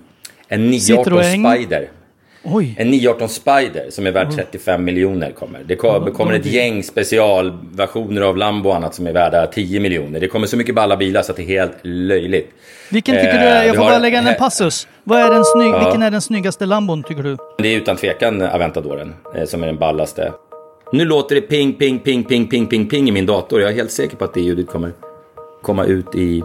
en 0.48 0.70
918 0.70 1.12
Citroën. 1.22 1.57
Spider. 1.57 1.88
Oj. 2.44 2.74
En 2.78 2.90
918 2.90 3.28
Spider 3.28 3.90
som 3.90 4.07
är 4.07 4.11
värd 4.11 4.31
35 4.35 4.85
miljoner 4.85 5.31
kommer. 5.33 5.61
Det 5.66 5.76
kommer, 5.76 6.11
kommer 6.11 6.35
ett 6.35 6.46
gäng 6.46 6.83
specialversioner 6.83 8.20
av 8.22 8.37
Lambo 8.37 8.68
och 8.68 8.76
annat 8.76 8.94
som 8.94 9.07
är 9.07 9.12
värda 9.12 9.46
10 9.46 9.81
miljoner. 9.81 10.20
Det 10.20 10.28
kommer 10.28 10.46
så 10.46 10.57
mycket 10.57 10.74
balla 10.74 10.96
bilar 10.96 11.22
så 11.22 11.33
att 11.33 11.37
det 11.37 11.42
är 11.42 11.46
helt 11.46 11.76
löjligt. 11.83 12.50
Vilken 12.90 13.14
tycker 13.14 13.35
Eh, 13.35 13.40
du 13.40 13.46
är, 13.46 13.64
jag 13.64 13.76
får 13.76 13.83
bara 13.85 13.98
lägga 13.98 14.18
in 14.18 14.26
en 14.26 14.35
passus. 14.35 14.88
Vad 15.05 15.20
är 15.20 15.31
den 15.31 15.44
snygg, 15.44 15.68
Ja. 15.68 15.78
Vilken 15.78 16.02
är 16.02 16.11
den 16.11 16.20
snyggaste 16.20 16.66
Lambon 16.66 17.02
tycker 17.02 17.22
du? 17.22 17.37
Det 17.59 17.68
är 17.68 17.76
utan 17.76 17.96
tvekan 17.96 18.42
Aventadoren 18.42 19.14
eh, 19.37 19.44
som 19.44 19.62
är 19.62 19.66
den 19.66 19.78
ballaste. 19.78 20.33
Nu 20.92 21.05
låter 21.05 21.35
det 21.35 21.40
ping, 21.40 21.72
ping, 21.72 21.98
ping, 21.98 22.24
ping, 22.24 22.48
ping, 22.48 22.66
ping, 22.66 22.88
ping 22.88 23.09
i 23.09 23.12
min 23.12 23.26
dator. 23.26 23.61
Jag 23.61 23.70
är 23.70 23.74
helt 23.74 23.90
säker 23.90 24.16
på 24.16 24.24
att 24.24 24.35
det 24.35 24.40
ljudet 24.40 24.66
kommer 24.66 24.92
komma 25.62 25.85
ut 25.85 26.14
i... 26.14 26.42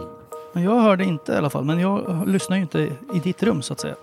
Jag 0.52 0.80
hörde 0.80 1.04
inte 1.04 1.32
i 1.32 1.36
alla 1.36 1.50
fall, 1.50 1.64
men 1.64 1.80
jag 1.80 2.22
lyssnar 2.26 2.56
ju 2.56 2.62
inte 2.62 2.78
i 3.14 3.18
ditt 3.24 3.42
rum 3.42 3.62
så 3.62 3.72
att 3.72 3.80
säga. 3.80 3.94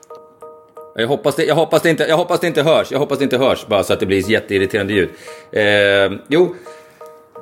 Jag 0.97 1.07
hoppas, 1.07 1.35
det, 1.35 1.45
jag, 1.45 1.55
hoppas 1.55 1.81
det 1.81 1.89
inte, 1.89 2.03
jag 2.03 2.17
hoppas 2.17 2.39
det 2.39 2.47
inte 2.47 2.63
hörs. 2.63 2.91
Jag 2.91 2.99
hoppas 2.99 3.17
det 3.17 3.23
inte 3.23 3.37
hörs 3.37 3.67
bara 3.67 3.83
så 3.83 3.93
att 3.93 3.99
det 3.99 4.05
blir 4.05 4.29
jätteirriterande 4.29 4.93
ljud. 4.93 5.09
Eh, 5.51 6.19
jo. 6.27 6.55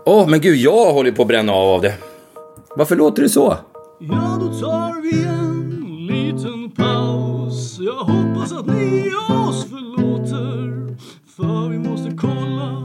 Åh, 0.06 0.24
oh, 0.24 0.30
men 0.30 0.42
gud, 0.42 0.58
jag 0.58 0.94
håller 0.94 1.12
på 1.12 1.22
att 1.22 1.28
bränna 1.28 1.54
av 1.54 1.70
av 1.70 1.82
det. 1.82 1.94
Varför 2.76 2.96
låter 2.96 3.24
det 3.24 3.30
så? 3.30 3.58
Ja, 4.00 4.40
då 4.42 4.48
tar 4.48 5.02
vi 5.02 5.24
en 5.24 6.08
liten 6.08 6.72
paus. 6.72 7.78
Jag 7.80 7.94
hoppas 7.94 8.52
att 8.52 8.66
ni 8.66 9.12
oss 9.50 9.66
förlåter. 9.70 10.96
För 11.36 11.70
vi 11.70 11.78
måste 11.78 12.18
kolla 12.22 12.83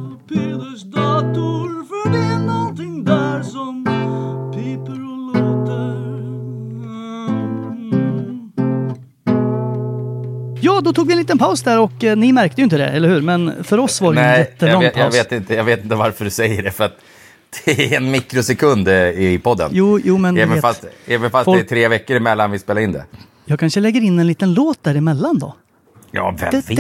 Ja, 10.78 10.82
då 10.82 10.92
tog 10.92 11.06
vi 11.06 11.12
en 11.12 11.18
liten 11.18 11.38
paus 11.38 11.62
där 11.62 11.78
och 11.80 12.04
eh, 12.04 12.16
ni 12.16 12.32
märkte 12.32 12.60
ju 12.60 12.64
inte 12.64 12.76
det, 12.78 12.86
eller 12.88 13.08
hur? 13.08 13.20
Men 13.22 13.64
för 13.64 13.78
oss 13.78 14.00
var 14.00 14.12
det 14.14 14.20
ju 14.20 14.24
en 14.26 14.30
Nej, 14.30 14.38
jättelång 14.38 14.72
jag 14.72 14.80
vet, 14.80 14.96
jag, 14.96 15.04
paus. 15.06 15.14
vet 15.14 15.32
inte, 15.32 15.54
jag 15.54 15.64
vet 15.64 15.82
inte 15.82 15.94
varför 15.96 16.24
du 16.24 16.30
säger 16.30 16.62
det. 16.62 16.70
För 16.70 16.84
att 16.84 16.96
det 17.64 17.92
är 17.92 17.96
en 17.96 18.10
mikrosekund 18.10 18.88
eh, 18.88 18.94
i 19.08 19.40
podden. 19.44 19.70
Jo, 19.72 20.00
jo, 20.04 20.18
men 20.18 20.36
även 20.38 20.50
vet, 20.54 20.60
fast, 20.62 20.84
även 21.06 21.30
fast 21.30 21.44
folk- 21.44 21.58
det 21.60 21.64
är 21.64 21.68
tre 21.68 21.88
veckor 21.88 22.16
emellan 22.16 22.50
vi 22.50 22.58
spelar 22.58 22.80
in 22.80 22.92
det. 22.92 23.04
jag 23.44 23.60
kanske 23.60 23.80
lägger 23.80 24.00
in 24.00 24.18
en 24.18 24.26
liten 24.26 24.54
låt 24.54 24.82
däremellan 24.82 25.38
då. 25.38 25.56
Ja, 26.10 26.34
vem 26.40 26.50
vet? 26.50 26.70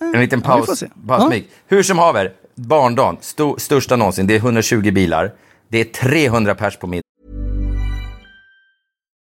En 0.00 0.20
liten 0.20 0.42
Ja, 0.44 0.48
paus, 0.66 0.78
se. 0.78 0.86
pausmik. 1.06 1.48
Hur 1.68 1.82
som 1.82 1.98
haver, 1.98 2.32
barndagen, 2.54 3.16
sto, 3.20 3.56
största 3.58 3.96
någonsin. 3.96 4.26
Det 4.26 4.34
är 4.34 4.38
120 4.38 4.90
bilar. 4.92 5.32
Det 5.68 5.80
är 5.80 5.84
300 5.84 6.54
pers 6.54 6.76
på 6.76 6.86
middag. 6.86 7.02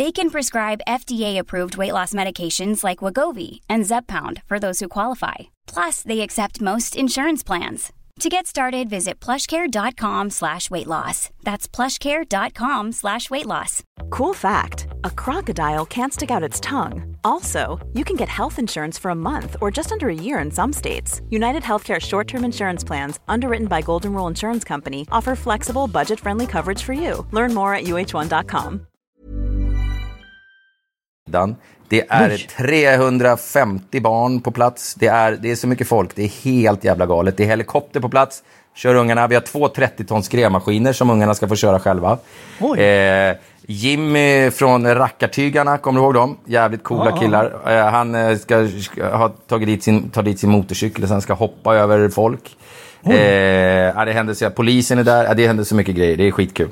They 0.00 0.12
can 0.12 0.30
prescribe 0.30 0.80
FDA-approved 0.88 1.76
weight 1.76 1.92
loss 1.92 2.14
medications 2.14 2.82
like 2.82 3.04
Wagovi 3.04 3.60
and 3.68 3.84
Zepbound 3.84 4.42
for 4.46 4.58
those 4.58 4.80
who 4.80 4.88
qualify. 4.88 5.50
Plus, 5.66 6.02
they 6.02 6.20
accept 6.20 6.62
most 6.62 6.96
insurance 6.96 7.42
plans. 7.42 7.92
To 8.20 8.30
get 8.30 8.46
started, 8.46 8.88
visit 8.88 9.20
plushcare.com 9.20 10.30
slash 10.30 10.70
weight 10.70 10.86
loss. 10.86 11.28
That's 11.42 11.68
plushcare.com 11.68 12.92
slash 12.92 13.28
weight 13.28 13.44
loss. 13.44 13.82
Cool 14.08 14.32
fact 14.32 14.86
a 15.04 15.10
crocodile 15.10 15.84
can't 15.84 16.14
stick 16.14 16.30
out 16.30 16.48
its 16.48 16.60
tongue. 16.60 17.16
Also, 17.22 17.78
you 17.92 18.02
can 18.02 18.16
get 18.16 18.30
health 18.30 18.58
insurance 18.58 18.96
for 18.96 19.10
a 19.10 19.22
month 19.30 19.56
or 19.60 19.70
just 19.70 19.92
under 19.92 20.08
a 20.08 20.22
year 20.26 20.38
in 20.38 20.50
some 20.50 20.72
states. 20.72 21.20
United 21.28 21.62
Healthcare 21.62 22.00
short 22.00 22.26
term 22.26 22.42
insurance 22.42 22.82
plans, 22.82 23.20
underwritten 23.28 23.66
by 23.66 23.82
Golden 23.82 24.14
Rule 24.14 24.28
Insurance 24.28 24.64
Company, 24.64 25.06
offer 25.12 25.36
flexible, 25.36 25.88
budget 25.88 26.18
friendly 26.20 26.46
coverage 26.46 26.84
for 26.84 26.94
you. 26.94 27.26
Learn 27.32 27.52
more 27.52 27.74
at 27.74 27.84
uh1.com. 27.84 28.86
Det 31.88 32.04
är 32.08 32.28
350 32.56 34.00
barn 34.00 34.40
på 34.40 34.50
plats. 34.50 34.94
Det 34.94 35.06
är, 35.06 35.32
det 35.42 35.50
är 35.50 35.56
så 35.56 35.66
mycket 35.66 35.88
folk. 35.88 36.10
Det 36.14 36.22
är 36.24 36.44
helt 36.44 36.84
jävla 36.84 37.06
galet. 37.06 37.36
Det 37.36 37.42
är 37.44 37.48
helikopter 37.48 38.00
på 38.00 38.08
plats. 38.08 38.42
Kör 38.74 38.94
ungarna. 38.94 39.26
Vi 39.26 39.34
har 39.34 39.42
två 39.42 39.68
30-tons 39.68 40.28
grävmaskiner 40.28 40.92
som 40.92 41.10
ungarna 41.10 41.34
ska 41.34 41.48
få 41.48 41.56
köra 41.56 41.80
själva. 41.80 42.18
Eh, 42.78 43.36
Jimmy 43.66 44.50
från 44.50 44.94
Rackartygarna, 44.94 45.78
kommer 45.78 46.00
du 46.00 46.04
ihåg 46.04 46.14
dem? 46.14 46.36
Jävligt 46.44 46.82
coola 46.82 47.10
Ja. 47.10 47.16
killar. 47.16 47.52
Eh, 47.66 47.90
han 47.90 48.14
eh, 48.14 48.36
ska, 48.36 48.68
ska 48.68 49.16
ha 49.16 49.28
tagit 49.28 49.66
dit 49.68 49.82
sin, 49.82 50.10
ta 50.10 50.22
dit 50.22 50.40
sin 50.40 50.50
motorcykel 50.50 51.02
och 51.02 51.08
sen 51.08 51.20
ska 51.20 51.32
hoppa 51.32 51.74
över 51.74 52.08
folk. 52.08 52.56
Eh, 53.04 53.10
det 54.04 54.12
händer 54.12 54.34
så, 54.34 54.50
polisen 54.50 54.98
är 54.98 55.04
där. 55.04 55.34
Det 55.34 55.46
händer 55.46 55.64
så 55.64 55.74
mycket 55.74 55.94
grejer. 55.94 56.16
Det 56.16 56.28
är 56.28 56.30
skitkul. 56.30 56.68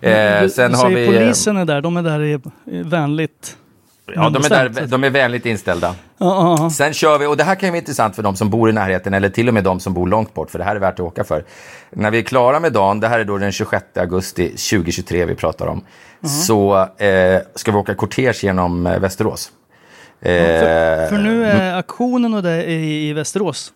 Eh, 0.00 0.42
du, 0.42 0.50
sen 0.50 0.70
du 0.70 0.76
har 0.76 0.88
vi... 0.90 1.04
eh, 1.06 1.12
polisen 1.12 1.56
är 1.56 1.64
där, 1.64 1.80
de 1.80 1.96
är 1.96 2.02
där 2.02 2.22
i 2.24 2.40
vänligt. 2.82 3.56
Ja, 4.14 4.30
de 4.30 4.44
är, 4.44 4.48
där, 4.48 4.86
de 4.86 5.04
är 5.04 5.10
vänligt 5.10 5.46
inställda. 5.46 5.94
Ja, 6.18 6.56
ja, 6.60 6.70
Sen 6.70 6.92
kör 6.92 7.18
vi, 7.18 7.26
och 7.26 7.36
det 7.36 7.44
här 7.44 7.54
kan 7.54 7.66
ju 7.66 7.70
vara 7.70 7.78
intressant 7.78 8.16
för 8.16 8.22
de 8.22 8.36
som 8.36 8.50
bor 8.50 8.70
i 8.70 8.72
närheten 8.72 9.14
eller 9.14 9.28
till 9.28 9.48
och 9.48 9.54
med 9.54 9.64
de 9.64 9.80
som 9.80 9.94
bor 9.94 10.06
långt 10.06 10.34
bort, 10.34 10.50
för 10.50 10.58
det 10.58 10.64
här 10.64 10.76
är 10.76 10.80
värt 10.80 10.94
att 10.94 11.00
åka 11.00 11.24
för. 11.24 11.44
När 11.90 12.10
vi 12.10 12.18
är 12.18 12.22
klara 12.22 12.60
med 12.60 12.72
dagen, 12.72 13.00
det 13.00 13.08
här 13.08 13.18
är 13.18 13.24
då 13.24 13.38
den 13.38 13.52
26 13.52 13.84
augusti 13.96 14.48
2023 14.48 15.24
vi 15.24 15.34
pratar 15.34 15.66
om, 15.66 15.84
så 16.28 16.88
eh, 17.04 17.40
ska 17.54 17.72
vi 17.72 17.78
åka 17.78 17.94
kortege 17.94 18.38
genom 18.46 18.86
eh, 18.86 18.98
Västerås. 18.98 19.52
Eh, 20.20 20.30
för, 20.32 21.06
för 21.08 21.18
nu 21.18 21.44
är 21.44 21.74
auktionen 21.74 22.34
och 22.34 22.42
det 22.42 22.64
i, 22.64 23.08
i 23.08 23.12
Västerås. 23.12 23.72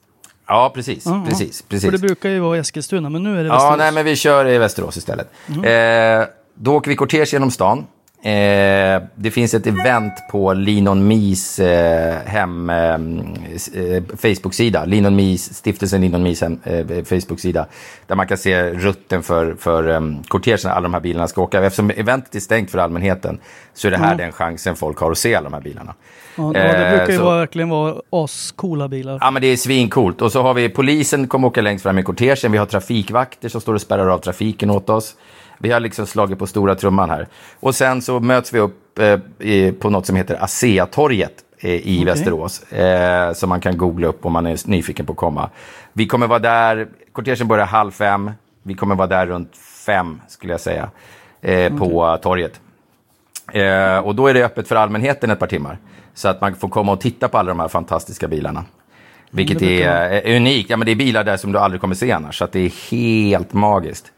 Ja, 0.46 0.72
precis. 0.74 1.06
Ja, 1.06 1.12
ja. 1.12 1.24
precis, 1.28 1.62
precis. 1.62 1.84
För 1.84 1.92
det 1.92 1.98
brukar 1.98 2.28
ju 2.28 2.38
vara 2.40 2.56
i 2.56 2.60
Eskilstuna, 2.60 3.10
men 3.10 3.22
nu 3.22 3.40
är 3.40 3.42
det 3.42 3.48
Ja, 3.48 3.54
Västerås. 3.54 3.78
nej, 3.78 3.92
men 3.92 4.04
vi 4.04 4.16
kör 4.16 4.48
i 4.48 4.58
Västerås 4.58 4.96
istället. 4.96 5.28
Eh, 5.48 6.28
då 6.54 6.74
åker 6.76 6.88
vi 6.90 6.96
kortege 6.96 7.28
genom 7.32 7.50
stan. 7.50 7.86
Eh, 8.22 9.02
det 9.14 9.30
finns 9.30 9.54
ett 9.54 9.66
event 9.66 10.12
på 10.30 10.52
Linon 10.52 11.06
Mis 11.08 11.58
eh, 11.58 12.16
hem, 12.26 12.70
eh, 12.70 12.76
eh, 12.94 14.02
Facebook-sida. 14.16 14.84
Linon 14.84 15.16
Mis, 15.16 15.54
stiftelsen 15.54 16.00
Linon 16.00 16.22
Mis 16.22 16.40
hem, 16.40 16.60
eh, 16.64 16.86
Facebook-sida. 17.04 17.66
Där 18.06 18.16
man 18.16 18.26
kan 18.26 18.38
se 18.38 18.62
rutten 18.70 19.22
för, 19.22 19.54
för 19.58 19.88
eh, 19.90 20.00
kortegen 20.28 20.70
alla 20.70 20.80
de 20.80 20.94
här 20.94 21.00
bilarna 21.00 21.28
ska 21.28 21.42
åka. 21.42 21.64
Eftersom 21.64 21.90
eventet 21.90 22.34
är 22.34 22.40
stängt 22.40 22.70
för 22.70 22.78
allmänheten 22.78 23.38
så 23.74 23.86
är 23.86 23.90
det 23.90 23.98
här 23.98 24.14
den 24.14 24.32
chansen 24.32 24.76
folk 24.76 24.98
har 24.98 25.10
att 25.10 25.18
se 25.18 25.34
alla 25.34 25.44
de 25.50 25.54
här 25.54 25.60
bilarna. 25.62 25.94
Ja, 26.36 26.50
det 26.54 26.60
Eh, 26.62 26.88
brukar 26.96 27.12
ju 27.12 27.18
så- 27.18 27.24
vara, 27.24 27.38
verkligen 27.38 27.68
vara 27.68 27.94
ascoola 28.10 28.88
bilar. 28.88 29.18
Ja, 29.20 29.30
men 29.30 29.42
det 29.42 29.48
är 29.48 29.56
svincoolt. 29.56 30.22
Och 30.22 30.32
så 30.32 30.42
har 30.42 30.54
vi 30.54 30.68
polisen 30.68 31.28
kommer 31.28 31.48
åka 31.48 31.60
längst 31.60 31.82
fram 31.82 31.98
i 31.98 32.02
kortegen. 32.02 32.52
Vi 32.52 32.58
har 32.58 32.66
trafikvakter 32.66 33.48
som 33.48 33.60
står 33.60 33.74
och 33.74 33.80
spärrar 33.80 34.08
av 34.08 34.18
trafiken 34.18 34.70
åt 34.70 34.90
oss. 34.90 35.14
Vi 35.58 35.70
har 35.70 35.80
liksom 35.80 36.06
slagit 36.06 36.38
på 36.38 36.46
stora 36.46 36.74
trumman 36.74 37.10
här. 37.10 37.28
Och 37.60 37.74
sen 37.74 38.02
så 38.02 38.20
möts 38.20 38.54
vi 38.54 38.58
upp 38.58 38.98
eh, 38.98 39.72
på 39.72 39.90
något 39.90 40.06
som 40.06 40.16
heter 40.16 40.44
ASEA-torget 40.44 41.34
eh, 41.58 41.88
i 41.88 42.04
Västerås. 42.04 42.72
Eh, 42.72 43.32
som 43.32 43.48
man 43.48 43.60
kan 43.60 43.76
googla 43.76 44.06
upp 44.06 44.26
om 44.26 44.32
man 44.32 44.46
är 44.46 44.68
nyfiken 44.68 45.06
på 45.06 45.12
att 45.12 45.18
komma. 45.18 45.50
Vi 45.92 46.06
kommer 46.06 46.26
vara 46.26 46.38
där, 46.38 46.88
kortegen 47.12 47.48
börjar 47.48 47.66
halv 47.66 47.90
fem. 47.90 48.30
Vi 48.62 48.74
kommer 48.74 48.94
vara 48.94 49.06
där 49.06 49.26
runt 49.26 49.56
fem, 49.86 50.20
skulle 50.28 50.52
jag 50.52 50.60
säga, 50.60 50.90
eh, 51.40 51.76
på 51.76 52.18
torget. 52.22 52.60
Eh, 53.52 53.98
och 53.98 54.14
då 54.14 54.26
är 54.26 54.34
det 54.34 54.44
öppet 54.44 54.68
för 54.68 54.76
allmänheten 54.76 55.30
ett 55.30 55.38
par 55.38 55.46
timmar. 55.46 55.78
Så 56.14 56.28
att 56.28 56.40
man 56.40 56.54
får 56.54 56.68
komma 56.68 56.92
och 56.92 57.00
titta 57.00 57.28
på 57.28 57.38
alla 57.38 57.48
de 57.48 57.60
här 57.60 57.68
fantastiska 57.68 58.28
bilarna. 58.28 58.64
Vilket 59.30 59.62
är, 59.62 59.88
är 59.88 60.36
unikt. 60.36 60.70
Ja, 60.70 60.76
men 60.76 60.86
det 60.86 60.92
är 60.92 60.96
bilar 60.96 61.24
där 61.24 61.36
som 61.36 61.52
du 61.52 61.58
aldrig 61.58 61.80
kommer 61.80 61.94
se 61.94 62.12
annars. 62.12 62.38
Så 62.38 62.48
det 62.52 62.60
är 62.60 62.90
helt 62.90 63.52
magiskt. 63.52 64.12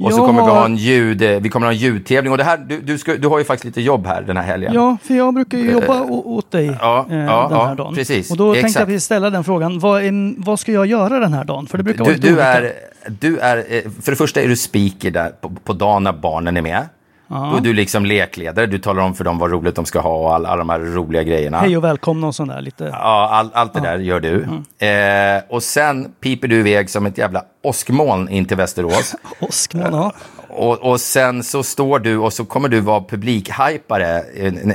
Och 0.00 0.12
så 0.12 0.18
Jag 0.18 0.26
kommer 0.26 0.44
vi 0.44 0.50
ha 0.50 0.64
en 0.64 0.76
ljud, 0.76 1.22
eh, 1.22 1.40
vi 1.40 1.48
kommer 1.48 1.66
ha 1.66 1.72
en 1.72 1.78
ljudtävling. 1.78 2.32
Och 2.32 2.38
det 2.38 2.44
här, 2.44 2.56
du, 2.58 2.80
du, 2.80 2.98
ska, 2.98 3.16
du 3.16 3.28
har 3.28 3.38
ju 3.38 3.44
faktiskt 3.44 3.64
lite 3.64 3.80
jobb 3.80 4.06
här 4.06 4.22
den 4.22 4.36
här 4.36 4.44
helgen. 4.44 4.74
Ja, 4.74 4.96
för 5.02 5.14
jag 5.14 5.34
brukar 5.34 5.58
ju 5.58 5.70
jobba 5.70 6.00
å- 6.02 6.22
åt 6.36 6.50
dig 6.50 6.66
Eh, 6.68 6.76
ja, 6.80 7.06
eh, 7.10 7.16
ja, 7.16 7.48
den 7.48 7.58
här 7.58 7.68
ja, 7.68 7.74
dagen. 7.74 7.94
precis. 7.94 8.30
Och 8.30 8.36
då 8.36 8.52
tänkte 8.52 8.68
Exakt. 8.68 8.90
jag 8.92 9.02
ställa 9.02 9.30
den 9.30 9.44
frågan. 9.44 9.78
Vad, 9.78 10.02
är, 10.04 10.34
vad 10.44 10.60
ska 10.60 10.72
jag 10.72 10.86
göra 10.86 11.18
den 11.18 11.32
här 11.32 11.44
dagen? 11.44 11.66
För 11.66 11.78
det 11.78 11.84
brukar 11.84 12.04
vara 12.04 12.08
Du, 12.10 12.14
lite 12.16 12.26
du, 12.28 12.32
olika. 12.34 12.46
är, 12.52 12.72
du 13.20 13.38
är, 13.38 13.56
eh, 13.56 13.82
för 14.02 14.12
det 14.12 14.16
första 14.16 14.40
är 14.40 14.48
du 14.48 14.56
speaker 14.56 15.10
där 15.10 15.28
på, 15.40 15.52
på 15.64 15.72
dagen 15.72 16.02
när 16.02 16.12
barnen 16.12 16.56
är 16.56 16.62
med. 16.62 16.86
Då 17.28 17.56
är 17.56 17.60
du 17.60 17.72
liksom 17.72 18.06
lekledare, 18.06 18.66
du 18.66 18.78
talar 18.78 19.02
om 19.02 19.14
för 19.14 19.24
dem 19.24 19.38
vad 19.38 19.50
roligt 19.50 19.74
de 19.74 19.84
ska 19.84 20.00
ha 20.00 20.16
och 20.16 20.34
alla, 20.34 20.48
alla 20.48 20.58
de 20.58 20.68
här 20.68 20.78
roliga 20.78 21.22
grejerna. 21.22 21.58
Hej 21.58 21.76
och 21.76 21.84
välkomna 21.84 22.26
och 22.26 22.34
sån 22.34 22.48
där 22.48 22.60
lite. 22.60 22.84
Ja, 22.84 23.28
all, 23.32 23.50
allt 23.54 23.74
det 23.74 23.80
där 23.80 23.98
gör 23.98 24.20
du. 24.20 24.48
Mm. 24.78 25.36
Eh, 25.36 25.42
och 25.48 25.62
sen 25.62 26.12
piper 26.20 26.48
du 26.48 26.58
iväg 26.58 26.90
som 26.90 27.06
ett 27.06 27.18
jävla 27.18 27.44
åskmoln 27.62 28.28
in 28.28 28.44
till 28.44 28.56
Västerås. 28.56 29.14
Åskmoln, 29.40 29.94
ja. 29.94 30.12
och, 30.48 30.78
och 30.78 31.00
sen 31.00 31.42
så 31.42 31.62
står 31.62 31.98
du 31.98 32.16
och 32.16 32.32
så 32.32 32.44
kommer 32.44 32.68
du 32.68 32.80
vara 32.80 33.00
publikhypare 33.00 34.22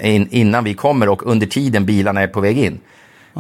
in, 0.04 0.28
innan 0.32 0.63
vi 0.63 0.74
kommer 0.74 1.10
och 1.10 1.28
under 1.28 1.48
tiden 1.48 1.86
bilarna 1.86 2.22
är 2.22 2.28
på 2.28 2.42
väg 2.42 2.58
in. 2.58 2.80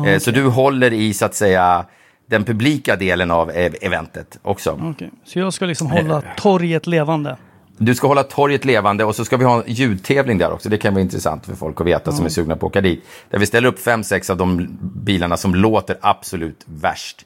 Eh, 0.07 0.19
så 0.19 0.31
du 0.31 0.47
håller 0.47 0.93
i 0.93 1.13
så 1.13 1.25
att 1.25 1.35
säga 1.35 1.85
den 2.25 2.43
publika 2.43 2.95
delen 2.95 3.31
av 3.31 3.51
eh, 3.51 3.71
eventet 3.81 4.39
också. 4.41 4.79
Okej. 4.83 5.11
Så 5.25 5.39
jag 5.39 5.53
ska 5.53 5.65
liksom 5.65 5.91
hålla 5.91 6.21
torget 6.37 6.87
levande. 6.87 7.37
Du 7.85 7.95
ska 7.95 8.07
hålla 8.07 8.23
torget 8.23 8.65
levande 8.65 9.03
och 9.03 9.15
så 9.15 9.25
ska 9.25 9.37
vi 9.37 9.45
ha 9.45 9.63
en 9.63 9.73
ljudtävling 9.73 10.37
där 10.37 10.51
också. 10.51 10.69
Det 10.69 10.77
kan 10.77 10.93
vara 10.93 11.01
intressant 11.01 11.45
för 11.45 11.55
folk 11.55 11.81
att 11.81 11.87
veta 11.87 12.11
som 12.11 12.25
är 12.25 12.29
sugna 12.29 12.55
på 12.55 12.65
att 12.65 12.71
åka 12.71 12.81
dit. 12.81 13.05
Där 13.29 13.39
vi 13.39 13.45
ställer 13.45 13.67
upp 13.67 13.79
fem, 13.79 14.03
sex 14.03 14.29
av 14.29 14.37
de 14.37 14.77
bilarna 14.81 15.37
som 15.37 15.55
låter 15.55 15.97
absolut 16.01 16.61
värst. 16.65 17.25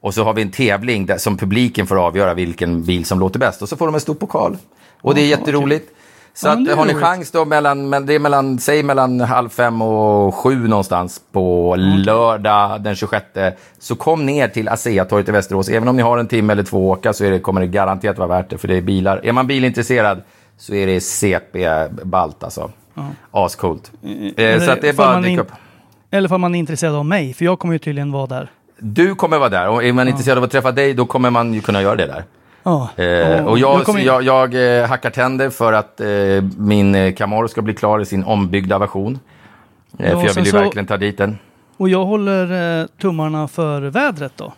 Och 0.00 0.14
så 0.14 0.24
har 0.24 0.34
vi 0.34 0.42
en 0.42 0.50
tävling 0.50 1.06
där, 1.06 1.18
som 1.18 1.36
publiken 1.36 1.86
får 1.86 2.06
avgöra 2.06 2.34
vilken 2.34 2.82
bil 2.84 3.04
som 3.04 3.20
låter 3.20 3.38
bäst. 3.38 3.62
Och 3.62 3.68
så 3.68 3.76
får 3.76 3.86
de 3.86 3.94
en 3.94 4.00
stor 4.00 4.14
pokal. 4.14 4.56
Och 5.00 5.14
det 5.14 5.20
är 5.20 5.26
jätteroligt. 5.26 5.90
Så 6.34 6.46
Ja, 6.46 6.52
att, 6.52 6.58
har 6.58 6.84
ni 6.84 6.92
roligt. 6.92 7.04
chans 7.04 7.30
då 7.30 7.44
mellan, 7.44 7.90
det 8.06 8.14
är 8.14 8.18
mellan, 8.18 8.58
säg 8.58 8.82
mellan 8.82 9.20
halv 9.20 9.48
fem 9.48 9.82
och 9.82 10.34
sju 10.34 10.68
någonstans 10.68 11.20
på 11.32 11.74
lördag 11.78 12.82
den 12.82 12.96
26. 12.96 13.26
Så 13.78 13.94
kom 13.94 14.26
ner 14.26 14.48
till 14.48 14.68
ASEA-torget 14.68 15.28
i 15.28 15.32
Västerås. 15.32 15.68
Även 15.68 15.88
om 15.88 15.96
ni 15.96 16.02
har 16.02 16.18
en 16.18 16.26
timme 16.28 16.52
eller 16.52 16.62
två 16.62 16.92
att 16.92 16.98
åka 16.98 17.12
så 17.12 17.24
är 17.24 17.30
det, 17.30 17.38
kommer 17.38 17.60
det 17.60 17.66
garanterat 17.66 18.18
vara 18.18 18.28
värt 18.28 18.50
det. 18.50 18.58
För 18.58 18.68
det 18.68 18.76
är 18.76 18.80
bilar. 18.82 19.20
Är 19.24 19.32
man 19.32 19.46
bilintresserad 19.46 20.22
så 20.58 20.74
är 20.74 20.86
det 20.86 21.00
CP-balt 21.00 22.44
alltså. 22.44 22.70
Ascoolt. 23.30 23.92
Eh, 24.36 24.60
så 24.60 24.70
att 24.70 24.80
det 24.80 24.88
är 24.88 24.92
bara 24.92 25.08
man 25.08 25.18
att 25.18 25.24
dyka 25.24 25.40
upp. 25.40 25.52
Eller 26.10 26.28
för 26.28 26.38
man 26.38 26.54
är 26.54 26.58
intresserad 26.58 26.94
av 26.94 27.06
mig, 27.06 27.34
för 27.34 27.44
jag 27.44 27.58
kommer 27.58 27.74
ju 27.74 27.78
tydligen 27.78 28.12
vara 28.12 28.26
där. 28.26 28.50
Du 28.78 29.14
kommer 29.14 29.38
vara 29.38 29.48
där 29.48 29.68
och 29.68 29.84
är 29.84 29.92
man 29.92 30.08
intresserad 30.08 30.38
av 30.38 30.44
att 30.44 30.50
träffa 30.50 30.72
dig 30.72 30.94
då 30.94 31.06
kommer 31.06 31.30
man 31.30 31.54
ju 31.54 31.60
kunna 31.60 31.82
göra 31.82 31.96
det 31.96 32.06
där. 32.06 32.24
Ja. 32.62 32.88
Eh, 32.96 33.46
och 33.46 33.58
jag, 33.58 33.84
kommer- 33.84 34.00
jag, 34.00 34.22
jag 34.22 34.78
eh, 34.80 34.86
hackar 34.88 35.10
tänder 35.10 35.50
för 35.50 35.72
att 35.72 36.00
eh, 36.00 36.06
min 36.56 36.94
eh, 36.94 37.14
Camaro 37.14 37.48
ska 37.48 37.62
bli 37.62 37.74
klar 37.74 38.00
i 38.00 38.04
sin 38.06 38.24
ombyggda 38.24 38.78
version. 38.78 39.18
Eh, 39.98 40.10
Ja, 40.10 40.20
för 40.20 40.26
jag 40.26 40.34
vill 40.34 40.44
ju 40.44 40.50
så- 40.50 40.56
verkligen 40.58 40.86
ta 40.86 40.96
dit 40.96 41.18
den. 41.18 41.38
Och 41.76 41.88
jag 41.88 42.04
håller 42.04 42.86
tummarna 43.00 43.48
för 43.48 43.80
vädret 43.82 44.32
då. 44.36 44.52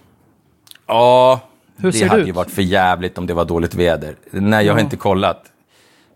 Ja, 0.86 1.40
Hur 1.76 1.92
det 1.92 2.04
hade 2.08 2.20
ut? 2.22 2.28
ju 2.28 2.32
varit 2.32 2.50
för 2.50 2.62
jävligt 2.62 3.18
om 3.18 3.26
det 3.26 3.34
var 3.34 3.44
dåligt 3.44 3.74
väder. 3.74 4.14
Nej, 4.30 4.66
jag 4.66 4.72
har 4.72 4.78
Ja. 4.78 4.84
inte 4.84 4.96
kollat. 4.96 5.42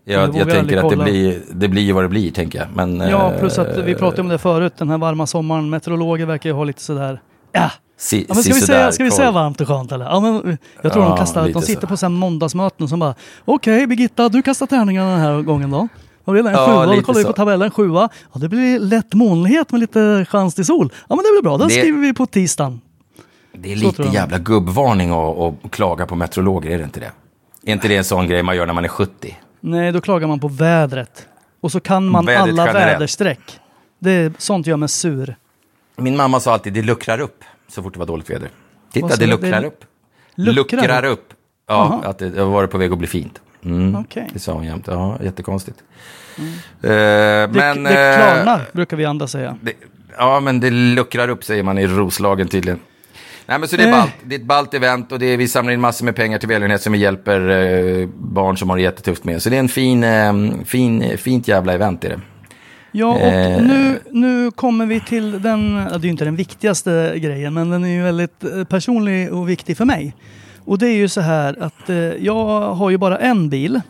Jag 0.07 0.35
Jag, 0.35 0.49
tänker 0.49 0.77
att 0.83 0.89
det 0.89 0.95
blir, 0.97 1.41
det 1.51 1.67
blir 1.67 1.93
vad 1.93 2.03
det 2.03 2.07
blir, 2.09 2.31
tänker 2.31 2.59
jag. 2.59 2.67
Men, 2.75 3.09
Ja, 3.09 3.31
plus 3.39 3.59
att 3.59 3.77
vi 3.77 3.95
pratade 3.95 4.21
om 4.21 4.27
det 4.27 4.37
förut, 4.37 4.73
den 4.77 4.89
här 4.89 4.97
varma 4.97 5.27
sommaren. 5.27 5.69
Meteorologer 5.69 6.25
verkar 6.25 6.49
ju 6.49 6.53
ha 6.55 6.63
lite 6.63 6.81
sådär, 6.81 7.21
ja. 7.51 7.71
Si, 7.97 8.25
Ja, 8.29 8.33
men 8.33 8.43
ska, 8.43 8.53
vi 8.53 8.59
sisådär 8.59 8.79
säga, 8.79 8.91
ska 8.91 9.03
vi 9.03 9.11
säga 9.11 9.31
varmt 9.31 9.61
och 9.61 9.67
skönt 9.67 9.91
eller? 9.91 10.05
Ja, 10.05 10.19
men 10.19 10.57
jag 10.81 10.93
tror 10.93 11.03
Ja, 11.05 11.09
de 11.09 11.17
kastar, 11.17 11.49
de 11.49 11.61
sitter 11.61 11.81
så. 11.81 11.87
på 11.87 11.95
här 12.01 12.09
måndagsmöten 12.09 12.87
som 12.89 12.99
bara 12.99 13.15
Okej 13.45 13.87
Birgitta, 13.87 14.29
du 14.29 14.41
kastar 14.41 14.65
tärningarna 14.65 15.11
den 15.11 15.19
här 15.19 15.41
gången 15.41 15.71
då. 15.71 15.87
Och 16.23 16.33
det 16.33 16.39
är 16.39 16.43
en 16.43 16.51
Ja, 16.51 16.65
sjua, 16.65 16.95
då 16.95 17.01
kollar 17.01 17.19
vi 17.19 17.25
på 17.25 17.33
tabellen, 17.33 17.71
sjua. 17.71 18.09
Ja, 18.33 18.39
det 18.39 18.49
blir 18.49 18.79
lätt 18.79 19.13
molnighet 19.13 19.71
med 19.71 19.81
lite 19.81 20.25
chans 20.29 20.55
till 20.55 20.65
sol. 20.65 20.91
Ja 21.09 21.15
men 21.15 21.17
det 21.17 21.29
blir 21.31 21.41
bra, 21.49 21.57
den 21.57 21.67
Det- 21.67 21.73
skriver 21.73 21.99
vi 21.99 22.13
på 22.13 22.25
tisdagen. 22.25 22.81
Det 23.57 23.73
är 23.73 23.77
Så 23.77 23.85
lite 23.87 24.03
jävla 24.03 24.37
gubbvarning 24.37 25.11
att 25.11 25.71
klaga 25.71 26.05
på 26.05 26.15
meteorologer, 26.15 26.71
är 26.71 26.77
det 26.77 26.83
inte 26.83 26.99
det? 26.99 27.11
Är 27.65 27.73
inte 27.73 27.87
det 27.87 27.95
en 27.97 28.03
sån 28.03 28.27
grej 28.27 28.43
man 28.43 28.55
gör 28.55 28.65
när 28.65 28.73
man 28.73 28.83
är 28.85 28.89
70? 28.89 29.37
Nej, 29.59 29.91
då 29.91 30.01
klagar 30.01 30.27
man 30.27 30.39
på 30.39 30.47
vädret. 30.47 31.27
Och 31.61 31.71
så 31.71 31.79
kan 31.79 32.05
man 32.05 32.25
Vädret 32.25 32.41
alla 32.41 32.65
generellt. 32.67 32.95
väderstreck. 32.95 33.59
Det 33.99 34.11
är, 34.11 34.33
sånt 34.37 34.67
gör 34.67 34.77
mig 34.77 34.89
sur. 34.89 35.35
Min 35.97 36.17
mamma 36.17 36.39
sa 36.39 36.53
alltid, 36.53 36.73
det 36.73 36.81
luckrar 36.81 37.19
upp 37.19 37.43
så 37.67 37.83
fort 37.83 37.93
det 37.93 37.99
var 37.99 38.05
dåligt 38.05 38.29
väder. 38.29 38.49
Titta, 38.93 39.15
det 39.15 39.25
luckrar 39.27 39.61
Det 39.61 39.67
upp. 39.67 39.83
luckrar 40.35 40.81
Luckrar 40.81 41.05
upp. 41.05 41.33
Ja, 41.67 41.99
Jaha. 42.03 42.09
att 42.09 42.19
det, 42.19 42.29
det 42.29 42.43
var 42.43 42.67
på 42.67 42.77
väg 42.77 42.91
att 42.91 42.97
bli 42.97 43.07
fint. 43.07 43.41
Mm. 43.65 43.95
Okej. 43.95 44.29
Det 44.33 44.39
sa 44.39 44.53
hon 44.53 44.63
jämt. 44.65 44.87
Ja, 44.87 45.17
jättekonstigt. 45.23 45.77
Eh, 46.37 46.43
Det, 46.81 47.49
men, 47.51 47.83
det 47.83 48.09
eh, 48.11 48.15
klarnar, 48.17 48.61
brukar 48.71 48.97
vi 48.97 49.05
andra 49.05 49.27
säga. 49.27 49.57
det, 49.61 49.73
ja, 50.17 50.39
men 50.39 50.59
det 50.59 50.69
luckrar 50.71 51.27
upp 51.29 51.43
säger 51.43 51.63
man 51.63 51.77
i 51.77 51.87
Roslagen 51.87 52.47
tydligen. 52.47 52.79
Nej, 53.47 53.59
men 53.59 53.69
så 53.69 53.75
det 53.75 53.83
är 53.83 53.87
Eh. 53.87 53.93
ballt. 53.93 54.11
Det 54.23 54.35
är 54.35 54.39
ett 54.39 54.45
ballt 54.45 54.73
event 54.73 55.11
och 55.11 55.19
det 55.19 55.25
är, 55.25 55.37
vi 55.37 55.47
samlar 55.47 55.73
in 55.73 55.81
massor 55.81 56.05
med 56.05 56.15
pengar 56.15 56.37
till 56.39 56.49
välgörenhet 56.49 56.81
som 56.81 56.93
vi 56.93 56.99
hjälper 56.99 57.49
eh, 57.49 58.07
barn 58.15 58.57
som 58.57 58.69
har 58.69 58.77
det 58.77 58.83
jättetufft 58.83 59.23
med. 59.23 59.41
Så 59.41 59.49
det 59.49 59.55
är 59.55 59.59
en 59.59 59.69
fin, 59.69 60.03
eh, 60.03 60.33
fin, 60.65 61.17
fint 61.17 61.47
jävla 61.47 61.73
event 61.73 62.03
är 62.03 62.09
det. 62.09 62.19
Ja, 62.97 63.13
och 63.13 63.19
Eh. 63.21 63.61
nu, 63.63 63.99
nu 64.11 64.51
kommer 64.51 64.85
vi 64.85 64.99
till 64.99 65.41
den, 65.41 65.75
det 65.75 65.81
är 65.95 65.99
ju 65.99 66.09
inte 66.09 66.25
den 66.25 66.35
viktigaste 66.35 67.13
grejen, 67.17 67.53
men 67.53 67.69
den 67.69 67.83
är 67.83 67.87
ju 67.89 68.01
väldigt 68.03 68.43
eh, 68.43 68.63
personlig 68.63 69.33
och 69.33 69.49
viktig 69.49 69.77
för 69.77 69.85
mig. 69.85 70.15
Och 70.65 70.77
det 70.77 70.87
är 70.87 70.95
ju 70.95 71.07
så 71.07 71.21
här 71.21 71.57
att 71.63 71.89
eh, 71.89 71.95
jag 71.97 72.73
har 72.75 72.89
ju 72.89 72.97
bara 72.97 73.17
en 73.17 73.49
bil 73.49 73.75
eh, 73.75 73.81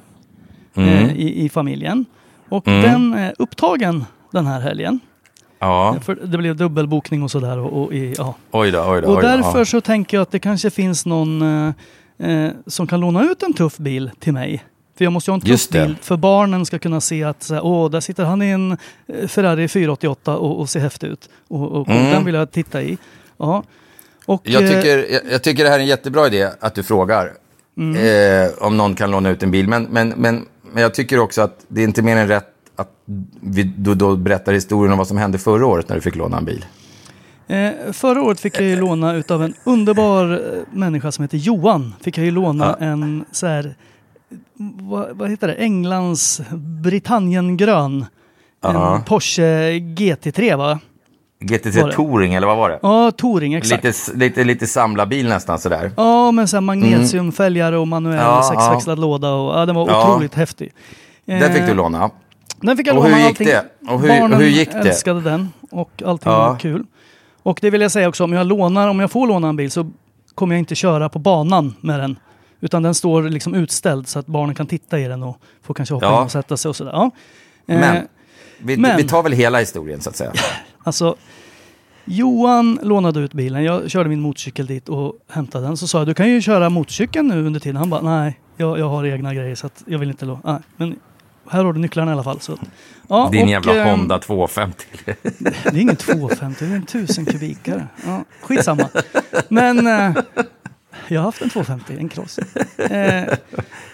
Mm. 1.04 1.10
i, 1.16 1.46
i 1.46 1.50
familjen. 1.50 2.06
Och 2.50 2.68
Mm. 2.68 2.82
den 2.82 3.14
är 3.14 3.34
upptagen 3.40 4.06
den 4.32 4.46
här 4.46 4.60
helgen. 4.62 5.00
Ja, 5.60 5.96
För 6.04 6.16
det 6.24 6.38
blev 6.38 6.56
dubbelbokning 6.56 7.24
och 7.24 7.32
sådär. 7.32 7.58
Och, 7.60 7.84
och, 7.84 7.94
i- 7.94 8.16
ja. 8.18 8.36
oj 8.52 8.72
då, 8.72 8.84
oj 8.88 9.02
då. 9.02 9.08
och 9.08 9.22
därför 9.22 9.60
Ja. 9.60 9.66
så 9.66 9.82
tänker 9.82 10.18
jag 10.18 10.22
att 10.22 10.32
det 10.32 10.40
kanske 10.40 10.70
finns 10.70 11.06
någon 11.06 11.42
eh, 11.42 11.74
eh, 12.30 12.52
som 12.68 12.88
kan 12.88 13.00
låna 13.00 13.24
ut 13.24 13.44
en 13.44 13.54
tuff 13.54 13.78
bil 13.78 14.12
till 14.20 14.34
mig. 14.34 14.64
För 14.98 15.06
jag 15.06 15.14
måste 15.14 15.30
ju 15.30 15.32
ha 15.32 15.36
en 15.36 15.42
tuff 15.42 15.50
Just 15.50 15.72
det. 15.72 15.86
bil 15.86 15.96
för 16.02 16.18
barnen 16.18 16.66
ska 16.66 16.80
kunna 16.80 17.02
se 17.02 17.24
att 17.24 17.44
så 17.44 17.54
här, 17.54 17.66
åh, 17.66 17.90
där 17.92 18.00
sitter 18.00 18.24
han 18.26 18.42
i 18.42 18.50
en 18.50 18.72
eh, 19.08 19.28
Ferrari 19.28 19.68
488 19.68 20.38
och, 20.38 20.60
och 20.60 20.70
ser 20.70 20.80
häftig 20.80 21.08
ut. 21.08 21.30
Och, 21.48 21.72
och 21.72 21.90
Mm. 21.90 22.12
den 22.12 22.26
vill 22.26 22.36
jag 22.36 22.52
titta 22.52 22.82
i. 22.84 22.98
Ja. 23.38 23.64
Och, 24.26 24.42
Jag 24.44 24.64
eh, 24.64 24.70
tycker, 24.70 24.98
jag, 25.14 25.22
jag 25.32 25.44
tycker 25.44 25.64
det 25.64 25.70
här 25.70 25.78
är 25.78 25.82
en 25.82 25.88
jättebra 25.88 26.28
idé 26.28 26.50
att 26.60 26.76
du 26.76 26.84
frågar 26.84 27.32
Mm. 27.78 27.96
eh, 28.46 28.52
om 28.60 28.78
någon 28.78 28.96
kan 28.96 29.12
låna 29.12 29.30
ut 29.30 29.44
en 29.44 29.52
bil. 29.52 29.68
Men, 29.68 29.84
men, 29.84 30.10
men, 30.10 30.46
men 30.72 30.84
jag 30.84 30.94
tycker 30.94 31.20
också 31.20 31.42
att 31.42 31.66
det 31.68 31.82
är 31.82 31.84
inte 31.84 32.02
mer 32.02 32.16
än 32.18 32.28
rätt 32.28 32.48
att 32.76 32.90
vi 33.42 33.64
då, 33.78 33.94
då 33.94 34.16
berättar 34.16 34.54
historien 34.54 34.92
om 34.92 34.98
vad 34.98 35.08
som 35.08 35.18
hände 35.18 35.38
förra 35.38 35.66
året 35.66 35.90
när 35.90 35.96
du 35.96 36.02
fick 36.02 36.16
låna 36.16 36.38
en 36.38 36.46
bil. 36.46 36.66
Eh, 37.48 37.70
förra 37.92 38.22
året 38.22 38.40
fick 38.40 38.56
jag 38.60 38.64
ju 38.64 38.76
låna 38.80 39.14
utav 39.16 39.44
en 39.44 39.54
underbar 39.64 40.32
eh, 40.34 40.78
människa 40.78 41.12
som 41.12 41.22
heter 41.24 41.38
Johan. 41.38 41.94
Fick 42.02 42.18
jag 42.18 42.26
ju 42.26 42.32
låna 42.32 42.76
en 42.80 43.26
så 43.32 43.48
här, 43.48 43.76
vad, 44.58 45.18
vad 45.18 45.30
heter 45.30 45.48
det, 45.48 45.54
Englands 45.54 46.42
Britanniengrön. 46.84 48.06
Ja. 48.64 48.96
En 48.96 49.04
Porsche 49.04 49.72
GT3 49.72 50.56
va? 50.58 50.80
GT3 51.44 51.82
Var 51.82 51.88
det? 51.88 51.94
Touring 51.96 52.34
eller 52.34 52.48
vad 52.48 52.58
var 52.58 52.70
det? 52.70 52.80
Ja, 52.82 53.12
Touring 53.12 53.54
exakt. 53.54 53.84
Lite, 53.84 54.14
lite, 54.18 54.44
lite 54.44 54.68
samlarbil 54.68 55.28
nästan 55.30 55.60
sådär. 55.60 55.92
Ja, 55.98 56.32
med 56.32 56.50
så 56.50 56.56
här 56.56 56.62
magnesiumfälgar 56.62 57.72
och 57.74 57.88
manuell 57.88 58.18
Ja, 58.20 58.44
sexväxlad 58.44 59.00
låda. 59.00 59.32
Och, 59.34 59.60
ja, 59.60 59.66
den 59.66 59.76
var 59.76 59.88
Ja. 59.90 60.10
otroligt 60.12 60.34
häftig. 60.34 60.72
Den 61.26 61.54
fick 61.54 61.62
Eh, 61.62 61.68
du 61.68 61.74
låna. 61.74 62.10
Den 62.62 62.78
fick 62.78 62.88
jag 62.88 62.98
Och 62.98 63.04
låna 63.04 63.16
hur 63.16 63.22
gick 63.22 63.30
allting. 63.30 63.48
det? 63.48 63.92
Och 63.94 64.02
hur- 64.02 64.08
Barnen 64.08 64.40
hur 64.40 64.48
gick 64.48 64.72
det? 64.72 64.80
älskade 64.80 65.22
den 65.22 65.52
och 65.72 66.04
allting 66.06 66.32
Ja. 66.32 66.50
var 66.50 66.60
kul. 66.60 66.86
Och 67.44 67.58
det 67.62 67.70
vill 67.70 67.82
jag 67.82 67.92
säga 67.92 68.10
också, 68.10 68.24
om 68.24 68.34
jag 68.34 68.48
lånar, 68.48 68.88
om 68.88 69.00
jag 69.00 69.12
får 69.12 69.28
låna 69.28 69.50
en 69.50 69.56
bil 69.56 69.72
så 69.72 69.92
kommer 70.36 70.56
jag 70.56 70.60
inte 70.60 70.76
köra 70.76 71.10
på 71.10 71.20
banan 71.20 71.74
med 71.82 72.00
den. 72.00 72.16
Utan 72.66 72.84
den 72.84 72.96
står 72.96 73.24
liksom 73.24 73.56
utställd 73.56 74.08
så 74.08 74.20
att 74.20 74.28
barnen 74.28 74.56
kan 74.56 74.68
titta 74.68 75.00
i 75.00 75.04
den 75.08 75.24
och 75.24 75.38
få 75.64 75.74
kanske 75.74 75.94
hoppa 75.96 76.06
Ja. 76.06 76.20
in 76.20 76.26
och 76.26 76.32
sätta 76.32 76.58
sig 76.58 76.70
och 76.70 76.76
sådär. 76.76 76.92
Ja. 76.92 77.12
Eh, 77.68 77.80
Men, 77.80 78.08
vi, 78.60 78.78
men- 78.78 78.98
vi 78.98 79.04
tar 79.04 79.24
väl 79.24 79.32
hela 79.32 79.60
historien 79.60 80.02
så 80.02 80.10
att 80.10 80.16
säga. 80.16 80.32
Alltså, 80.84 81.16
Johan 82.06 82.80
lånade 82.84 83.20
ut 83.20 83.34
bilen. 83.34 83.64
Jag 83.64 83.90
körde 83.92 84.10
min 84.10 84.20
motorcykel 84.22 84.66
dit 84.66 84.90
och 84.90 85.14
hämtade 85.30 85.66
den. 85.68 85.78
Så 85.78 85.88
sa 85.88 85.98
jag, 85.98 86.08
du 86.08 86.14
kan 86.14 86.30
ju 86.30 86.42
köra 86.42 86.70
motorcykeln 86.70 87.28
nu 87.28 87.46
under 87.46 87.60
tiden. 87.60 87.76
Han 87.76 87.90
bara, 87.90 88.02
nej, 88.02 88.40
jag, 88.58 88.80
jag 88.80 88.90
har 88.90 89.06
egna 89.06 89.34
grejer 89.34 89.56
så 89.56 89.70
jag 89.86 90.00
vill 90.00 90.10
inte 90.10 90.26
låna. 90.26 90.62
Men 90.78 90.96
här 91.50 91.64
har 91.64 91.74
du 91.74 91.80
nycklarna 91.80 92.12
i 92.12 92.14
alla 92.14 92.24
fall. 92.24 92.40
Så. 92.40 92.58
Ja, 93.08 93.30
Din 93.32 93.44
och, 93.44 93.50
jävla 93.50 93.76
ehm, 93.76 93.90
Honda 94.00 94.20
250. 94.20 94.86
Det 95.40 95.68
är 95.68 95.78
ingen 95.78 95.96
250, 95.96 96.66
det 96.66 96.72
är 96.72 96.76
en 96.76 96.84
1000 96.84 97.26
kubikare. 97.26 97.88
Ja, 98.06 98.24
skitsamma. 98.42 98.90
Men 99.50 99.88
eh, 99.88 100.16
jag 101.08 101.20
har 101.22 101.26
haft 101.26 101.42
en 101.42 101.50
250, 101.50 101.96
en 102.00 102.10
cross. 102.10 102.40
Eh, 102.78 103.24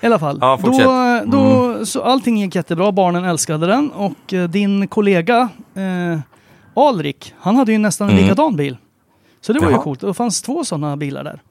I 0.02 0.06
alla 0.06 0.20
fall. 0.20 0.38
Ja, 0.42 0.58
fortsätt. 0.58 0.86
Mm. 0.88 1.30
då, 1.30 1.74
då, 1.78 1.86
så 1.86 2.02
allting 2.04 2.38
gick 2.38 2.56
jättebra, 2.56 2.92
barnen 2.92 3.26
älskade 3.26 3.68
den 3.68 3.92
och 3.92 4.34
eh, 4.34 4.50
din 4.50 4.88
kollega 4.88 5.50
eh, 5.76 6.20
Alrik, 6.74 7.34
han 7.40 7.56
hade 7.56 7.72
ju 7.72 7.78
nästan 7.78 8.08
en 8.10 8.14
Mm. 8.14 8.24
likadan 8.24 8.56
bil. 8.56 8.78
Så 9.42 9.54
det 9.54 9.60
var 9.60 9.68
ju 9.68 9.74
Jaha. 9.74 9.84
coolt. 9.84 10.00
Det 10.00 10.14
fanns 10.14 10.42
två 10.42 10.64
sådana 10.64 10.98
bilar 10.98 11.24
där. 11.24 11.42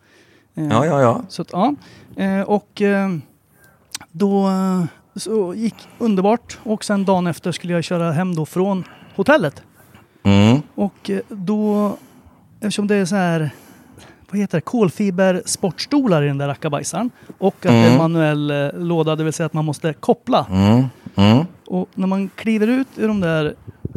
Eh, 0.55 0.65
Ja, 0.69 0.87
ja, 0.87 1.01
ja. 1.01 1.21
Så 1.29 1.43
att, 1.43 1.49
ja. 1.53 1.75
Eh, 2.17 2.41
och 2.41 2.83
eh, 2.83 3.09
då 4.13 4.49
så 5.17 5.55
gick 5.55 5.75
underbart 5.99 6.59
och 6.63 6.85
sen 6.85 7.05
dagen 7.05 7.27
efter 7.27 7.53
skulle 7.53 7.73
jag 7.73 7.85
köra 7.85 8.13
hem 8.13 8.35
då 8.35 8.47
från 8.47 8.85
hotellet. 9.17 9.63
Mm. 10.23 10.63
Och 10.75 11.11
då, 11.29 11.93
eftersom 12.61 12.87
det 12.87 12.95
är 12.97 13.05
så 13.05 13.17
här, 13.17 13.51
vad 14.31 14.41
heter 14.41 14.57
det, 14.59 14.63
kolfiber 14.63 15.43
sportstolar 15.45 16.23
i 16.23 16.27
den 16.27 16.39
där 16.39 16.49
rackabajsaren 16.49 17.11
och 17.39 17.55
att 17.57 17.63
det 17.63 17.69
är 17.69 17.87
Mm. 17.87 17.99
manuell 17.99 18.51
eh, 18.51 18.69
låda, 18.75 19.17
det 19.17 19.25
vill 19.25 19.33
säga 19.33 19.47
att 19.47 19.53
man 19.53 19.65
måste 19.65 19.93
koppla. 19.93 20.47
Mm. 20.51 20.85
Mm. 21.17 21.45
Och 21.67 21.89
när 21.95 22.07
man 22.07 22.31
kliver 22.37 22.67
ut 22.67 22.89
ur 22.97 23.09
de 23.09 23.21
där 23.21 23.55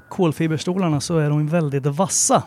kolfiberstolarna 0.10 1.02
så 1.02 1.17
är 1.17 1.30
de 1.30 1.48
väldigt 1.48 1.86
vassa. 1.86 2.43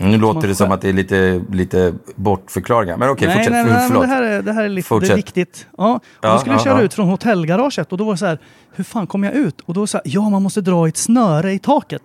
Nu 0.00 0.18
låter 0.18 0.34
man 0.40 0.48
det 0.48 0.54
som 0.54 0.72
att 0.72 0.80
det 0.80 0.88
är 0.88 0.92
lite, 0.92 1.42
lite 1.52 1.94
bortförklaringar. 2.16 2.96
Men 2.96 3.10
okej, 3.10 3.32
fortsätt. 3.34 3.52
nej, 3.52 3.64
nej, 3.64 3.90
men 3.90 4.00
det 4.00 4.06
här 4.06 4.22
är, 4.22 4.42
det 4.42 4.52
här 4.52 4.64
är, 4.64 4.68
lite, 4.68 4.98
det 5.00 5.08
är 5.10 5.16
viktigt. 5.16 5.66
Ja, 5.78 5.94
och 5.94 6.02
Ja, 6.20 6.32
då 6.32 6.38
skulle 6.38 6.54
jag 6.54 6.60
ja, 6.60 6.64
köra 6.64 6.78
ja. 6.78 6.82
ut 6.84 6.94
från 6.94 7.08
hotellgaraget 7.08 7.92
och 7.92 7.98
då 7.98 8.04
var 8.04 8.12
det 8.12 8.18
så 8.18 8.26
här, 8.26 8.38
hur 8.74 8.84
fan 8.84 9.06
kom 9.06 9.24
jag 9.24 9.34
ut? 9.34 9.60
Och 9.60 9.74
då 9.74 9.86
så 9.86 9.96
här, 9.96 10.02
ja 10.04 10.28
man 10.28 10.42
måste 10.42 10.60
dra 10.60 10.88
ett 10.88 10.96
snöre 10.96 11.52
i 11.52 11.58
taket. 11.58 12.02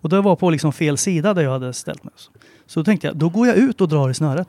Och 0.00 0.08
det 0.08 0.20
var 0.20 0.36
på 0.36 0.50
liksom 0.50 0.72
fel 0.72 0.96
sida 0.98 1.34
där 1.34 1.42
jag 1.42 1.50
hade 1.50 1.72
ställt 1.72 2.04
mig. 2.04 2.12
Så 2.66 2.80
då 2.80 2.84
tänkte 2.84 3.06
jag, 3.06 3.16
då 3.16 3.28
går 3.28 3.46
jag 3.46 3.56
ut 3.56 3.80
och 3.80 3.88
drar 3.88 4.10
i 4.10 4.14
snöret. 4.14 4.48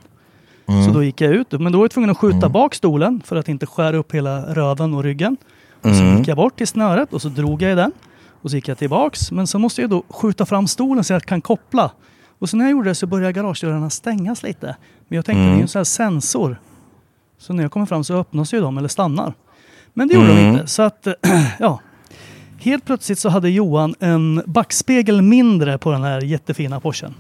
Mm. 0.68 0.86
Så 0.86 0.92
då 0.92 1.04
gick 1.04 1.22
jag 1.22 1.32
ut, 1.34 1.52
men 1.52 1.72
då 1.72 1.78
var 1.78 1.84
jag 1.86 1.92
tvungen 1.92 2.10
att 2.10 2.18
skjuta 2.18 2.50
bak 2.50 2.76
stolen 2.76 3.22
för 3.26 3.36
att 3.36 3.50
inte 3.50 3.66
skära 3.66 3.98
upp 3.98 4.12
hela 4.16 4.54
röven 4.56 4.94
och 4.94 5.04
ryggen. 5.04 5.38
Och 5.82 5.96
så 5.96 6.02
Mm. 6.02 6.18
gick 6.18 6.28
jag 6.28 6.38
bort 6.38 6.58
till 6.58 6.68
snöret 6.68 7.14
och 7.14 7.22
så 7.22 7.30
drog 7.30 7.62
jag 7.62 7.72
i 7.72 7.76
den. 7.76 7.92
Och 8.42 8.50
så 8.50 8.56
gick 8.56 8.68
jag 8.68 8.78
tillbaks. 8.78 9.32
Men 9.32 9.48
så 9.48 9.60
måste 9.60 9.82
jag 9.82 9.90
då 9.90 10.04
skjuta 10.10 10.46
fram 10.46 10.68
stolen 10.68 11.04
så 11.04 11.14
jag 11.14 11.24
kan 11.24 11.42
koppla. 11.42 11.92
Och 12.40 12.50
så 12.50 12.58
när 12.58 12.66
jag 12.66 12.72
gjorde 12.72 12.90
det 12.90 12.96
så 12.96 13.08
började 13.08 13.34
garagedörrarna 13.34 13.90
stängas 13.90 14.44
lite. 14.44 14.76
Men 15.08 15.16
jag 15.16 15.26
tänkte 15.26 15.40
Mm. 15.40 15.50
det 15.52 15.56
är 15.56 15.58
ju 15.58 15.62
en 15.62 15.68
sån 15.68 15.80
här 15.80 15.84
sensor. 15.84 16.60
Så 17.38 17.54
när 17.54 17.64
jag 17.64 17.72
kommer 17.72 17.86
fram 17.86 18.04
så 18.04 18.14
öppnas 18.20 18.54
ju 18.54 18.62
de 18.62 18.78
eller 18.78 18.88
stannar. 18.88 19.34
Men 19.94 20.08
det 20.08 20.14
gjorde 20.14 20.28
de 20.28 20.34
Mm. 20.40 20.54
inte. 20.56 20.68
Så 20.68 20.82
att, 20.82 21.08
ja. 21.60 21.80
Helt 22.58 22.86
plötsligt 22.86 23.20
så 23.20 23.30
hade 23.30 23.50
Johan 23.50 23.96
en 24.00 24.42
backspegel 24.46 25.22
mindre 25.22 25.78
på 25.78 25.92
den 25.92 26.04
här 26.04 26.22
jättefina 26.22 26.80
Porschen. 26.80 27.14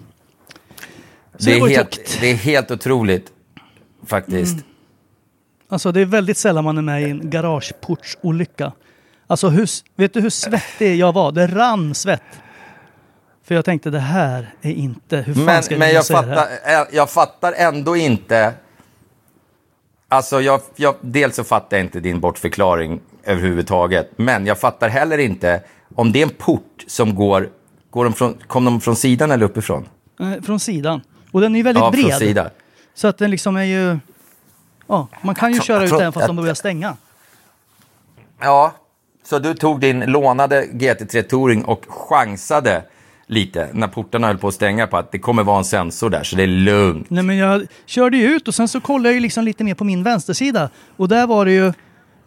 Så 1.37 1.45
Det 1.49 1.57
är, 1.57 1.67
helt, 1.67 2.17
det 2.21 2.31
är 2.31 2.35
helt 2.35 2.71
otroligt, 2.71 3.31
faktiskt. 4.05 4.65
Alltså 5.69 5.91
det 5.91 6.01
är 6.01 6.05
väldigt 6.05 6.37
sällan 6.37 6.63
man 6.63 6.77
är 6.77 6.81
med 6.81 7.01
i 7.01 7.09
en 7.09 7.29
garageportsolycka. 7.29 8.71
Alltså 9.27 9.49
hur, 9.49 9.69
vet 9.95 10.13
du 10.13 10.21
hur 10.21 10.29
svettig 10.29 10.95
jag 10.95 11.13
var? 11.13 11.31
Det 11.31 11.47
rann 11.47 11.95
svett. 11.95 12.21
För 13.43 13.55
jag 13.55 13.65
tänkte 13.65 13.89
det 13.89 13.99
här 13.99 14.53
är 14.61 14.71
inte, 14.71 15.17
hur 15.17 15.33
fan 15.33 15.45
Men, 15.45 15.63
ska 15.63 15.77
men 15.77 15.87
jag 15.87 15.95
jag, 15.95 16.05
säga 16.05 16.21
det 16.21 16.27
fattar, 16.35 16.49
här? 16.65 16.81
eh, 16.81 16.87
jag 16.91 17.09
fattar 17.09 17.53
ändå 17.53 17.95
inte... 17.95 18.53
Alltså, 20.09 20.41
jag, 20.41 20.61
jag, 20.75 20.95
dels 21.01 21.35
så 21.35 21.43
fattar 21.43 21.77
jag 21.77 21.85
inte 21.85 21.99
din 21.99 22.19
bortförklaring 22.19 22.99
överhuvudtaget. 23.23 24.11
Men 24.15 24.45
jag 24.45 24.59
fattar 24.59 24.89
heller 24.89 25.17
inte 25.17 25.61
om 25.95 26.11
det 26.11 26.19
är 26.19 26.23
en 26.23 26.29
port 26.37 26.83
som 26.87 27.15
går... 27.15 27.49
går 27.89 28.03
de 28.03 28.13
från, 28.13 28.33
kom 28.47 28.65
de 28.65 28.81
från 28.81 28.95
sidan 28.95 29.31
eller 29.31 29.45
uppifrån? 29.45 29.87
Eh, 30.19 30.41
från 30.43 30.59
sidan. 30.59 31.01
Och 31.31 31.41
den 31.41 31.55
är 31.55 31.59
ju 31.59 31.63
väldigt 31.63 31.81
Ja, 31.83 31.91
från 31.91 32.01
bred. 32.03 32.17
sidan. 32.17 32.49
Så 32.95 33.07
att 33.07 33.17
den 33.17 33.31
liksom 33.31 33.55
är 33.57 33.63
ju... 33.63 33.97
Ja, 34.87 35.07
man 35.21 35.35
kan 35.35 35.53
ju 35.53 35.61
köra 35.61 35.83
ut 35.83 35.89
den 35.97 36.13
fast 36.13 36.27
de 36.27 36.35
börjar 36.35 36.53
stänga. 36.53 36.97
Ja, 38.39 38.73
så 39.23 39.39
du 39.39 39.53
tog 39.53 39.79
din 39.79 39.99
lånade 39.99 40.65
GT3 40.71 41.21
Touring 41.21 41.65
och 41.65 41.85
chansade 41.89 42.83
lite 43.27 43.69
när 43.73 43.87
portarna 43.87 44.27
höll 44.27 44.37
på 44.37 44.47
att 44.47 44.53
stänga 44.53 44.87
på 44.87 44.97
att 44.97 45.11
det 45.11 45.19
kommer 45.19 45.43
vara 45.43 45.57
en 45.57 45.65
sensor 45.65 46.09
där, 46.09 46.23
så 46.23 46.35
det 46.35 46.43
är 46.43 46.47
lugnt. 46.47 47.09
Nej, 47.09 47.23
men 47.23 47.37
jag 47.37 47.67
körde 47.85 48.17
ju 48.17 48.27
ut 48.27 48.47
och 48.47 48.55
sen 48.55 48.67
så 48.67 48.81
kollade 48.81 49.09
jag 49.09 49.13
ju 49.13 49.19
liksom 49.19 49.43
lite 49.43 49.63
mer 49.63 49.73
på 49.75 49.83
min 49.83 50.03
vänstersida. 50.03 50.69
Och 50.97 51.07
där 51.07 51.27
var 51.27 51.45
det 51.45 51.51
ju 51.51 51.73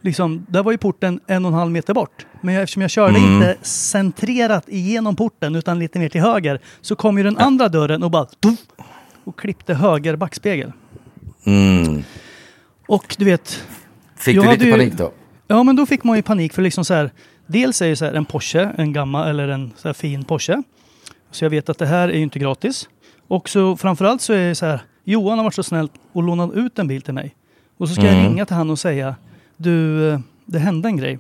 liksom, 0.01 0.47
där 0.49 0.63
var 0.63 0.73
ju 0.73 0.79
porten 0.79 1.21
en 1.27 1.45
och 1.45 1.49
en 1.53 1.59
halv 1.59 1.71
meter 1.71 1.95
bort. 1.95 2.27
Men 2.41 2.55
jag, 2.55 2.63
eftersom 2.63 2.83
jag 2.83 2.91
körde 2.91 3.19
Mm. 3.19 3.33
inte 3.35 3.57
centrerat 3.63 4.69
igenom 4.69 5.17
porten 5.17 5.55
utan 5.57 5.79
lite 5.79 5.99
mer 5.99 6.09
till 6.09 6.21
höger 6.21 6.61
så 6.81 6.97
kom 6.97 7.19
ju 7.19 7.25
den 7.25 7.39
andra 7.39 7.69
dörren 7.69 8.03
och 8.03 8.11
bara 8.11 8.25
tuff, 8.25 8.59
och 9.29 9.39
klippte 9.39 9.75
höger 9.75 10.17
backspegel. 10.17 10.73
Mm. 11.47 12.03
Och 12.89 13.17
du 13.19 13.25
vet, 13.25 13.65
Fick 14.17 14.37
Jag 14.37 14.45
du 14.45 14.51
lite 14.51 14.65
ju- 14.65 14.73
panik 14.73 14.93
då? 14.95 15.13
Ja, 15.47 15.63
men 15.63 15.77
då 15.77 15.87
fick 15.87 16.05
man 16.05 16.17
ju 16.17 16.23
panik 16.23 16.53
för 16.53 16.63
liksom 16.63 16.85
så 16.85 16.95
här. 16.95 17.11
Dels 17.47 17.83
är 17.83 17.89
det 17.89 17.97
så 17.97 18.05
här 18.05 18.13
en 18.13 18.25
Porsche, 18.25 18.73
en 18.79 18.93
gammal 18.93 19.29
eller 19.29 19.49
en 19.49 19.73
så 19.77 19.89
här 19.89 19.93
fin 19.93 20.25
Porsche. 20.25 20.63
Så 21.31 21.45
jag 21.45 21.51
vet 21.51 21.69
att 21.69 21.79
det 21.79 21.87
här 21.87 22.09
är 22.09 22.13
ju 22.17 22.23
inte 22.23 22.39
gratis. 22.39 22.89
Och 23.29 23.49
så 23.49 23.77
framförallt 23.77 24.21
så 24.23 24.33
är 24.33 24.49
det 24.49 24.55
så 24.55 24.67
här. 24.67 24.81
Johan 25.05 25.39
har 25.39 25.45
varit 25.45 25.55
så 25.55 25.63
snäll 25.63 25.89
och 26.13 26.23
lånat 26.23 26.53
ut 26.55 26.79
en 26.79 26.89
bil 26.89 27.03
till 27.03 27.15
mig. 27.15 27.35
Och 27.79 27.89
så 27.89 27.95
ska 27.95 28.05
jag 28.05 28.15
Mm. 28.15 28.27
ringa 28.27 28.47
till 28.47 28.57
han 28.57 28.71
och 28.71 28.79
säga 28.79 29.15
du, 29.57 30.09
eh, 30.11 30.21
det 30.47 30.59
hände 30.59 30.89
en 30.89 30.97
grej. 30.97 31.19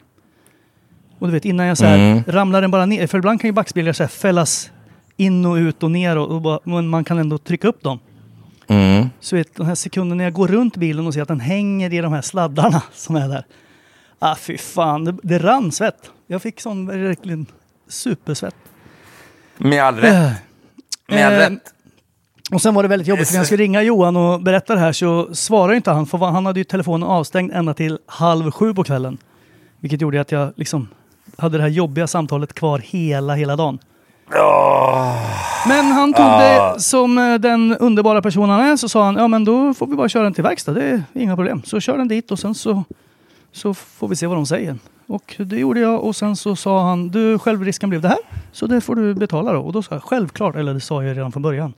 Och 1.18 1.26
du 1.26 1.32
vet 1.32 1.44
innan 1.44 1.66
jag 1.66 1.78
så 1.78 1.84
här 1.86 1.98
Mm. 1.98 2.22
ramlar 2.26 2.60
den 2.62 2.70
bara 2.70 2.86
ner. 2.86 3.06
För 3.06 3.18
ibland 3.18 3.40
kan 3.40 3.48
ju 3.48 3.52
backspeglar 3.52 3.92
så 3.92 4.02
här 4.02 4.08
fällas 4.08 4.70
in 5.18 5.46
och 5.46 5.54
ut 5.54 5.82
och 5.82 5.90
ner 5.90 6.18
och, 6.18 6.34
och 6.34 6.42
bara, 6.42 6.58
men 6.64 6.88
man 6.88 7.04
kan 7.04 7.18
ändå 7.18 7.38
trycka 7.38 7.68
upp 7.68 7.82
dem. 7.82 7.98
Mm. 8.66 9.08
Så 9.20 9.36
vet, 9.36 9.56
den 9.56 9.66
här 9.66 9.74
sekunden 9.74 10.18
när 10.18 10.24
jag 10.24 10.32
går 10.32 10.48
runt 10.48 10.76
bilen 10.76 11.06
och 11.06 11.14
ser 11.14 11.22
att 11.22 11.28
den 11.28 11.40
hänger 11.40 11.92
i 11.94 11.98
de 11.98 12.12
här 12.12 12.22
sladdarna 12.22 12.82
som 12.92 13.16
är 13.16 13.28
där. 13.28 13.44
Ah 14.18 14.36
fy 14.36 14.58
fan, 14.58 15.04
det, 15.04 15.14
det 15.22 15.38
rann 15.38 15.72
svett. 15.72 16.10
Jag 16.26 16.42
fick 16.42 16.60
sån 16.60 16.86
verkligen 16.86 17.46
supersvett. 17.88 18.54
Med 19.56 19.84
all 19.84 19.96
rätt. 19.96 20.36
Med 21.08 21.26
all 21.26 21.32
Eh, 21.32 21.38
rätt. 21.38 21.74
Och 22.52 22.62
sen 22.62 22.74
var 22.74 22.82
det 22.82 22.88
väldigt 22.88 23.08
jobbigt 23.08 23.26
för 23.26 23.34
när 23.34 23.40
jag 23.40 23.46
skulle 23.46 23.62
ringa 23.62 23.82
Johan 23.82 24.16
och 24.16 24.42
berätta 24.42 24.74
det 24.74 24.80
här 24.80 24.92
så 24.92 25.34
svarade 25.34 25.76
inte 25.76 25.90
han 25.90 26.06
för 26.06 26.18
han 26.18 26.46
hade 26.46 26.60
ju 26.60 26.64
telefonen 26.64 27.08
avstängd 27.08 27.52
ända 27.52 27.74
till 27.74 27.98
halv 28.06 28.50
sju 28.50 28.74
på 28.74 28.84
kvällen. 28.84 29.18
Vilket 29.80 30.00
gjorde 30.00 30.20
att 30.20 30.32
jag 30.32 30.52
liksom 30.56 30.88
hade 31.36 31.56
det 31.56 31.62
här 31.62 31.70
jobbiga 31.70 32.06
samtalet 32.06 32.52
kvar 32.52 32.78
hela, 32.78 33.34
hela 33.34 33.56
dagen. 33.56 33.78
Men 35.68 35.84
han 35.86 36.12
tog 36.14 36.26
det 36.26 36.74
som 36.80 37.18
eh, 37.18 37.34
den 37.34 37.76
underbara 37.76 38.22
person 38.22 38.48
han 38.48 38.60
är 38.60 38.76
så 38.76 38.88
sa 38.88 39.04
han 39.04 39.14
ja 39.16 39.28
men 39.28 39.44
då 39.44 39.74
får 39.74 39.86
vi 39.86 39.96
bara 39.96 40.08
köra 40.08 40.22
den 40.22 40.34
till 40.34 40.44
verkstad, 40.44 40.72
det 40.72 40.82
är 40.84 41.02
inga 41.14 41.36
problem. 41.36 41.62
Så 41.64 41.80
kör 41.80 41.98
den 41.98 42.08
dit 42.08 42.30
och 42.30 42.38
sen 42.38 42.54
så, 42.54 42.84
så 43.52 43.74
får 43.74 44.08
vi 44.08 44.16
se 44.16 44.26
vad 44.26 44.36
de 44.36 44.46
säger. 44.46 44.76
Och 45.06 45.34
det 45.38 45.58
gjorde 45.58 45.80
jag 45.80 46.00
och 46.04 46.16
sen 46.16 46.36
så 46.36 46.56
sa 46.56 46.82
han 46.88 47.08
du 47.08 47.38
självrisken 47.38 47.88
blev 47.90 48.00
det 48.02 48.08
här 48.08 48.18
så 48.52 48.66
det 48.66 48.80
får 48.80 48.94
du 48.94 49.14
betala 49.14 49.52
då. 49.52 49.60
Och 49.60 49.72
då 49.72 49.82
sa 49.82 49.94
jag 49.94 50.02
självklart, 50.02 50.56
eller 50.56 50.74
det 50.74 50.80
sa 50.80 51.04
jag 51.04 51.16
redan 51.16 51.32
från 51.32 51.42
början. 51.42 51.72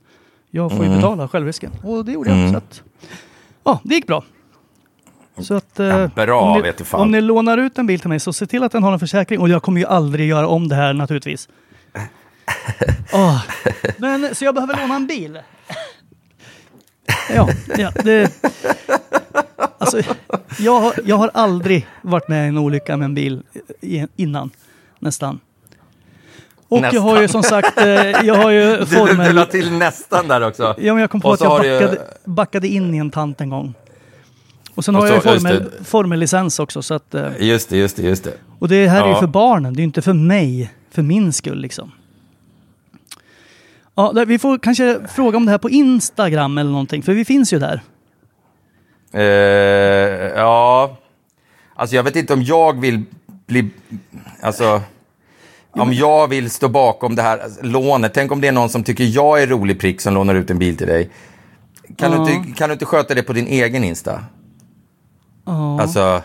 Jag 0.49 0.71
får 0.71 0.79
ju 0.79 0.85
Mm. 0.85 0.97
betala 0.97 1.27
självrisken 1.27 1.71
och 1.83 2.05
det 2.05 2.11
gjorde 2.11 2.29
jag. 2.29 2.39
Mm. 2.39 2.51
Så 2.51 2.57
att, 2.57 2.81
ja, 3.63 3.79
det 3.83 3.95
gick 3.95 4.07
bra. 4.07 4.23
Så 5.39 5.53
att, 5.53 5.79
eh, 5.79 5.87
Ja, 5.87 6.09
bra, 6.15 6.41
om, 6.41 6.61
ni, 6.61 6.73
om 6.91 7.11
ni 7.11 7.21
lånar 7.21 7.57
ut 7.57 7.77
en 7.77 7.87
bil 7.87 7.99
till 7.99 8.09
mig 8.09 8.19
så 8.19 8.33
se 8.33 8.45
till 8.45 8.63
att 8.63 8.71
den 8.71 8.83
har 8.83 8.93
en 8.93 8.99
försäkring. 8.99 9.39
Och 9.39 9.49
jag 9.49 9.63
kommer 9.63 9.79
ju 9.81 9.87
aldrig 9.87 10.29
göra 10.29 10.47
om 10.47 10.67
det 10.67 10.75
här 10.75 10.93
naturligtvis. 10.93 11.49
Åh. 13.13 13.43
Men, 13.97 14.35
så 14.35 14.45
jag 14.45 14.55
behöver 14.55 14.77
låna 14.81 14.95
en 14.95 15.07
bil. 15.07 15.39
Ja, 17.35 17.49
ja 17.77 17.91
det, 18.03 18.31
alltså, 19.77 20.01
jag, 20.59 20.79
har, 20.79 20.93
jag 21.05 21.15
har 21.17 21.31
aldrig 21.33 21.87
varit 22.01 22.27
med 22.27 22.45
i 22.45 22.47
en 22.47 22.57
olycka 22.57 22.97
med 22.97 23.05
en 23.05 23.15
bil 23.15 23.41
innan, 24.15 24.49
nästan. 24.99 25.39
Och 26.67 26.85
jag 26.91 27.01
har 27.01 27.21
ju 27.21 27.27
som 27.27 27.43
sagt, 27.43 27.77
eh, 27.77 27.85
jag 28.25 28.35
har 28.35 28.51
ju 28.51 28.61
Du, 28.65 28.77
du, 28.77 28.79
du 28.79 28.85
formel... 28.85 29.35
la 29.35 29.45
till 29.45 29.71
nästan 29.71 30.27
där 30.27 30.47
också. 30.47 30.75
Ja, 30.77 30.93
men 30.93 31.01
jag 31.01 31.09
kom 31.11 31.21
på 31.21 31.31
att 31.31 31.39
så 31.39 31.45
jag 31.45 31.61
du 31.61 31.67
ju- 31.67 31.79
backade, 31.79 31.97
backade 32.25 32.67
in 32.67 32.95
i 32.95 32.97
en 32.97 33.11
tant 33.11 33.41
en 33.41 33.49
gång. 33.49 33.73
Och 34.75 34.85
sen 34.85 34.95
Och 34.95 35.01
har 35.01 35.07
jag 35.07 35.15
ju 35.15 35.21
så- 35.21 35.29
formel, 35.29 35.71
formellicens 35.85 36.59
också. 36.59 36.81
Så 36.81 36.93
att, 36.93 37.15
eh, 37.15 37.27
Just 37.39 37.69
det, 37.69 37.77
just 37.77 37.95
det, 37.95 38.01
just 38.03 38.23
det. 38.23 38.33
och 38.59 38.67
det 38.67 38.87
här 38.87 39.01
är 39.03 39.07
ju 39.07 39.11
Ja. 39.13 39.19
för 39.19 39.27
barnen, 39.27 39.73
det 39.73 39.77
är 39.77 39.81
ju 39.81 39.85
inte 39.87 40.01
för 40.01 40.13
mig, 40.13 40.71
för 40.91 41.01
min 41.01 41.33
skull 41.33 41.59
liksom. 41.61 41.91
Ja, 43.95 44.23
vi 44.27 44.39
får 44.39 44.57
kanske 44.57 44.99
fråga 45.07 45.37
om 45.37 45.45
det 45.45 45.51
här 45.51 45.57
på 45.57 45.69
Instagram 45.69 46.57
eller 46.57 46.71
någonting, 46.71 47.03
för 47.03 47.13
vi 47.13 47.25
finns 47.25 47.53
ju 47.53 47.59
där. 47.59 47.81
Eh, 49.13 49.21
ja, 50.39 50.97
alltså 51.75 51.95
jag 51.95 52.03
vet 52.03 52.15
inte 52.15 52.33
om 52.33 52.43
jag 52.43 52.79
vill 52.81 53.03
bli... 53.47 53.69
Alltså, 54.41 54.81
om 55.71 55.93
jag 55.93 56.27
vill 56.27 56.49
stå 56.51 56.69
bakom 56.69 57.15
det 57.15 57.21
här 57.21 57.39
lånet. 57.61 58.13
Tänk 58.13 58.31
om 58.31 58.41
det 58.41 58.47
är 58.47 58.51
någon 58.51 58.69
som 58.69 58.83
tycker 58.83 59.03
jag 59.03 59.41
är 59.41 59.47
rolig 59.47 59.79
prick 59.79 60.01
som 60.01 60.13
lånar 60.13 60.35
ut 60.35 60.49
en 60.49 60.59
bil 60.59 60.77
till 60.77 60.87
dig. 60.87 61.09
Kan, 61.97 62.11
Ja. 62.11 62.25
du, 62.25 62.33
inte, 62.33 62.51
kan 62.51 62.69
du 62.69 62.73
inte 62.73 62.85
sköta 62.85 63.13
det 63.13 63.23
på 63.23 63.33
din 63.33 63.47
egen 63.47 63.83
Insta? 63.83 64.23
Ja. 65.45 65.81
Alltså, 65.81 66.21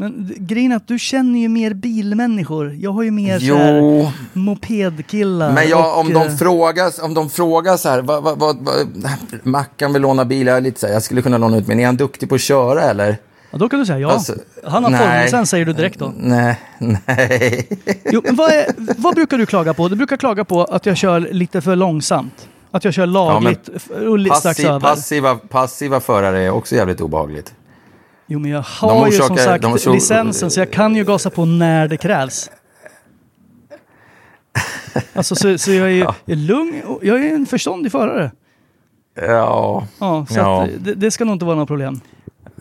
Men 0.00 0.34
grejen 0.38 0.72
är 0.72 0.76
att 0.76 0.88
du 0.88 0.98
känner 0.98 1.40
ju 1.40 1.48
mer 1.48 1.74
bilmänniskor. 1.74 2.74
Jag 2.74 2.92
har 2.92 3.02
ju 3.02 3.10
mer 3.10 3.38
Jo. 3.40 3.54
så 3.56 3.62
här, 3.62 4.10
mopedkillar. 4.32 5.52
men 5.52 5.68
jag, 5.68 5.80
och, 5.94 6.00
om, 6.00 6.16
eh, 6.16 6.22
de 6.28 6.38
frågar, 6.38 7.04
om 7.04 7.14
de 7.14 7.30
frågar 7.30 7.76
så 7.76 7.88
här, 7.88 8.02
vad, 8.02 8.22
vad, 8.22 8.38
vad, 8.38 8.56
Mackan 9.42 9.92
vill 9.92 10.02
låna 10.02 10.24
bil, 10.24 10.46
jag, 10.46 10.62
lite 10.62 10.80
så 10.80 10.86
här, 10.86 10.92
jag 10.94 11.02
skulle 11.02 11.22
kunna 11.22 11.38
låna 11.38 11.56
ut, 11.56 11.66
men 11.66 11.80
är 11.80 11.86
han 11.86 11.96
duktig 11.96 12.28
på 12.28 12.34
att 12.34 12.40
köra 12.40 12.82
eller? 12.82 13.16
Ja, 13.50 13.58
då 13.58 13.68
kan 13.68 13.80
du 13.80 13.86
säga 13.86 13.98
ja. 13.98 14.10
Alltså, 14.10 14.34
Han 14.64 14.84
har 14.84 14.90
nej. 14.90 15.00
formellicens 15.00 15.50
säger 15.50 15.64
du 15.64 15.72
direkt 15.72 15.98
då. 15.98 16.12
Nej, 16.16 16.60
nej. 16.78 17.68
Jo, 18.04 18.20
men 18.24 18.36
vad, 18.36 18.50
är, 18.50 18.66
vad 18.76 19.14
brukar 19.14 19.38
du 19.38 19.46
klaga 19.46 19.74
på? 19.74 19.88
Du 19.88 19.96
brukar 19.96 20.16
klaga 20.16 20.44
på 20.44 20.64
att 20.64 20.86
jag 20.86 20.96
kör 20.96 21.20
lite 21.20 21.60
för 21.60 21.76
långsamt. 21.76 22.48
Att 22.70 22.84
jag 22.84 22.94
kör 22.94 23.06
lagligt 23.06 23.68
och 24.08 24.18
li- 24.18 24.30
strax 24.30 24.42
Passiv, 24.42 24.66
över. 24.66 24.80
passiva, 24.80 25.34
passiva 25.34 26.00
förare 26.00 26.42
är 26.42 26.50
också 26.50 26.74
jävligt 26.74 27.00
obehagligt. 27.00 27.52
Jo, 28.30 28.38
men 28.38 28.50
jag 28.50 28.62
har 28.62 28.88
De 29.04 29.06
ju 29.10 29.12
som 29.12 29.26
orsakar- 29.36 29.44
sagt 29.44 29.62
de 29.62 29.72
orsakar- 29.72 29.94
licensen 29.94 30.50
så 30.50 30.60
jag 30.60 30.70
kan 30.70 30.96
ju 30.96 31.04
gasa 31.04 31.30
på 31.30 31.44
när 31.44 31.88
det 31.88 31.96
krävs. 31.96 32.50
Alltså 35.14 35.34
så, 35.34 35.58
så 35.58 35.72
jag 35.72 35.86
är 35.86 35.92
ju 35.92 36.02
är 36.26 36.36
lugn 36.36 36.82
och 36.86 36.98
jag 37.04 37.24
är 37.24 37.34
en 37.34 37.46
förståndig 37.46 37.92
förare. 37.92 38.30
Ja, 39.14 39.86
Ja, 39.98 40.26
så 40.28 40.38
Ja. 40.38 40.62
Att, 40.64 40.70
det, 40.78 40.94
det 40.94 41.10
ska 41.10 41.24
nog 41.24 41.34
inte 41.34 41.44
vara 41.44 41.54
några 41.56 41.66
problem. 41.66 42.00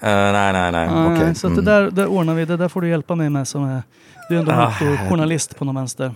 Eh, 0.01 0.09
nej, 0.09 0.53
nej, 0.53 0.71
nej. 0.71 0.89
Nej, 0.95 1.17
Okej. 1.17 1.35
Så 1.35 1.47
att 1.47 1.55
det 1.55 1.61
Mm. 1.61 1.65
där, 1.65 1.91
det 1.91 2.07
ordnar 2.07 2.33
vi. 2.33 2.45
Det 2.45 2.57
där 2.57 2.67
får 2.67 2.81
du 2.81 2.89
hjälpa 2.89 3.15
mig 3.15 3.29
med 3.29 3.47
som 3.47 3.63
är... 3.63 3.81
Du 4.29 4.35
är 4.35 4.39
ändå 4.39 4.51
Ah. 4.51 4.69
motorjournalist 4.81 5.57
på 5.59 5.65
någon 5.65 5.75
vänster. 5.75 6.11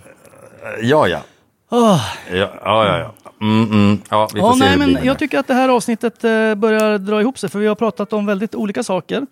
Ja, 0.82 1.08
ja. 1.08 1.18
Ah. 1.68 2.00
Ja, 2.30 2.36
ja, 2.64 2.86
ja. 2.86 2.98
ja. 2.98 3.12
Mm, 3.40 3.64
mm. 3.70 3.98
ja 4.10 4.28
vi 4.34 4.40
får 4.40 4.48
Ja, 4.48 4.54
se 4.54 4.76
nej, 4.76 4.76
men 4.78 5.04
jag 5.04 5.18
tycker 5.18 5.38
att 5.38 5.46
det 5.46 5.54
här 5.54 5.68
avsnittet 5.68 6.24
eh, 6.24 6.54
börjar 6.54 6.98
dra 6.98 7.20
ihop 7.20 7.38
sig 7.38 7.50
för 7.50 7.58
vi 7.58 7.66
har 7.66 7.74
pratat 7.74 8.12
om 8.12 8.26
väldigt 8.26 8.54
olika 8.54 8.82
saker. 8.82 9.26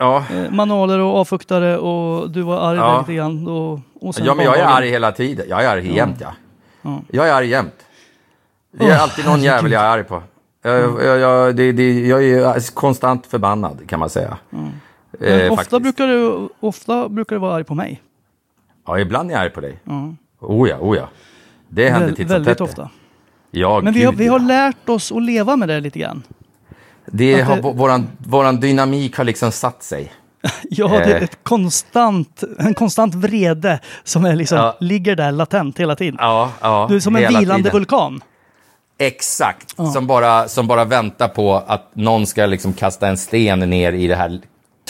Ja. 0.00 0.24
Eh, 0.34 0.50
manualer 0.50 0.98
och 0.98 1.16
avfuktare 1.16 1.78
och 1.78 2.30
du 2.30 2.42
var 2.42 2.56
arg 2.70 2.76
Ja. 2.78 2.98
lite 3.00 3.14
grann. 3.14 3.46
Och, 3.48 3.72
och 4.00 4.14
ja, 4.24 4.34
men 4.34 4.44
jag 4.44 4.58
är 4.58 4.64
arg 4.64 4.88
hela 4.90 5.12
tiden. 5.12 5.46
Jag 5.48 5.64
är 5.64 5.68
arg 5.68 5.94
jämt, 5.96 6.16
ja. 6.20 6.32
Ja. 6.82 7.00
Jag 7.08 7.28
är 7.28 7.32
arg 7.32 7.46
jämt. 7.48 7.74
Det 8.72 8.84
är 8.84 8.90
Åh, 8.96 9.02
alltid 9.02 9.24
någon 9.24 9.42
jävel 9.42 9.72
jag 9.72 9.82
är 9.82 9.88
arg 9.88 10.04
på. 10.04 10.22
Jag, 10.62 11.04
jag, 11.04 11.18
jag, 11.18 11.56
det, 11.56 11.72
det, 11.72 12.00
jag 12.06 12.24
är 12.24 12.74
konstant 12.74 13.26
förbannad, 13.26 13.78
kan 13.88 14.00
man 14.00 14.10
säga. 14.10 14.36
Men 14.50 14.72
Eh, 15.20 15.52
ofta, 15.52 15.56
faktiskt. 15.56 15.82
brukar 15.82 16.06
du, 16.06 16.48
ofta 16.60 17.08
brukar 17.08 17.36
du 17.36 17.40
vara 17.40 17.54
arg 17.54 17.64
på 17.64 17.74
mig. 17.74 18.02
Ja, 18.86 18.98
ibland 18.98 19.30
är 19.30 19.34
jag 19.34 19.42
arg 19.42 19.50
på 19.50 19.60
dig. 19.60 19.78
Ja. 19.84 20.14
Oh 20.40 20.68
ja, 20.68 20.76
oh 20.80 20.96
ja. 20.96 21.08
Det 21.68 21.88
händer 21.90 22.08
titt 22.08 22.16
som 22.18 22.26
väldigt 22.28 22.48
tätt. 22.58 22.60
ofta. 22.60 22.90
Ja, 23.50 23.80
Men 23.84 23.92
vi 23.94 24.04
har, 24.04 24.12
vi 24.12 24.26
har 24.26 24.40
ja. 24.40 24.46
lärt 24.46 24.88
oss 24.88 25.12
att 25.12 25.22
leva 25.22 25.56
med 25.56 25.68
det 25.68 25.80
lite 25.80 25.98
grann. 25.98 26.22
Det 27.06 27.40
har, 27.42 27.56
det- 27.56 27.62
våran, 27.62 28.08
våran 28.18 28.60
dynamik 28.60 29.16
har 29.16 29.24
liksom 29.24 29.52
satt 29.52 29.82
sig. 29.82 30.12
Ja, 30.70 30.88
det 30.88 30.94
är 30.94 31.16
Eh. 31.16 31.22
ett 31.22 31.38
konstant, 31.42 32.44
en 32.58 32.74
konstant 32.74 33.14
vrede 33.14 33.80
som 34.04 34.24
är 34.24 34.36
liksom, 34.36 34.58
Ja. 34.58 34.76
ligger 34.80 35.16
där 35.16 35.32
latent 35.32 35.80
hela 35.80 35.96
tiden. 35.96 36.16
Ja, 36.18 36.50
ja, 36.60 36.86
du 36.90 36.96
är 36.96 37.00
som 37.00 37.16
en 37.16 37.28
vilande 37.28 37.56
tiden. 37.56 37.72
vulkan. 37.72 38.20
Exakt, 38.98 39.76
som, 39.92 40.06
bara, 40.06 40.48
som 40.48 40.66
bara 40.66 40.84
väntar 40.84 41.28
på 41.28 41.54
att 41.66 41.90
någon 41.96 42.26
ska 42.26 42.46
liksom 42.46 42.72
kasta 42.72 43.08
en 43.08 43.16
sten 43.16 43.58
ner 43.60 43.92
i 43.92 44.06
det 44.06 44.16
här 44.16 44.40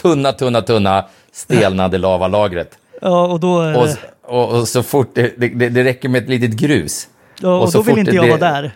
tunna, 0.02 0.32
tunna, 0.32 0.60
tunna 0.62 1.04
stelnade 1.32 1.98
lavalagret. 2.08 2.78
Ja, 3.02 3.26
och 3.26 3.40
då, 3.40 3.60
är 3.60 3.76
Och, 3.76 3.86
det- 3.86 3.96
och, 4.26 4.58
och 4.58 4.68
så 4.68 4.82
fort 4.82 5.10
det, 5.14 5.34
det, 5.38 5.68
det 5.68 5.84
räcker 5.84 6.08
med 6.08 6.22
ett 6.22 6.28
litet 6.28 6.50
grus. 6.50 7.08
ja, 7.40 7.58
och 7.60 7.72
så 7.72 7.78
då 7.78 7.82
vill 7.82 7.92
fort 7.92 7.98
inte 7.98 8.10
det- 8.10 8.16
jag 8.16 8.24
det- 8.24 8.30
vara 8.30 8.52
där. 8.52 8.72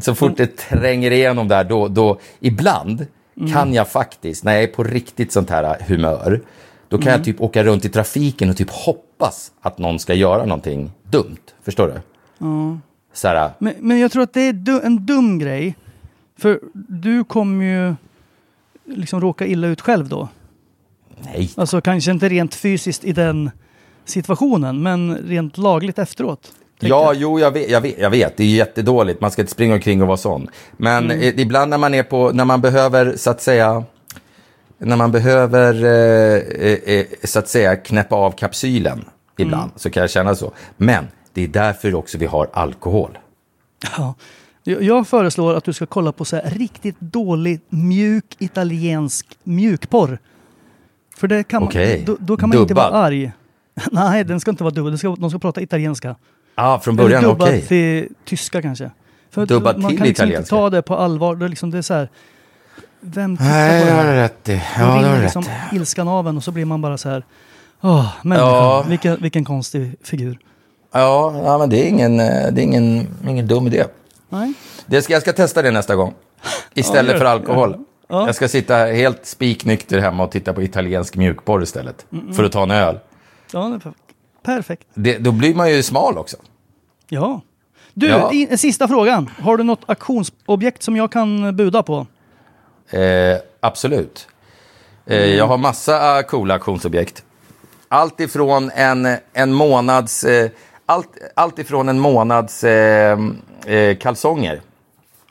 Så 0.00 0.14
fort 0.14 0.36
det 0.36 0.56
tränger 0.56 1.10
igenom 1.10 1.48
där, 1.48 1.64
då, 1.64 1.88
då 1.88 2.18
ibland 2.40 3.06
Mm. 3.40 3.52
kan 3.52 3.74
jag 3.74 3.88
faktiskt, 3.88 4.44
när 4.44 4.52
jag 4.52 4.62
är 4.62 4.66
på 4.66 4.84
riktigt 4.84 5.32
sånt 5.32 5.50
här 5.50 5.76
humör, 5.88 6.40
då 6.88 6.96
kan 6.98 7.02
Mm. 7.08 7.18
jag 7.18 7.24
typ 7.24 7.40
åka 7.40 7.64
runt 7.64 7.84
i 7.84 7.88
trafiken 7.88 8.50
och 8.50 8.56
typ 8.56 8.70
hoppas 8.70 9.52
att 9.60 9.78
någon 9.78 9.98
ska 9.98 10.14
göra 10.14 10.44
någonting 10.44 10.90
dumt. 11.02 11.36
Förstår 11.62 11.86
du? 11.88 11.94
Ja. 12.38 12.78
Så 13.12 13.28
här, 13.28 13.50
Men, 13.58 13.74
men 13.78 13.98
jag 13.98 14.12
tror 14.12 14.22
att 14.22 14.32
det 14.34 14.40
är 14.40 14.52
du, 14.52 14.80
en 14.80 15.06
dum 15.06 15.38
grej. 15.38 15.74
För 16.38 16.60
du 16.72 17.24
kommer 17.24 17.64
ju 17.64 17.94
liksom 18.96 19.20
råka 19.20 19.46
illa 19.46 19.66
ut 19.66 19.80
själv 19.80 20.08
då. 20.08 20.28
nej. 21.24 21.50
Alltså 21.56 21.80
kanske 21.80 22.10
inte 22.10 22.28
rent 22.28 22.54
fysiskt 22.54 23.04
i 23.04 23.12
den 23.12 23.50
situationen, 24.04 24.82
men 24.82 25.16
rent 25.16 25.58
lagligt 25.58 25.98
efteråt. 25.98 26.52
Ja, 26.80 26.88
jag. 27.06 27.14
jo, 27.16 27.40
jag 27.40 27.50
vet, 27.50 27.70
jag, 27.70 27.80
vet, 27.80 27.98
jag 27.98 28.10
vet. 28.10 28.36
Det 28.36 28.44
är 28.44 28.48
jättedåligt. 28.48 29.20
Man 29.20 29.30
ska 29.30 29.42
inte 29.42 29.52
springa 29.52 29.74
omkring 29.74 30.02
och 30.02 30.08
vara 30.08 30.16
sån. 30.16 30.48
Men 30.76 31.04
Mm. 31.04 31.20
eh, 31.20 31.40
ibland 31.40 31.70
när 31.70 31.78
man 31.78 31.94
är 31.94 32.02
på, 32.02 32.30
när 32.30 32.44
man 32.44 32.60
behöver, 32.60 33.16
så 33.16 33.30
att 33.30 33.42
säga, 33.42 33.84
när 34.78 34.96
man 34.96 35.12
behöver, 35.12 35.84
eh, 35.84 36.70
eh, 36.70 36.96
eh, 36.98 37.06
så 37.24 37.38
att 37.38 37.48
säga, 37.48 37.76
knäppa 37.76 38.16
av 38.16 38.30
kapsylen 38.30 39.04
ibland, 39.38 39.62
Mm. 39.62 39.72
så 39.76 39.90
kan 39.90 40.00
jag 40.00 40.10
känna 40.10 40.34
så. 40.34 40.52
Men 40.76 41.08
det 41.32 41.44
är 41.44 41.48
därför 41.48 41.94
också 41.94 42.18
vi 42.18 42.26
har 42.26 42.48
alkohol. 42.52 43.18
Ja. 43.96 44.14
Jag 44.64 45.08
föreslår 45.08 45.54
att 45.54 45.64
du 45.64 45.72
ska 45.72 45.86
kolla 45.86 46.12
på 46.12 46.24
så 46.24 46.36
här 46.36 46.50
riktigt 46.50 47.00
dålig, 47.00 47.60
mjuk 47.68 48.24
italiensk 48.38 49.26
mjukporr. 49.44 50.18
För 51.16 51.28
det 51.28 51.42
kan 51.44 51.60
man, 51.62 51.68
Okej. 51.68 52.02
då, 52.06 52.16
då 52.20 52.36
kan 52.36 52.48
man 52.48 52.58
inte 52.58 52.74
vara 52.74 52.86
Dubbad. 52.86 53.04
arg. 53.04 53.32
Nej, 53.92 54.24
den 54.24 54.40
ska 54.40 54.50
inte 54.50 54.64
vara 54.64 54.74
dubbad. 54.74 54.92
Den 54.92 54.98
ska, 54.98 55.16
de 55.18 55.30
ska 55.30 55.38
prata 55.38 55.60
italienska. 55.62 56.16
Ja, 56.58 56.74
ah, 56.74 56.78
från 56.78 56.96
början, 56.96 57.26
okej. 57.26 57.62
till 57.62 58.08
tyska 58.24 58.62
kanske. 58.62 58.90
För 59.30 59.42
att 59.42 59.48
Dubbad 59.48 59.78
man 59.78 59.90
till 59.90 59.98
kan 59.98 60.06
liksom 60.06 60.24
inte 60.24 60.32
italienska. 60.32 60.56
ta 60.56 60.70
det 60.70 60.82
på 60.82 60.96
allvar. 60.96 61.36
Det 61.36 61.44
är, 61.44 61.48
liksom, 61.48 61.70
det 61.70 61.78
är 61.78 61.82
så 61.82 61.94
här, 61.94 62.08
vem 63.00 63.36
tittar 63.36 63.50
Nej, 63.50 63.80
på 63.80 63.86
det 63.86 63.92
här? 63.92 64.14
rätt 64.14 64.48
i. 64.48 64.62
Ja, 64.78 64.84
det 64.84 65.08
har 65.08 65.22
liksom 65.22 65.42
rätt 65.42 65.72
ilskan 65.72 66.08
av 66.08 66.28
en 66.28 66.36
och 66.36 66.44
så 66.44 66.50
blir 66.52 66.64
man 66.64 66.82
bara 66.82 66.98
så 66.98 67.08
här. 67.08 67.24
Åh, 67.80 68.06
människan, 68.22 68.48
Ja. 68.50 68.84
vilken, 68.88 69.16
vilken 69.22 69.44
konstig 69.44 69.94
figur. 70.02 70.38
Ja, 70.92 71.40
ja, 71.44 71.58
men 71.58 71.70
det 71.70 71.84
är 71.86 71.88
ingen, 71.88 72.20
eh, 72.20 72.52
det 72.52 72.60
är 72.60 72.64
ingen, 72.64 73.06
ingen 73.28 73.46
dum 73.46 73.66
idé. 73.66 73.84
Nej. 74.28 74.52
Det 74.86 75.02
ska, 75.02 75.12
jag 75.12 75.22
ska 75.22 75.32
testa 75.32 75.62
det 75.62 75.70
nästa 75.70 75.94
gång. 75.96 76.14
Istället 76.74 77.12
gör 77.12 77.18
för 77.18 77.24
alkohol. 77.24 77.76
Ja. 78.08 78.26
Jag 78.26 78.34
ska 78.34 78.48
sitta 78.48 78.76
helt 78.76 79.26
spiknykter 79.26 79.98
hemma 79.98 80.24
och 80.24 80.30
titta 80.30 80.52
på 80.52 80.62
italiensk 80.62 81.16
mjukporr 81.16 81.62
istället. 81.62 82.06
För 82.36 82.44
att 82.44 82.52
ta 82.52 82.62
en 82.62 82.70
öl. 82.70 82.98
Ja, 83.52 83.60
det 83.60 83.74
är 83.74 83.78
perfekt. 83.78 84.00
Perfekt. 84.46 84.86
Det, 84.94 85.18
då 85.18 85.32
blir 85.32 85.54
man 85.54 85.70
ju 85.70 85.82
smal 85.82 86.18
också. 86.18 86.36
Ja. 87.08 87.40
Du, 87.94 88.06
Ja. 88.08 88.32
i, 88.32 88.56
sista 88.58 88.88
frågan. 88.88 89.30
Har 89.42 89.56
du 89.56 89.64
något 89.64 89.82
auktionsobjekt 89.86 90.82
som 90.82 90.96
jag 90.96 91.12
kan 91.12 91.56
buda 91.56 91.82
på? 91.82 92.06
Eh, 92.90 93.36
absolut. 93.60 94.28
Eh, 95.06 95.24
jag 95.24 95.46
har 95.46 95.58
massa 95.58 96.18
eh, 96.18 96.22
coola 96.22 96.54
auktionsobjekt. 96.54 97.24
Allt 97.88 98.20
ifrån 98.20 98.70
en, 98.74 99.16
en 99.32 99.52
månads... 99.52 100.24
Eh, 100.24 100.50
allt, 100.86 101.08
allt 101.34 101.58
ifrån 101.58 101.88
en 101.88 101.98
månads 102.00 102.64
eh, 102.64 103.18
eh, 103.66 103.96
kalsonger. 103.96 104.60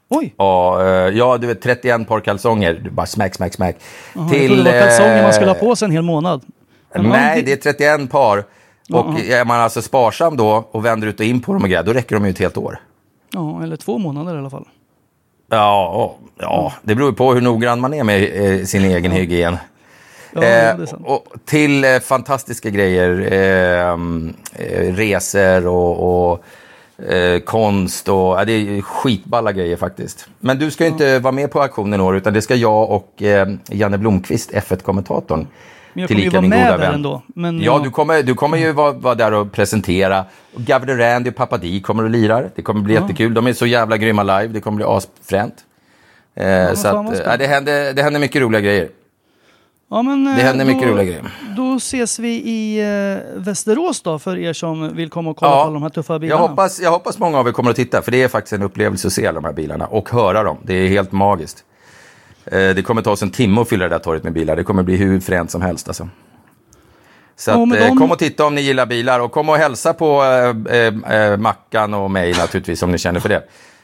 Oj! 0.10 0.34
Ja, 0.38 0.82
eh, 0.82 1.18
ja, 1.18 1.38
du 1.38 1.48
vet 1.48 1.62
31 1.62 2.08
par 2.08 2.20
kalsonger. 2.20 2.74
Du 2.84 2.90
bara 2.90 3.06
smack, 3.06 3.36
smack, 3.36 3.54
smack. 3.54 3.76
Jaha, 4.14 4.36
jag 4.36 4.48
trodde 4.48 4.64
det 4.64 4.72
var 4.72 4.88
kalsonger 4.88 5.24
man 5.24 5.34
skulle 5.34 5.50
ha 5.52 5.56
eh, 5.56 5.64
på 5.64 5.76
sig 5.76 5.86
en 5.86 5.92
hel 5.92 6.02
månad. 6.04 6.42
Men 6.94 7.04
Nej, 7.10 7.42
det 7.44 7.52
är 7.52 7.74
31 7.74 8.12
par. 8.12 8.44
Och 8.90 9.20
är 9.20 9.46
man 9.46 9.60
alltså 9.60 9.82
sparsam 9.82 10.38
då 10.38 10.68
och 10.72 10.86
vänder 10.86 11.08
ut 11.08 11.20
och 11.20 11.26
in 11.26 11.42
på 11.42 11.54
dem 11.54 11.62
och 11.62 11.70
grejer, 11.70 11.84
då 11.84 11.94
räcker 11.94 12.16
de 12.16 12.26
ju 12.26 12.32
ett 12.32 12.40
helt 12.40 12.58
år. 12.58 12.80
Ja, 13.32 13.64
eller 13.64 13.78
två 13.78 13.98
månader 13.98 14.36
i 14.36 14.38
alla 14.38 14.50
fall. 14.50 14.68
Ja, 15.50 16.16
ja, 16.38 16.74
det 16.82 16.96
beror 16.96 17.10
ju 17.10 17.16
på 17.16 17.34
hur 17.34 17.42
noggrann 17.42 17.80
man 17.80 17.94
är 17.94 18.04
med 18.04 18.24
eh, 18.60 18.66
sin 18.66 18.86
egen 18.86 19.12
hygien. 19.12 19.58
Ja, 20.34 20.42
det 20.42 20.48
är 20.48 20.80
Eh, 20.80 20.94
och 21.04 21.28
till 21.46 21.84
eh, 21.84 22.00
fantastiska 22.00 22.70
grejer, 22.70 23.34
eh, 23.34 23.92
eh, 24.66 24.96
resor 24.96 25.68
och, 25.68 26.32
och 26.32 26.44
eh, 27.06 27.40
konst 27.40 28.10
och 28.10 28.16
ja, 28.16 28.46
det 28.46 28.52
är 28.54 28.82
skitballa 28.82 29.52
grejer 29.52 29.78
faktiskt. 29.78 30.28
Men 30.40 30.60
du 30.60 30.72
ska 30.72 30.84
ju 30.84 30.90
inte 30.90 31.20
vara 31.20 31.32
med 31.32 31.52
på 31.52 31.62
auktionen 31.62 32.00
i 32.00 32.04
år 32.04 32.18
utan 32.18 32.34
det 32.34 32.42
ska 32.42 32.56
jag 32.56 32.90
och 32.92 33.24
Janne 33.68 33.98
Blomqvist, 33.98 34.52
F1-kommentatorn. 34.52 35.48
Men 35.96 36.02
jag 36.02 36.10
kommer 36.10 36.22
ju 36.22 36.30
vara 36.30 36.42
med 36.42 36.80
där 36.80 36.92
ändå. 36.94 37.22
Men 37.28 37.60
Ja, 37.60 37.64
jag- 37.74 37.84
du 37.84 37.90
kommer, 37.90 38.24
du 38.24 38.34
kommer 38.34 38.58
ju 38.58 38.72
vara, 38.72 38.92
vara 38.92 39.16
där 39.16 39.34
och 39.34 39.52
presentera. 39.52 40.26
Gavin 40.56 40.98
Randy 40.98 41.30
och 41.30 41.36
Papa 41.36 41.58
D 41.58 41.82
kommer 41.84 42.04
och 42.04 42.10
lirar. 42.10 42.50
Det 42.56 42.62
kommer 42.62 42.82
bli 42.82 42.94
jättekul. 42.94 43.34
De 43.34 43.48
är 43.48 43.54
så 43.54 43.66
jävla 43.66 43.98
grymma 43.98 44.24
live. 44.24 44.48
Det 44.48 44.62
kommer 44.62 44.76
bli 44.76 44.86
asfränt. 44.86 45.56
Eh, 46.36 46.74
så 46.74 46.82
fan, 46.90 47.08
att, 47.08 47.28
eh, 47.28 47.38
det, 47.40 47.48
händer, 47.48 47.94
det 47.94 48.04
händer 48.04 48.20
mycket 48.20 48.42
roliga 48.42 48.62
grejer. 48.62 48.90
Ja, 49.90 50.02
men, 50.02 50.28
eh, 50.28 50.36
Det 50.36 50.42
händer 50.44 50.66
mycket 50.66 50.84
då, 50.84 50.90
roliga 50.90 51.04
grejer. 51.06 51.24
Då 51.58 51.76
ses 51.76 52.20
vi 52.20 52.30
i 52.30 52.80
eh, 52.80 53.42
Västerås 53.42 54.02
då, 54.02 54.20
för 54.20 54.38
er 54.38 54.54
som 54.54 54.96
vill 54.96 55.10
komma 55.10 55.30
och 55.30 55.38
kolla 55.38 55.52
Ja, 55.52 55.56
på 55.58 55.62
alla 55.64 55.74
de 55.74 55.84
här 55.84 55.90
tuffa 55.90 56.14
Jag 56.14 56.22
bilarna. 56.22 56.42
hoppas, 56.48 56.82
jag 56.82 56.92
hoppas 56.92 57.20
många 57.20 57.40
av 57.40 57.48
er 57.48 57.52
kommer 57.52 57.70
att 57.70 57.76
titta, 57.76 58.02
för 58.02 58.12
det 58.12 58.24
är 58.24 58.28
faktiskt 58.28 58.54
en 58.54 58.62
upplevelse 58.62 59.08
att 59.08 59.14
se 59.14 59.28
alla 59.28 59.42
de 59.42 59.46
här 59.46 59.54
bilarna 59.54 59.86
och 59.86 60.10
höra 60.10 60.44
dem. 60.44 60.58
Det 60.64 60.74
är 60.74 60.88
helt 60.88 61.12
magiskt. 61.12 61.64
Eh, 62.46 62.76
det 62.76 62.86
kommer 62.86 63.02
ta 63.02 63.12
oss 63.12 63.22
en 63.24 63.30
timme 63.32 63.62
att 63.62 63.70
fylla 63.70 63.84
det 63.86 63.90
där 63.96 64.00
torget 64.00 64.24
med 64.24 64.34
bilar. 64.34 64.56
Det 64.56 64.64
kommer 64.64 64.84
bli 64.84 64.96
hur 64.96 65.20
fränt 65.20 65.52
som 65.52 65.62
helst. 65.62 65.88
Alltså. 65.88 66.10
Så 67.38 67.52
Ja, 67.52 67.64
att, 67.64 67.74
eh, 67.82 67.88
de- 67.88 67.98
kom 67.98 68.12
och 68.12 68.20
titta 68.20 68.46
om 68.46 68.56
ni 68.56 68.62
gillar 68.62 68.86
bilar 68.86 69.20
och 69.20 69.32
kom 69.32 69.50
och 69.50 69.56
hälsa 69.58 69.94
på 69.94 70.24
eh, 70.70 71.16
eh, 71.18 71.38
Mackan 71.38 71.94
och 71.94 72.12
mig 72.12 72.34
naturligtvis 72.38 72.84
om 72.84 72.92
ni 72.92 72.98
känner 72.98 73.20
för 73.20 73.30
det. 73.30 73.44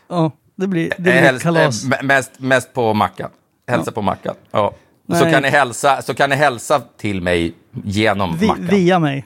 Ja, 0.09 0.31
det 0.55 0.67
blir, 0.67 0.89
det 0.97 1.01
blir 1.03 1.13
häls- 1.13 1.39
kalas. 1.43 1.85
me- 1.85 2.03
mest, 2.03 2.31
mest 2.39 2.73
på 2.73 2.93
Mackan. 2.93 3.29
Hälsa 3.67 3.91
på 3.91 4.01
Mackan. 4.01 4.35
Ja. 4.51 4.73
Så 5.19 5.25
kan, 5.25 5.41
ni 5.43 5.49
hälsa, 5.49 6.01
så 6.01 6.13
kan 6.13 6.29
ni 6.29 6.35
hälsa 6.35 6.81
till 6.97 7.21
mig 7.21 7.53
genom 7.83 8.37
Vi, 8.37 8.47
Mackan. 8.47 8.67
via 8.67 8.99
mig. 8.99 9.25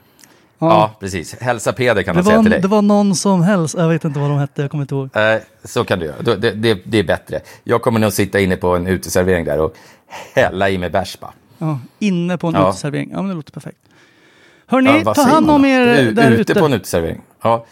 Ja, 0.59 0.91
precis. 0.99 1.35
Hälsa 1.41 1.73
Peder 1.73 2.03
kan 2.03 2.15
Det 2.15 2.19
han 2.21 2.25
säga 2.25 2.41
till 2.41 2.51
dig. 2.51 2.61
det 2.61 2.67
var 2.67 2.81
någon 2.81 3.15
som 3.15 3.43
helst, 3.43 3.75
jag 3.77 3.89
vet 3.89 4.03
inte 4.03 4.19
vad 4.19 4.29
de 4.29 4.37
hette, 4.39 4.61
jag 4.61 4.71
kommer 4.71 4.83
inte 4.83 4.95
ihåg. 4.95 5.09
Eh, 5.17 5.37
så 5.63 5.83
kan 5.85 5.99
du 5.99 6.05
göra. 6.05 6.21
Det, 6.35 6.51
det, 6.51 6.73
det 6.85 6.97
är 6.99 7.03
bättre. 7.03 7.39
Jag 7.63 7.81
kommer 7.81 7.99
nog 7.99 8.13
sitta 8.13 8.39
inne 8.39 8.55
på 8.55 8.75
en 8.75 8.87
uteservering 8.87 9.45
där 9.45 9.59
och 9.59 9.73
hälla 10.33 10.69
i 10.69 10.77
mig 10.77 10.89
bärs 10.89 11.19
bara. 11.19 11.31
Ja, 11.57 11.79
inne 11.99 12.37
på 12.37 12.47
en 12.47 12.53
Ja. 12.53 12.69
uteservering. 12.69 13.09
Ja, 13.11 13.17
men 13.21 13.29
det 13.29 13.35
låter 13.35 13.51
perfekt. 13.51 13.77
Hörni, 14.67 15.01
Ja, 15.05 15.13
ta 15.13 15.21
hand 15.21 15.45
man 15.45 15.55
om 15.55 15.65
er 15.65 15.85
där 15.85 16.31
ute. 16.31 16.41
ute. 16.51 16.55
på 16.59 16.65
en 16.65 16.73
uteservering. 16.73 17.21
Ja. 17.43 17.65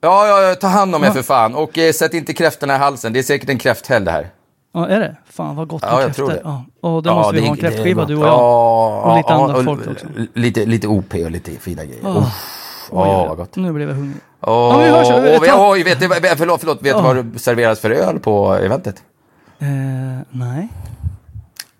Ja, 0.00 0.26
ja, 0.26 0.42
ja, 0.42 0.54
ta 0.54 0.66
hand 0.66 0.94
om 0.94 1.04
er 1.04 1.10
för 1.10 1.22
fan. 1.22 1.54
Och 1.54 1.78
eh, 1.78 1.92
sätt 1.92 2.14
inte 2.14 2.32
kräftorna 2.32 2.74
i 2.74 2.78
halsen. 2.78 3.12
Det 3.12 3.18
är 3.18 3.22
säkert 3.22 3.48
en 3.50 3.58
kräfthelg 3.58 4.04
det 4.04 4.10
här. 4.10 4.28
Ja, 4.74 4.88
är 4.88 5.00
det? 5.00 5.16
Fan 5.30 5.56
vad 5.56 5.68
gott 5.68 5.82
med 5.82 5.90
Ja, 5.90 6.00
jag 6.00 6.06
kräftor. 6.06 6.26
tror 6.26 6.34
det. 6.34 6.40
Ja, 6.44 6.64
och 6.80 7.02
det 7.02 7.10
måste 7.14 7.34
vi 7.34 7.40
ha 7.40 7.48
en 7.50 7.56
kräftskiva 7.56 8.04
du 8.04 8.16
och 8.16 8.22
jag. 8.26 8.28
Ja, 8.28 9.00
Och 9.02 9.16
lite 9.16 9.32
ja, 9.32 9.56
och 9.58 9.64
folk 9.64 9.86
också. 9.90 10.06
Lite, 10.34 10.64
lite 10.66 10.88
OP 10.88 11.14
och 11.14 11.30
lite 11.30 11.50
fina 11.50 11.84
grejer. 11.84 12.00
Åh. 12.04 12.16
Uff, 12.18 12.88
Åh, 12.90 13.28
vad 13.28 13.36
gott. 13.36 13.56
Nu 13.56 13.72
blev 13.72 13.88
jag 13.88 13.96
hungrig. 13.96 14.20
Åh, 14.40 14.48
Ja, 14.52 14.78
vi 14.78 14.88
hörs. 14.88 15.42
vi- 15.42 15.50
oj, 15.56 15.82
vet 15.82 16.00
du, 16.00 16.08
förlåt, 16.36 16.60
förlåt. 16.60 16.82
Vet 16.82 16.96
du 16.96 17.02
vad 17.02 17.16
det 17.16 17.38
serveras 17.38 17.80
för 17.80 17.90
öl 17.90 18.18
på 18.20 18.54
eventet? 18.54 18.96
Eh, 19.58 19.66
nej. 20.30 20.68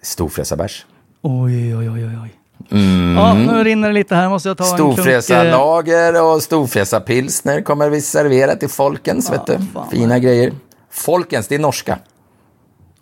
Storfräsarbärs. 0.03 0.87
Oj, 1.23 1.77
oj, 1.77 1.91
oj, 1.91 2.05
oj. 2.07 2.19
oj. 2.23 2.35
Mm. 2.71 3.17
Ja, 3.17 3.35
nu 3.35 3.65
rinner 3.65 3.89
det 3.89 3.95
lite 3.95 4.15
här. 4.15 4.29
Måste 4.29 4.49
jag 4.49 4.59
ta 4.59 4.65
en 4.71 4.77
klunk... 4.77 4.91
eh, 4.91 4.95
Storfräsarlager 4.95 6.23
och 6.25 6.43
storfräsarpilsner 6.43 7.61
kommer 7.61 7.89
vi 7.91 8.01
servera 8.01 8.57
till 8.57 8.69
Folkens, 8.69 9.33
vet 9.33 9.47
du. 9.47 9.59
fan. 9.75 9.89
Fina 9.91 10.19
grejer. 10.19 10.53
Folkens, 10.91 11.49
det 11.49 11.55
är 11.55 11.59
norska. 11.59 11.99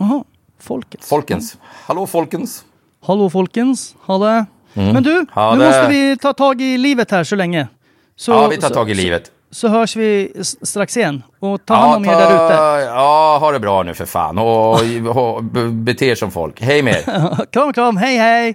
Jaha, 0.03 0.25
folket. 0.61 1.05
Folkens. 1.05 1.57
Hallå 1.87 2.07
Folkens. 2.07 2.65
Hallå 3.05 3.31
folkens, 3.31 3.95
ha 4.07 4.19
det. 4.19 4.47
Men 4.75 5.03
du, 5.03 5.11
Mm. 5.13 5.27
Ha 5.33 5.55
nu 5.55 5.65
måste 5.67 5.89
vi 5.89 6.17
ta 6.17 6.33
tag 6.33 6.61
i 6.63 6.79
livet 6.79 7.11
här 7.11 7.25
så 7.25 7.37
länge. 7.37 7.69
Så, 8.17 8.33
Ja, 8.33 8.49
vi 8.49 8.57
tar 8.57 8.71
tag 8.71 8.91
i 8.91 8.95
så, 8.95 9.01
livet. 9.03 9.31
Så 9.51 9.69
hörs 9.69 9.97
vi 9.97 10.33
strax 10.63 10.97
igen. 10.97 11.23
Och 11.39 11.67
ta 11.67 11.75
hand 11.75 11.95
om 11.97 12.05
er 12.05 12.17
där 12.19 12.35
ute. 12.47 12.55
Ja, 12.87 13.39
ha 13.41 13.53
det 13.53 13.61
bra 13.61 13.83
nu 13.83 13.95
för 13.95 14.05
fan. 14.07 14.39
Och, 14.39 14.73
och, 15.17 15.37
och 15.37 15.45
bete 15.73 16.07
er 16.07 16.15
som 16.15 16.31
folk. 16.31 16.61
Hej 16.61 16.83
med 16.83 16.95
er. 16.95 17.47
Kram, 17.53 17.73
kram, 17.73 17.97
hej, 17.97 18.17
hej! 18.19 18.55